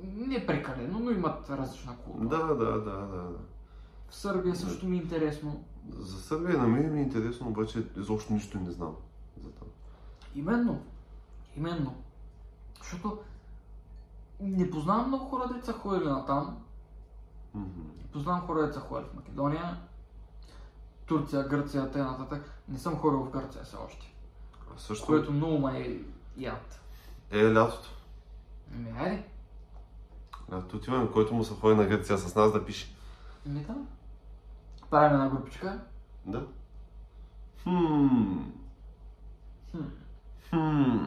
Не 0.02 0.46
прекалено, 0.46 0.98
но 0.98 1.10
имат 1.10 1.50
различна 1.50 1.96
култура. 1.96 2.28
Да, 2.28 2.46
да, 2.46 2.54
да, 2.54 2.80
да, 2.80 3.06
да. 3.06 3.38
В 4.08 4.14
Сърбия 4.14 4.56
също 4.56 4.86
ми 4.86 4.96
е 4.96 5.00
интересно. 5.00 5.64
За 5.92 6.20
Сърбия 6.22 6.58
на 6.58 6.66
мен 6.68 6.92
ми 6.92 6.98
е 7.00 7.02
интересно, 7.02 7.48
обаче 7.48 7.86
изобщо 7.96 8.32
нищо 8.32 8.60
не 8.60 8.70
знам 8.70 8.96
за 9.42 9.50
там. 9.50 9.68
Именно. 10.34 10.82
Именно. 11.56 11.94
Защото 12.78 13.18
не 14.40 14.70
познавам 14.70 15.08
много 15.08 15.24
хора, 15.24 15.48
деца 15.54 15.72
ходили 15.72 16.08
на 16.08 16.26
там. 16.26 16.58
Мгм. 17.54 17.82
Познавам 18.12 18.40
хора, 18.46 18.66
деца 18.66 18.80
ходили 18.80 19.08
в 19.12 19.14
Македония. 19.14 19.80
Турция, 21.06 21.42
Гърция, 21.48 21.90
т.н. 21.90 22.04
нататък. 22.04 22.50
Не 22.68 22.78
съм 22.78 22.96
ходил 22.96 23.18
в 23.24 23.30
Гърция 23.30 23.64
все 23.64 23.76
още. 23.76 24.12
А 24.76 24.78
Също 24.78 25.06
Което 25.06 25.32
много 25.32 25.58
ме 25.58 25.78
е 25.80 25.98
яд. 26.36 26.80
е 27.30 27.54
лятото. 27.54 27.88
Ами, 28.74 28.90
айде. 28.98 29.24
Лятото 30.52 30.76
отиваме, 30.76 31.10
който 31.12 31.34
му 31.34 31.44
се 31.44 31.54
ходи 31.54 31.74
на 31.74 31.84
Гърция 31.84 32.18
с 32.18 32.34
нас 32.34 32.52
да 32.52 32.64
пише. 32.64 32.94
Ами 33.46 33.60
да. 33.60 33.74
Правим 34.90 35.14
една 35.14 35.28
групичка. 35.28 35.80
Да. 36.26 36.46
Хм. 37.62 38.38
Хм. 39.70 39.82
Хм. 40.50 41.04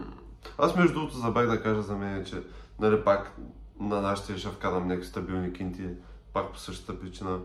Аз 0.57 0.75
между 0.75 0.93
другото 0.93 1.17
забравих 1.17 1.49
да 1.49 1.63
кажа 1.63 1.81
за 1.81 1.95
мен, 1.95 2.25
че 2.25 2.43
нали 2.79 3.03
пак 3.03 3.37
на 3.79 4.01
нашите 4.01 4.37
ще 4.37 4.49
вкарам 4.49 4.87
някакви 4.87 5.07
стабилни 5.07 5.53
кинти, 5.53 5.89
пак 6.33 6.51
по 6.51 6.59
същата 6.59 6.99
причина. 6.99 7.39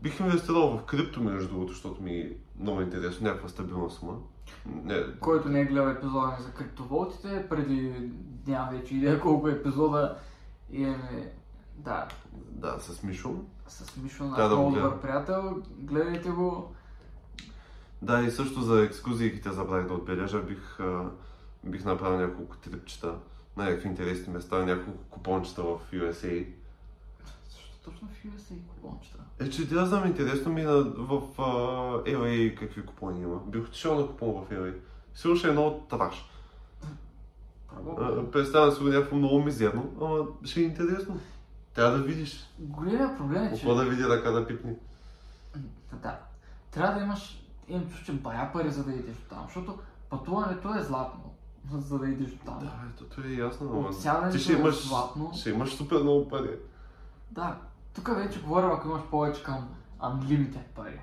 Бих 0.00 0.20
инвестирал 0.20 0.78
в 0.78 0.84
крипто, 0.84 1.22
между 1.22 1.48
другото, 1.48 1.72
защото 1.72 2.02
ми 2.02 2.10
е 2.10 2.36
много 2.60 2.80
интересно, 2.80 3.26
някаква 3.26 3.48
стабилна 3.48 3.90
сума. 3.90 4.18
Не, 4.66 5.18
Който 5.20 5.48
не 5.48 5.60
е 5.60 5.64
гледал 5.64 5.90
епизода 5.90 6.36
за 6.40 6.50
криптовалутите, 6.50 7.46
преди 7.48 8.10
нямам 8.46 8.74
вече 8.74 8.94
идея 8.94 9.20
колко 9.20 9.48
епизода 9.48 10.16
имаме. 10.70 11.32
Да, 11.76 12.08
да, 12.32 12.78
с 12.80 13.02
Мишо. 13.02 13.34
с 13.68 13.96
Мишо, 13.96 14.24
наш 14.24 14.48
да 14.48 14.56
го 14.56 14.70
много 14.70 14.76
добър 14.76 15.00
приятел. 15.00 15.62
Гледайте 15.78 16.30
го. 16.30 16.74
Да, 18.02 18.22
и 18.22 18.30
също 18.30 18.62
за 18.62 18.84
екскурзиите 18.84 19.52
забравих 19.52 19.86
да 19.86 19.94
отбележа, 19.94 20.42
бих, 20.42 20.78
бих 21.64 21.84
направил 21.84 22.18
няколко 22.18 22.56
трипчета. 22.56 23.14
на 23.56 23.64
някакви 23.64 23.88
интересни 23.88 24.32
места, 24.32 24.64
няколко 24.64 25.04
купончета 25.10 25.62
в 25.62 25.78
USA. 25.92 26.46
Защо 27.50 27.78
точно 27.84 28.08
в 28.08 28.24
USA 28.24 28.54
купончета? 28.68 29.18
Е, 29.40 29.50
че 29.50 29.68
да 29.68 29.86
знам, 29.86 30.06
интересно 30.06 30.52
ми 30.52 30.60
е 30.60 30.64
на, 30.64 30.82
в 30.82 31.22
а, 31.38 31.42
LA 32.10 32.58
какви 32.58 32.86
купони 32.86 33.22
има. 33.22 33.40
Бих 33.46 33.64
отишъл 33.64 34.00
на 34.00 34.06
купон 34.06 34.44
в 34.44 34.50
LA. 34.50 34.74
Сигурно 35.14 35.38
ще 35.38 35.48
е 35.48 35.52
много 35.52 35.86
траш. 35.90 36.30
Представям 38.32 38.72
си 38.72 38.82
го 38.82 38.88
някакво 38.88 39.16
много 39.16 39.42
мизерно, 39.42 39.92
ама 40.00 40.26
ще 40.44 40.60
е 40.60 40.64
интересно. 40.64 41.20
Трябва 41.74 41.98
да 41.98 42.04
видиш. 42.04 42.50
Големия 42.58 43.16
проблем 43.16 43.44
е, 43.44 43.48
че... 43.48 43.54
Какво 43.54 43.74
да 43.74 43.84
види 43.84 44.04
ръка 44.04 44.30
да 44.30 44.46
пипне. 44.46 44.76
Да. 45.92 46.18
Трябва 46.70 46.94
да 46.98 47.04
имаш, 47.04 47.42
имам 47.68 47.88
чувство, 47.88 48.04
че 48.04 48.12
бая 48.12 48.52
пари, 48.52 48.70
за 48.70 48.84
да 48.84 48.92
идеш 48.92 49.16
до 49.16 49.28
там, 49.28 49.44
защото 49.46 49.78
пътуването 50.10 50.78
е 50.78 50.82
златно, 50.82 51.34
за 51.72 51.98
да 51.98 52.08
идеш 52.08 52.30
до 52.30 52.44
там. 52.44 52.58
Да, 52.58 52.72
ето, 52.94 53.04
това 53.04 53.28
е 53.28 53.32
ясно, 53.32 53.80
Обсядането 53.80 54.36
ти 54.36 54.42
ще 54.42 54.52
е 54.52 54.56
имаш, 54.56 54.88
златно. 54.88 55.32
ще 55.34 55.50
имаш 55.50 55.74
супер 55.74 56.02
много 56.02 56.28
пари. 56.28 56.58
Да, 57.30 57.56
тук 57.94 58.16
вече 58.16 58.42
говорим, 58.42 58.70
ако 58.70 58.88
имаш 58.88 59.02
повече 59.10 59.42
към 59.42 59.68
unlimited 60.00 60.64
пари. 60.74 61.00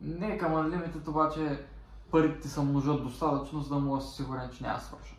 Не 0.00 0.38
към 0.38 0.52
unlimited, 0.52 1.08
обаче 1.08 1.64
парите 2.10 2.40
ти 2.40 2.48
се 2.48 2.60
множат 2.60 3.02
достатъчно, 3.02 3.60
за 3.60 3.74
да 3.74 3.80
можеш 3.80 4.04
да 4.04 4.10
си 4.10 4.16
сигурен, 4.16 4.50
че 4.56 4.64
няма 4.64 4.80
свършат. 4.80 5.18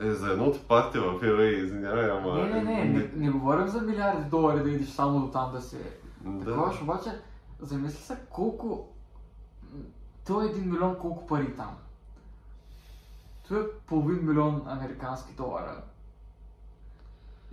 Е, 0.00 0.10
за 0.10 0.32
едното 0.32 0.58
парти 0.68 0.98
в 0.98 1.20
LA, 1.20 1.64
извинявай, 1.64 2.10
ама... 2.10 2.34
Не, 2.34 2.62
не, 2.62 2.62
не, 2.62 2.84
не, 2.84 3.10
не 3.14 3.30
говорим 3.30 3.68
за 3.68 3.80
милиарди 3.80 4.30
долари 4.30 4.62
да 4.62 4.70
идеш 4.70 4.88
само 4.88 5.20
до 5.20 5.30
там 5.30 5.52
да 5.52 5.60
се 5.60 5.98
Да. 6.20 6.44
Такова, 6.44 6.78
обаче, 6.82 7.10
замисли 7.60 8.02
се 8.02 8.18
колко... 8.30 8.88
То 10.26 10.42
е 10.42 10.46
един 10.46 10.70
милион 10.70 10.96
колко 11.00 11.26
пари 11.26 11.56
там. 11.56 11.76
То 13.48 13.60
е 13.60 13.70
половин 13.86 14.26
милион 14.26 14.62
американски 14.66 15.32
долара. 15.32 15.82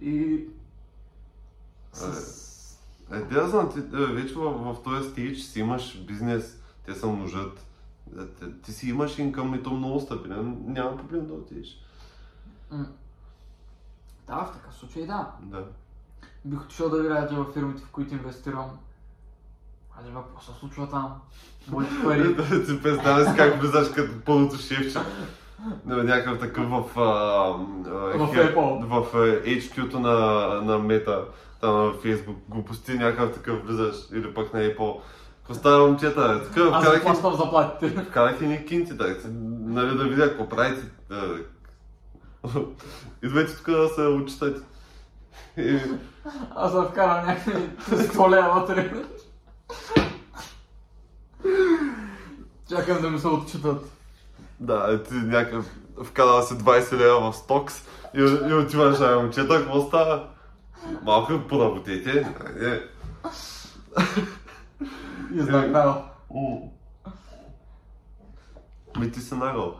И... 0.02 0.46
С... 1.93 2.80
Е, 3.12 3.20
да, 3.20 3.48
знам, 3.48 3.72
ти 3.74 3.80
е, 3.80 4.06
вече 4.06 4.34
в, 4.36 4.74
в 4.74 4.84
този 4.84 5.10
стич 5.10 5.39
си 5.39 5.60
имаш 5.60 6.02
бизнес, 6.02 6.62
те 6.86 6.93
се 6.93 7.06
множат. 7.06 7.66
Е, 8.20 8.26
Ти, 8.26 8.62
ти 8.62 8.72
си 8.72 8.89
имаш 8.89 9.20
инкъм 9.20 9.56
и 9.56 9.64
то 9.64 9.70
много 9.70 10.00
стабилен, 10.00 10.58
няма 10.66 10.98
проблем 10.98 11.28
да 11.28 11.34
отидеш. 11.34 11.82
М. 12.72 12.86
Да, 14.28 14.36
в 14.36 14.53
такъв 14.53 14.74
случай 14.74 15.05
да. 15.07 15.28
Да. 15.41 15.63
Бих 16.45 16.61
отишъл 16.61 16.89
да 16.89 17.01
видя 17.01 17.28
в 17.32 17.53
фирмите, 17.53 17.84
в 17.84 17.89
които 17.91 18.13
инвестирам. 18.13 18.70
А 19.99 20.03
да 20.03 20.09
какво 20.16 20.41
се 20.41 20.59
случва 20.59 20.89
там? 20.89 21.13
Моите 21.68 21.91
пари. 22.03 22.36
Да 22.36 22.66
си 22.66 22.82
представя 22.84 23.26
си 23.26 23.38
как 23.38 23.61
влизаш 23.61 23.91
като 23.91 24.22
пълното 24.26 24.55
шефче. 24.57 24.99
Някакъв 25.86 26.39
такъв 26.39 26.70
в... 26.70 26.99
А, 26.99 27.01
а, 27.01 27.91
В 28.18 28.34
хе- 28.34 28.55
Apple. 28.55 28.86
В 28.86 29.16
а, 29.16 29.18
HQ-то 29.49 29.99
на, 29.99 30.16
на 30.61 30.80
Мета, 30.80 31.26
там 31.61 31.76
на 31.76 31.93
Facebook, 31.93 32.36
глупости, 32.49 32.93
някакъв 32.93 33.34
такъв 33.34 33.66
влизаш. 33.66 33.95
Или 34.13 34.34
пък 34.34 34.53
на 34.53 34.59
Apple. 34.59 34.99
Поставя 35.47 35.88
момчета, 35.88 36.43
така, 36.43 36.61
Аз 36.63 36.84
вкарах 36.84 36.95
и- 36.95 37.07
заплащам 37.07 37.36
заплатите. 37.36 38.03
Вкарах 38.03 38.41
и 38.41 38.47
ни 38.47 38.66
кинти, 38.66 38.93
да, 38.93 39.16
нали, 39.61 39.97
да 39.97 40.03
видя 40.03 40.30
какво 40.30 40.49
правите. 40.49 40.88
да. 41.09 41.38
Идвайте 43.24 43.56
тук 43.58 43.66
да 43.66 43.89
се 43.89 44.02
учитате. 44.02 44.62
И, 45.58 45.80
Аз 46.56 46.74
да 46.74 46.84
вкарам 46.84 47.26
някакви 47.28 47.52
100 47.89 48.30
лева 48.30 48.60
вътре. 48.60 48.93
Чакам 52.70 53.02
да 53.02 53.10
ми 53.10 53.20
се 53.20 53.28
отчитат. 53.28 53.91
да, 54.60 54.93
е, 54.93 55.04
ти 55.04 55.14
някакъв 55.14 55.66
вкарал 56.04 56.41
си 56.41 56.54
20 56.54 56.98
лева 56.98 57.32
в 57.32 57.36
стокс 57.36 57.88
и, 58.14 58.20
и 58.20 58.54
отиваш 58.54 59.00
на 59.00 59.16
момчета, 59.16 59.58
какво 59.58 59.82
става? 59.82 60.28
Малко 61.04 61.34
поработете. 61.50 62.34
Е, 62.62 62.80
И 65.36 65.41
знак 65.41 65.72
м. 65.72 66.02
Ми 69.00 69.12
ти 69.12 69.20
си 69.20 69.36
нагъл. 69.36 69.76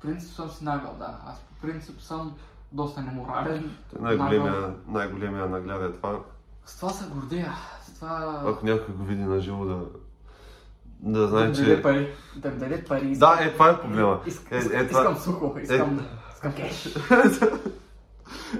По 0.00 0.06
принцип 0.06 0.34
съм 0.34 0.50
си 0.50 0.64
нагъл, 0.64 0.96
да. 0.98 1.18
Аз 1.26 1.38
по 1.38 1.66
принцип 1.66 2.00
съм 2.00 2.34
доста 2.72 3.00
неморален. 3.02 3.76
Най-големия, 4.00 4.74
най-големия 4.88 5.48
нагляд 5.48 5.82
е 5.82 5.96
това. 5.96 6.20
С 6.66 6.76
това 6.76 6.90
се 6.90 7.08
гордея. 7.10 7.52
С 7.82 7.94
това... 7.94 8.42
Ако 8.46 8.66
някой 8.66 8.94
го 8.94 9.04
види 9.04 9.22
на 9.22 9.40
живо 9.40 9.64
да, 9.64 9.80
да 11.00 11.28
знае, 11.28 11.46
даде 11.46 11.76
че... 11.76 11.82
пари. 11.82 12.14
Да 12.36 12.50
даде 12.50 12.84
пари. 12.84 13.16
Да, 13.16 13.38
е, 13.40 13.52
това 13.52 13.70
е 13.70 13.80
проблема. 13.80 14.20
Иск, 14.26 14.52
Е, 14.52 14.56
е, 14.56 14.88
това- 14.88 15.00
Искам 15.00 15.16
сухо, 15.16 15.56
искам, 15.62 16.06
искам 16.34 16.52
кеш. 16.52 16.86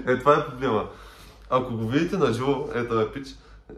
Е, 0.07 0.19
това 0.19 0.33
е 0.33 0.45
проблема. 0.45 0.89
Ако 1.49 1.77
го 1.77 1.87
видите 1.87 2.17
на 2.17 2.33
живо, 2.33 2.67
ето 2.73 2.99
е 2.99 3.11
пич, 3.11 3.27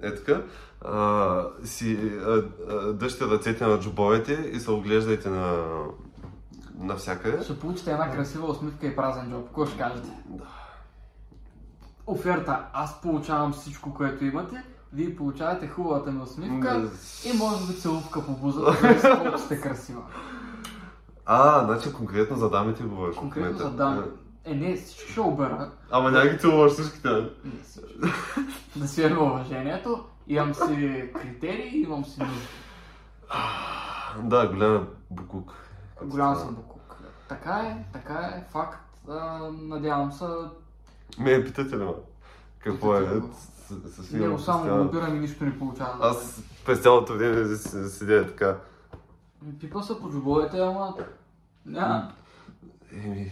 е 0.01 0.15
така, 0.15 0.41
а, 0.85 1.43
си 1.63 2.11
а, 2.25 2.43
а, 2.69 2.93
дъжте 2.93 3.25
ръцете 3.25 3.65
на 3.65 3.79
джобовете 3.79 4.33
и 4.53 4.59
се 4.59 4.71
оглеждайте 4.71 5.29
на 5.29 5.65
навсякъде. 6.81 7.43
Ще 7.43 7.59
получите 7.59 7.91
една 7.91 8.11
красива 8.11 8.47
усмивка 8.47 8.87
и 8.87 8.95
празен 8.95 9.31
джоб. 9.31 9.45
Какво 9.45 9.65
ще 9.65 9.77
кажете? 9.77 10.09
Оферта. 12.07 12.65
Аз 12.73 13.01
получавам 13.01 13.53
всичко, 13.53 13.93
което 13.93 14.25
имате. 14.25 14.63
Вие 14.93 15.15
получавате 15.15 15.67
хубавата 15.67 16.11
ми 16.11 16.21
усмивка 16.21 16.89
и 17.25 17.37
може 17.37 17.67
би 17.67 17.79
целувка 17.79 18.25
по 18.25 18.31
бузата, 18.31 18.71
зависи 18.81 19.07
колко 19.21 19.37
сте 19.37 19.61
красива. 19.61 20.01
А, 21.25 21.65
значи 21.65 21.93
конкретно 21.93 22.37
за 22.37 22.49
дамите 22.49 22.83
говориш. 22.83 23.15
Конкретно 23.15 23.57
за 23.57 23.69
дами. 23.69 24.01
Е, 24.45 24.55
не, 24.55 24.75
всички 24.75 25.11
ще 25.11 25.19
обера. 25.19 25.71
Ама 25.91 26.11
няма 26.11 26.29
ги 26.29 26.39
целуваш 26.39 26.71
всичките. 26.71 27.09
Не, 27.09 27.51
всички. 27.63 27.93
да 28.75 28.87
си 28.87 29.03
едно 29.03 29.25
уважението. 29.25 30.05
Имам 30.27 30.53
си 30.53 31.11
критерии, 31.21 31.83
имам 31.83 32.05
си 32.05 32.19
нужди. 32.19 32.47
Да, 34.23 34.47
голям 34.47 34.87
буклук. 35.11 35.53
Голям 36.03 36.35
съм 36.35 36.55
букук. 36.55 36.70
Така 37.31 37.51
е, 37.51 37.85
така 37.93 38.13
е, 38.13 38.43
факт. 38.51 38.79
А, 39.09 39.39
надявам 39.51 40.11
се, 40.11 40.25
Ме 41.19 41.43
питате 41.45 41.77
ли 41.77 41.83
ма? 41.83 41.93
Какво 42.59 42.95
е? 42.95 43.05
С- 43.67 43.95
с- 43.95 44.11
не 44.11 44.19
само 44.19 44.35
постоянно. 44.35 44.83
лобирам 44.83 45.15
и 45.15 45.19
нищо 45.19 45.45
не 45.45 45.59
получавам. 45.59 45.99
Аз 46.01 46.43
през 46.65 46.79
цялото 46.79 47.13
време 47.13 47.55
седя 47.55 48.27
така. 48.27 48.57
Пипа 49.59 49.81
се 49.81 49.99
по 49.99 50.09
джобовете, 50.11 50.59
ама 50.59 50.93
няма. 51.65 52.11
Еми, 52.93 53.31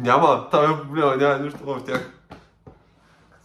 няма, 0.00 0.48
там 0.50 0.72
е 0.72 0.82
проблема, 0.82 1.16
няма 1.16 1.38
нищо 1.38 1.64
в 1.64 1.84
тях. 1.84 2.12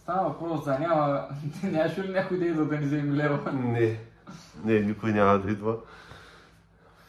Става 0.02 0.28
въпрос 0.28 0.64
за 0.64 0.78
няма. 0.78 1.24
Нямаше 1.62 2.02
ли 2.04 2.12
някой 2.12 2.38
да 2.38 2.44
идва 2.44 2.64
да 2.64 2.78
ни 2.78 2.86
вземе 2.86 3.16
лева? 3.16 3.52
Не, 3.52 4.00
не, 4.64 4.80
никой 4.80 5.12
няма 5.12 5.38
да 5.38 5.50
идва. 5.50 5.76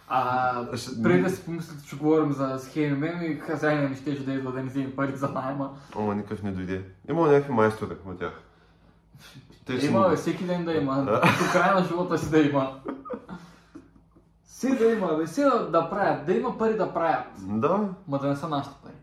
А, 0.10 0.66
преди 1.04 1.22
да 1.22 1.30
си 1.30 1.46
помислите, 1.46 1.88
че 1.88 1.98
говорим 1.98 2.34
за 2.34 2.60
схеми 2.60 2.98
меми, 2.98 3.36
хазяйна 3.36 3.90
ми 3.90 3.96
ще 3.96 4.12
да 4.12 4.34
идва 4.34 4.52
да 4.52 4.64
ни 4.64 4.70
вземе 4.70 4.96
пари 4.96 5.18
за 5.18 5.30
найема. 5.30 5.78
Ама 5.96 6.16
никакъв 6.16 6.44
не 6.44 6.52
дойде. 6.52 6.86
Има 7.10 7.28
някакви 7.28 7.54
майстори 7.54 7.94
от 8.06 8.20
тях. 8.20 8.42
Те 9.66 9.86
Има, 9.86 10.10
бе, 10.10 10.16
всеки 10.16 10.44
ден 10.44 10.66
да 10.66 10.74
има. 10.74 10.96
До 11.04 11.52
края 11.52 11.76
на 11.76 11.84
живота 11.84 12.18
си 12.18 12.30
да 12.30 12.40
има. 12.40 12.80
Си 14.46 14.78
да 14.78 14.86
има, 14.86 15.18
бе, 15.18 15.28
си 15.28 15.42
да, 15.42 15.70
да 15.70 15.90
правят, 15.90 16.26
да 16.26 16.34
има 16.34 16.58
пари 16.58 16.78
да 16.78 16.94
правят. 16.94 17.26
Да, 17.40 17.90
Ма 18.08 18.20
да 18.20 18.28
не 18.28 18.36
са 18.36 18.48
нашите 18.50 18.76
пари. 18.84 18.94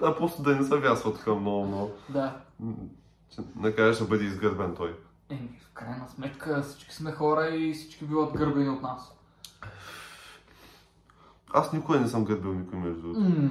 да, 0.00 0.16
просто 0.16 0.42
да 0.42 0.56
не 0.56 0.64
се 0.64 0.76
вясва 0.76 1.14
така 1.14 1.34
много, 1.34 1.66
много. 1.66 1.92
Да. 2.08 2.36
Накрая 3.56 3.94
ще 3.94 4.04
бъде 4.04 4.24
изгърбен 4.24 4.74
той. 4.76 4.96
Еми, 5.30 5.60
в 5.70 5.72
крайна 5.72 6.08
сметка 6.08 6.62
всички 6.62 6.94
сме 6.94 7.12
хора 7.12 7.48
и 7.48 7.72
всички 7.74 8.04
биват 8.04 8.36
гърбени 8.36 8.68
от 8.68 8.82
нас. 8.82 9.12
Аз 11.52 11.72
никога 11.72 12.00
не 12.00 12.08
съм 12.08 12.24
гърбил 12.24 12.54
никой 12.54 12.78
между 12.78 13.00
другото. 13.02 13.20
М, 13.20 13.50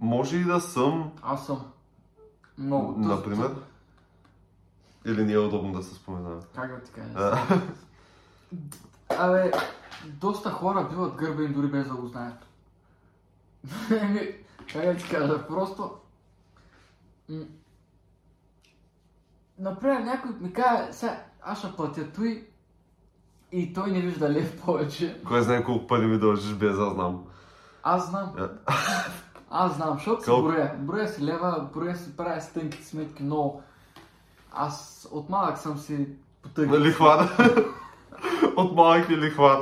Може 0.00 0.36
и 0.36 0.44
да 0.44 0.60
съм, 0.60 1.12
Аз 1.22 1.46
съм. 1.46 1.66
Много. 2.58 2.98
например. 3.00 3.54
Или 5.06 5.24
не 5.24 5.32
е 5.32 5.38
удобно 5.38 5.72
да 5.72 5.82
се 5.82 5.94
споменава. 5.94 6.40
Как 6.54 6.70
да 6.70 6.80
ти 6.82 6.92
кажа? 6.92 7.36
Абе, 9.18 9.52
доста 10.06 10.50
хора 10.50 10.88
биват 10.90 11.14
гърбени 11.14 11.54
дори 11.54 11.66
без 11.66 11.88
да 11.88 11.94
го 11.94 12.06
знаят. 12.06 12.46
Еми, 13.90 14.20
как 14.72 14.84
да 14.84 14.96
ти 14.96 15.08
кажа, 15.08 15.46
просто... 15.46 15.90
Например, 19.58 20.00
някой 20.00 20.30
ми 20.30 20.52
каже, 20.52 20.92
сега 20.92 21.24
аз 21.42 21.58
ще 21.58 21.76
платя 21.76 22.12
той 22.12 22.48
и 23.52 23.72
той 23.72 23.90
не 23.90 24.00
вижда 24.00 24.30
лев 24.30 24.62
повече. 24.62 25.20
Кой 25.26 25.42
знае 25.42 25.64
колко 25.64 25.86
пари 25.86 26.06
ми 26.06 26.18
дължиш 26.18 26.52
без 26.52 26.76
да 26.76 26.90
знам. 26.90 27.24
Аз 27.82 28.10
знам. 28.10 28.32
А. 28.38 28.48
Аз 29.50 29.76
знам, 29.76 29.94
защото 29.94 30.22
си 30.22 30.30
Колко? 30.30 30.48
броя. 30.48 30.74
Броя 30.78 31.08
си 31.08 31.22
лева, 31.24 31.66
броя 31.74 31.96
си 31.96 32.16
правя 32.16 32.40
си 32.40 32.54
тънките 32.54 32.84
сметки 32.84 33.22
много. 33.22 33.62
Аз 34.52 35.08
от 35.12 35.28
малък 35.28 35.58
съм 35.58 35.78
си 35.78 36.06
по 36.42 36.48
На 36.48 36.54
тънки. 36.54 36.78
лихвар. 36.78 37.28
От 38.56 38.76
малък 38.76 39.10
ли 39.10 39.16
лихвар? 39.16 39.58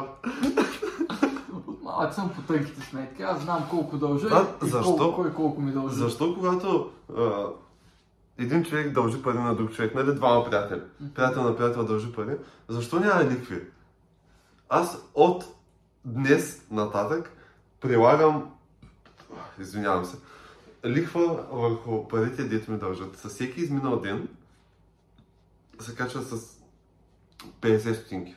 От 1.66 1.82
малък 1.82 2.08
аз 2.08 2.14
съм 2.14 2.30
по 2.30 2.42
тънките 2.42 2.80
сметки, 2.80 3.22
аз 3.22 3.40
знам 3.42 3.66
колко 3.70 3.96
дължа 3.96 4.28
Да, 4.28 4.46
и 4.66 4.68
защо? 4.68 4.96
колко, 4.96 5.22
кой 5.22 5.32
колко 5.32 5.60
ми 5.60 5.72
дължи. 5.72 5.94
Защо 5.96 6.34
когато 6.34 6.90
а, 7.18 7.44
един 8.38 8.64
човек 8.64 8.92
дължи 8.92 9.22
пари 9.22 9.38
на 9.38 9.54
друг 9.54 9.72
човек, 9.72 9.94
нали 9.94 10.14
двама 10.14 10.44
приятели, 10.44 10.80
приятел 11.14 11.42
на 11.42 11.56
приятел 11.56 11.84
дължи 11.84 12.12
пари, 12.12 12.36
защо 12.68 13.00
няма 13.00 13.24
ликви? 13.24 13.60
Аз 14.68 14.98
от 15.14 15.44
днес 16.04 16.66
нататък 16.70 17.32
прилагам, 17.80 18.54
извинявам 19.58 20.04
се, 20.04 20.16
лихва 20.84 21.46
върху 21.52 22.08
парите, 22.08 22.44
дето 22.44 22.72
ми 22.72 22.78
дължат. 22.78 23.18
Със 23.18 23.34
всеки 23.34 23.60
изминал 23.60 24.00
ден 24.00 24.28
се 25.80 25.94
качва 25.94 26.22
с 26.22 26.60
50 27.60 27.92
стотинки. 27.92 28.36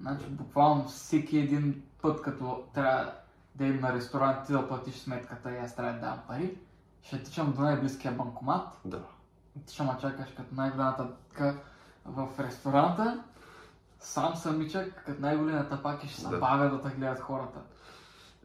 Значи 0.00 0.26
буквално 0.26 0.88
всеки 0.88 1.38
един 1.38 1.82
път, 2.02 2.22
като 2.22 2.64
трябва 2.74 3.12
да 3.54 3.66
им 3.66 3.80
на 3.80 3.92
ресторант 3.92 4.46
ти 4.46 4.52
да 4.52 4.68
платиш 4.68 4.94
сметката 4.94 5.52
и 5.52 5.56
аз 5.56 5.76
трябва 5.76 5.92
да 5.92 6.00
дам 6.00 6.18
пари, 6.28 6.58
ще 7.02 7.22
тичам 7.22 7.52
до 7.52 7.60
най-близкия 7.60 8.12
банкомат 8.12 8.68
Да. 8.84 9.02
ти 9.66 9.74
ще 9.74 9.82
ме 9.82 9.96
чакаш 10.00 10.28
като 10.36 10.54
най-голямата 10.54 11.08
в 12.04 12.28
ресторанта, 12.38 13.24
сам 14.00 14.36
самичък, 14.36 15.02
като 15.06 15.20
най-големата 15.20 15.82
пак 15.82 16.04
и 16.04 16.08
ще 16.08 16.20
се 16.20 16.28
Да. 16.28 16.38
бавя 16.38 16.70
да 16.70 16.82
те 16.82 16.96
гледат 16.96 17.20
хората. 17.20 17.58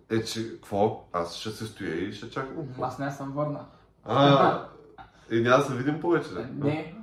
Е, 0.09 0.23
че, 0.23 0.51
какво? 0.51 1.07
Аз 1.13 1.35
ще 1.35 1.49
се 1.49 1.65
стоя 1.65 1.95
и 1.95 2.13
ще 2.13 2.29
чакам. 2.29 2.55
Аз 2.81 2.99
не 2.99 3.11
съм 3.11 3.31
върна. 3.31 3.65
А, 4.05 4.65
и 5.31 5.41
няма 5.41 5.57
да 5.57 5.63
се 5.63 5.75
видим 5.75 6.01
повече, 6.01 6.29
да? 6.29 6.47
Не. 6.53 6.95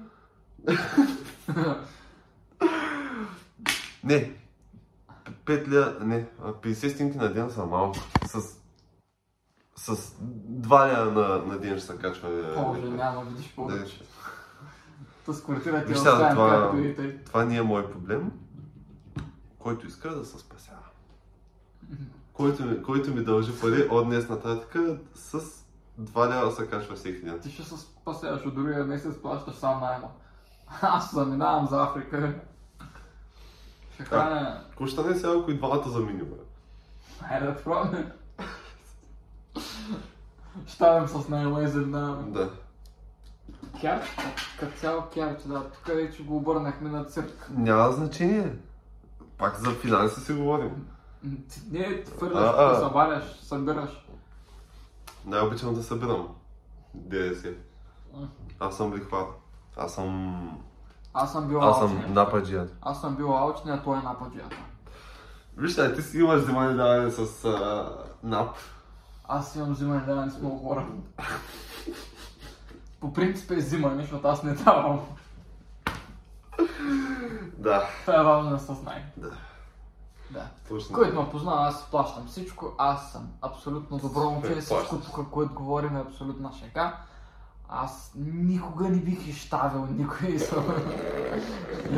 Не. 4.05 4.33
Петля, 5.45 5.97
не. 6.01 6.27
а, 6.45 6.53
50 6.53 6.95
стинки 6.95 7.19
на 7.19 7.33
ден 7.33 7.51
са 7.51 7.67
малко. 7.67 7.99
С, 8.27 8.41
с 9.77 9.97
2 9.97 10.71
ля 10.99 11.11
на, 11.13 11.29
на 11.45 11.59
ден 11.59 11.79
ще 11.79 11.87
се 11.87 11.97
качва. 11.97 12.29
е, 12.29 12.63
Боже, 12.65 12.83
няма 12.83 13.23
видиш 13.23 13.47
Да. 13.49 13.55
повече. 13.57 13.99
Та 13.99 14.05
с 15.33 15.43
квартира 15.43 15.85
ти 15.85 15.93
Виж 15.93 15.99
сега, 15.99 16.12
оставям 16.12 16.35
това- 16.35 16.62
както 16.62 16.79
и 16.79 16.97
тъй. 16.97 17.24
Това 17.24 17.45
не 17.45 17.57
е 17.57 17.62
мой 17.62 17.91
проблем. 17.91 18.33
Който 19.59 19.87
иска 19.87 20.14
да 20.14 20.24
се 20.24 20.39
спасява. 20.39 20.79
Който 22.33 22.64
ми, 22.64 22.83
който 22.83 23.14
ми 23.14 23.24
дължи 23.24 23.61
пари 23.61 23.89
от 23.91 24.07
днес 24.07 24.29
нататък 24.29 24.76
с 25.14 25.41
2 26.01 26.45
ля 26.47 26.51
се 26.51 26.66
качва 26.66 26.97
всеки 26.97 27.24
ден. 27.24 27.41
Ти 27.41 27.51
ще 27.51 27.64
се 27.64 27.76
спасяваш 27.76 28.47
от 28.47 28.55
другия 28.55 28.85
месец, 28.85 29.22
плащаш 29.22 29.55
сам 29.55 29.81
найма. 29.81 30.09
Аз 30.83 31.14
заминавам 31.14 31.66
за 31.66 31.83
Африка. 31.83 32.35
Ще 33.95 34.05
храня... 34.05 34.64
Какво 34.68 34.87
ще 34.87 35.01
стане 35.01 35.14
сега, 35.14 35.33
ако 35.39 35.51
и 35.51 35.57
двамата 35.57 35.89
заминим? 35.89 36.26
Хайде 37.20 37.47
да 37.47 37.57
пробваме. 37.57 38.12
Ставам 40.66 41.09
с 41.09 41.29
и 41.64 41.68
заминаваме. 41.68 42.31
Да. 42.31 42.51
Кярч, 43.81 44.07
като 44.61 44.79
цяло 44.79 45.03
кярч, 45.14 45.43
да. 45.43 45.62
Тук 45.71 45.87
вече 45.87 46.23
го 46.23 46.37
обърнахме 46.37 46.91
на 46.91 47.05
цирк. 47.05 47.49
Няма 47.51 47.93
значение. 47.93 48.57
Пак 49.39 49.57
за 49.59 49.71
финанси 49.71 50.21
си 50.21 50.33
говорим. 50.33 50.87
Ти 51.23 51.61
Не, 51.71 52.05
твърдаш, 52.05 52.39
А, 52.39 52.71
а. 52.71 52.81
събаряш, 52.81 53.25
събираш. 53.43 54.07
Най-обичам 55.27 55.75
да 55.75 55.83
събирам. 55.83 56.29
ДДС. 56.95 57.53
Аз 58.61 58.77
съм 58.77 58.95
лихвар. 58.95 59.25
Аз 59.77 59.95
съм... 59.95 60.59
Аз 61.14 61.33
съм 61.33 61.49
бил 61.49 61.62
Аз 61.62 61.79
съм 61.79 62.05
нападжият. 62.09 62.77
Аз 62.83 63.01
съм 63.01 63.16
бил 63.16 63.37
алчен, 63.37 63.71
а 63.71 63.83
той 63.83 63.99
е 63.99 64.03
нападжията. 64.03 64.57
Виж, 65.57 65.73
сега, 65.73 65.95
ти 65.95 66.03
си 66.03 66.19
имаш 66.19 66.41
взимане 66.43 66.75
даване 66.75 67.11
с 67.11 67.45
а, 67.45 67.89
НАП. 68.23 68.57
Аз 69.29 69.57
имам 69.57 69.73
взимане 69.73 70.01
даване 70.01 70.31
с 70.31 70.39
много 70.39 70.69
хора. 70.69 70.87
По 73.01 73.13
принцип 73.13 73.51
е 73.51 73.57
взимане, 73.57 74.03
защото 74.03 74.29
аз 74.29 74.43
не 74.43 74.55
давам. 74.55 75.01
Да. 77.59 77.89
Това 78.01 78.21
е 78.21 78.25
важно 78.25 78.51
да 78.51 78.59
се 78.59 78.75
знае. 78.75 79.13
Да. 79.17 79.31
Да. 80.31 80.47
Точно. 80.69 80.95
Който 80.95 81.23
ме 81.23 81.31
познава, 81.31 81.69
аз 81.69 81.91
плащам 81.91 82.27
всичко. 82.27 82.75
Аз 82.79 83.13
съм 83.13 83.29
абсолютно 83.43 83.99
добро 83.99 84.31
момче. 84.31 84.61
Всичко 84.61 85.01
тук, 85.01 85.31
което 85.31 85.55
говорим 85.55 85.97
е 85.97 86.01
абсолютна 86.01 86.53
шега. 86.53 86.97
Аз 87.69 88.13
никога 88.17 88.89
не 88.89 88.97
бих 88.97 89.29
изставил 89.29 89.87
никой 89.87 90.39
с, 90.39 90.47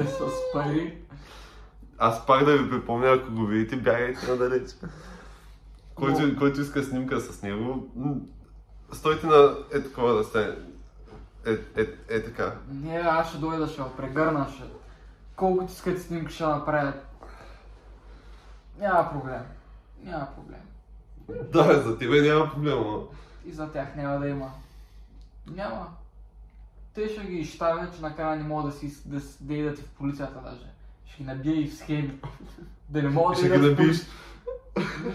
с 0.07 0.53
пари. 0.53 0.99
Аз 1.99 2.27
пак 2.27 2.45
да 2.45 2.59
ви 2.59 2.71
припомня, 2.71 3.09
ако 3.09 3.33
го 3.33 3.47
видите, 3.47 3.77
бягайте 3.77 4.31
надалеч. 4.31 4.71
Който, 5.95 6.39
който 6.39 6.61
иска 6.61 6.83
снимка 6.83 7.21
с 7.21 7.43
него, 7.43 7.89
стойте 8.93 9.27
на 9.27 9.57
е 9.73 9.83
такова 9.83 10.15
да 10.15 10.25
стане. 10.25 10.57
Е, 11.47 11.53
е, 11.53 11.87
е 12.09 12.25
така. 12.25 12.55
Не, 12.69 12.97
аз 12.97 13.29
ще 13.29 13.39
дойда, 13.39 13.67
ще 13.67 13.83
го 13.83 13.91
прегърна, 13.97 14.49
ще... 14.55 14.63
Колкото 15.37 15.73
искат 15.73 16.03
снимки 16.03 16.35
ще 16.35 16.45
направят. 16.45 17.07
Няма 18.79 19.11
проблем. 19.11 19.43
Няма 20.05 20.29
проблем. 20.35 20.61
Да, 21.53 21.83
за 21.83 21.99
тебе 21.99 22.21
няма 22.21 22.51
проблем, 22.51 22.79
но... 22.79 23.09
И 23.47 23.53
за 23.53 23.73
тях 23.73 23.97
няма 23.97 24.19
да 24.19 24.29
има. 24.29 24.51
Няма. 25.47 25.87
Те 26.95 27.09
ще 27.09 27.27
ги 27.27 27.37
изставят, 27.37 27.97
че 27.97 28.03
накрая 28.03 28.37
не 28.37 28.43
могат 28.43 28.73
да 28.73 28.79
си 28.79 28.93
да, 29.05 29.21
да 29.41 29.55
идат 29.55 29.79
и 29.79 29.83
в 29.83 29.91
полицията 29.91 30.41
даже. 30.41 30.67
Ще 31.07 31.23
ги 31.23 31.25
набия 31.25 31.61
и 31.61 31.69
в 31.69 31.77
схеми. 31.77 32.21
Да 32.89 33.03
не 33.03 33.09
могат 33.09 33.39
да 33.39 33.47
Ще 33.47 33.59
ги 33.59 33.67
набиеш. 33.69 34.07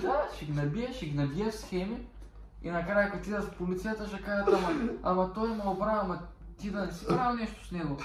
Да, 0.02 0.28
ще 0.36 0.46
ги 0.46 0.52
набия, 0.52 0.94
ще 0.94 1.06
ги 1.06 1.18
набия 1.18 1.52
в 1.52 1.56
схеми. 1.56 1.98
И 2.66 2.72
накрая, 2.72 3.12
като 3.12 3.30
идат 3.30 3.44
в 3.44 3.58
полицията, 3.58 4.08
ще 4.08 4.22
кажат, 4.22 4.48
ама, 4.48 4.90
ама 5.04 5.34
той 5.34 5.50
ме 5.50 5.64
обрава, 5.66 6.00
ама 6.04 6.20
ти 6.58 6.72
да 6.72 6.86
не 6.86 6.92
си 6.92 7.08
правил 7.08 7.38
нещо 7.38 7.68
с 7.68 7.72
него. 7.72 7.98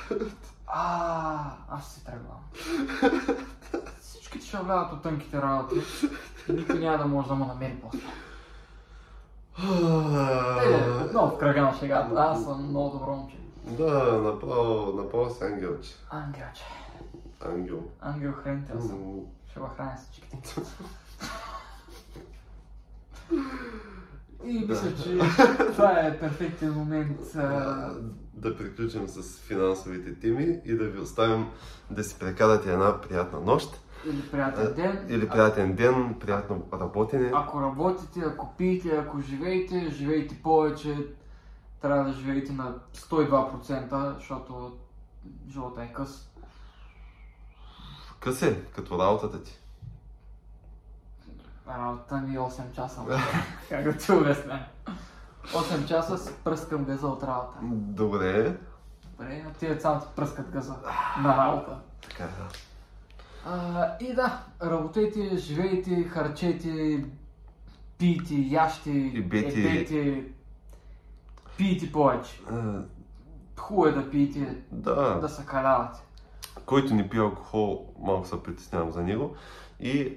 А, 0.67 1.53
аз 1.71 1.95
си 1.95 2.05
тръгвам. 2.05 2.41
Всички 4.01 4.41
ще 4.41 4.57
влязат 4.57 4.93
от 4.93 5.03
тънките 5.03 5.43
работи. 5.43 5.75
Никой 6.49 6.79
няма 6.79 6.99
да 6.99 7.07
може 7.07 7.29
да 7.29 7.35
му 7.35 7.47
намери 7.47 7.79
после. 7.83 7.99
Е, 10.63 11.05
отново 11.05 11.37
в 11.37 11.39
кръга 11.39 11.63
на 11.63 11.75
шегата. 11.75 12.15
Аз 12.17 12.45
съм 12.45 12.69
много 12.69 12.99
добро 12.99 13.17
момче. 13.17 13.37
Да, 13.65 14.13
направо, 14.13 14.93
направо 14.93 15.31
си 15.35 15.45
ангелче. 15.45 15.91
Ангелче. 16.11 16.65
Ангел. 17.41 17.83
Ангел 18.01 18.33
хранител 18.33 18.81
съм. 18.81 19.21
Ще 19.51 19.61
го 19.61 19.67
храня 19.67 19.97
всичките. 19.97 20.61
И 24.45 24.67
мисля, 24.69 24.93
че 25.03 25.19
това 25.73 25.91
е 25.91 26.19
перфектен 26.21 26.73
момент. 26.73 27.21
а, 27.37 27.41
а, 27.41 27.95
Да 28.35 28.57
приключим 28.57 29.09
с 29.09 29.39
финансовите 29.39 30.21
теми 30.21 30.61
и 30.65 30.75
да 30.75 30.85
ви 30.85 31.01
оставим 31.01 31.47
да 31.91 32.05
си 32.05 32.19
прекарате 32.19 32.73
една 32.73 33.01
приятна 33.01 33.41
нощ. 33.41 33.81
Или 34.07 34.23
приятен 34.31 34.75
ден. 34.75 35.07
Или 35.09 35.29
приятен 35.29 35.75
ден, 35.75 36.17
приятно 36.21 36.67
работене. 36.73 37.31
Ако 37.35 37.61
работите, 37.61 38.21
ако 38.21 38.55
пиете, 38.57 38.89
ако 38.89 39.21
живеете, 39.21 39.91
живеете 39.91 40.43
повече. 40.43 40.97
Трябва 41.83 42.05
да 42.05 42.13
живеете 42.13 42.53
на 42.53 42.75
102%, 42.95 44.15
защото 44.17 44.73
живота 45.51 45.83
е 45.83 45.93
къс. 45.93 46.29
Къс 48.21 48.43
е, 48.43 48.63
като 48.77 48.99
работата 48.99 49.43
ти. 49.43 49.59
Работата 51.71 52.17
ми 52.17 52.35
е 52.35 52.39
8 52.39 52.73
часа. 52.73 53.01
как 53.69 53.85
да 53.85 53.97
ти 53.97 54.13
обясня? 54.13 54.65
8 55.45 55.87
часа 55.87 56.19
си 56.19 56.33
пръскам 56.45 56.85
газа 56.85 57.07
от 57.07 57.23
работа. 57.23 57.59
Добре, 57.63 58.57
Добре, 59.11 59.45
а 59.49 59.53
тия 59.53 59.81
само 59.81 60.01
ти 60.01 60.07
пръскат 60.17 60.51
газа 60.51 60.75
на 61.23 61.37
работа. 61.37 61.79
така 62.03 62.25
е. 62.25 62.27
да. 62.27 62.49
А, 63.47 63.97
и 64.01 64.15
да, 64.15 64.43
работете, 64.63 65.37
живейте, 65.37 66.03
харчете, 66.05 67.05
пийте, 67.99 68.35
ящи, 68.35 68.91
И 68.91 69.23
бейте. 69.23 69.61
едете, 69.61 70.25
пийте 71.57 71.93
повече. 71.93 72.41
А, 72.51 72.83
Хубаво 73.59 73.87
е 73.87 73.93
да 73.93 74.11
пиете, 74.11 74.57
Да, 74.73 74.95
да 75.15 75.29
се 75.29 75.47
калявате. 75.47 76.01
който 76.67 76.95
не 76.95 77.09
пие 77.09 77.21
алкохол, 77.21 77.95
малко 77.99 78.27
се 78.27 78.43
притеснявам 78.43 78.93
за 78.93 79.03
него. 79.03 79.35
И 79.81 80.17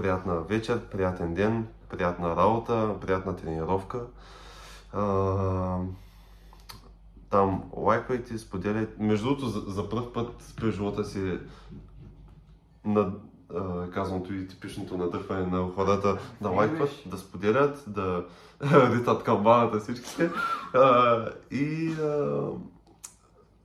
приятна 0.00 0.40
вечер, 0.40 0.80
приятен 0.80 1.34
ден, 1.34 1.66
приятна 1.90 2.36
работа, 2.36 2.94
приятна 3.00 3.36
тренировка. 3.36 4.00
А, 4.92 5.02
там 7.30 7.62
лайквайте, 7.76 8.38
споделяйте. 8.38 9.02
Между 9.02 9.26
другото, 9.26 9.48
за, 9.48 9.60
за 9.60 9.88
първ 9.88 10.12
път 10.12 10.54
през 10.56 10.74
живота 10.74 11.04
си 11.04 11.38
на, 12.84 13.12
а, 13.54 13.90
казаното 13.90 14.34
и 14.34 14.48
типичното 14.48 14.98
надъхване 14.98 15.46
на 15.46 15.68
хората 15.74 16.18
да 16.40 16.48
лайкват, 16.48 16.90
да 17.06 17.18
споделят, 17.18 17.84
да 17.86 18.24
ритат 18.62 19.22
камбаната 19.22 19.80
всичките 19.80 20.30
а, 20.74 21.26
и, 21.50 21.92
а, 22.02 22.48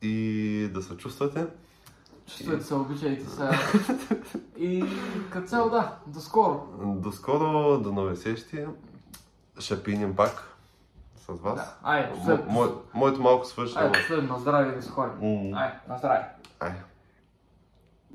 и 0.01 0.69
да 0.73 0.81
се 0.81 0.97
чувствате. 0.97 1.47
Чувствайте 2.27 2.63
се, 2.63 2.73
обичайте 2.73 3.25
се. 3.25 3.49
И 4.57 4.85
като 5.29 5.47
цяло 5.47 5.69
да, 5.69 5.95
до 6.07 6.19
скоро. 6.19 6.67
До 6.77 7.11
скоро, 7.11 7.77
до 7.79 7.91
нови 7.91 8.17
сещи. 8.17 8.65
Ще 9.59 9.83
пинем 9.83 10.15
пак 10.15 10.55
с 11.17 11.33
вас. 11.33 11.77
Да. 11.83 11.89
Мо- 11.89 12.25
след... 12.25 12.45
мое- 12.45 12.75
моето 12.93 13.21
малко 13.21 13.45
свърши. 13.45 13.73
Ама- 13.77 13.91
последно, 13.91 14.33
на 14.33 14.39
здраве 14.39 14.71
да 14.71 14.81
се 14.81 14.89
ходим. 14.89 15.13
М, 15.51 15.57
Айде, 15.57 15.75
на 15.89 15.97
здраве. 15.97 16.27
Айде. 16.59 16.77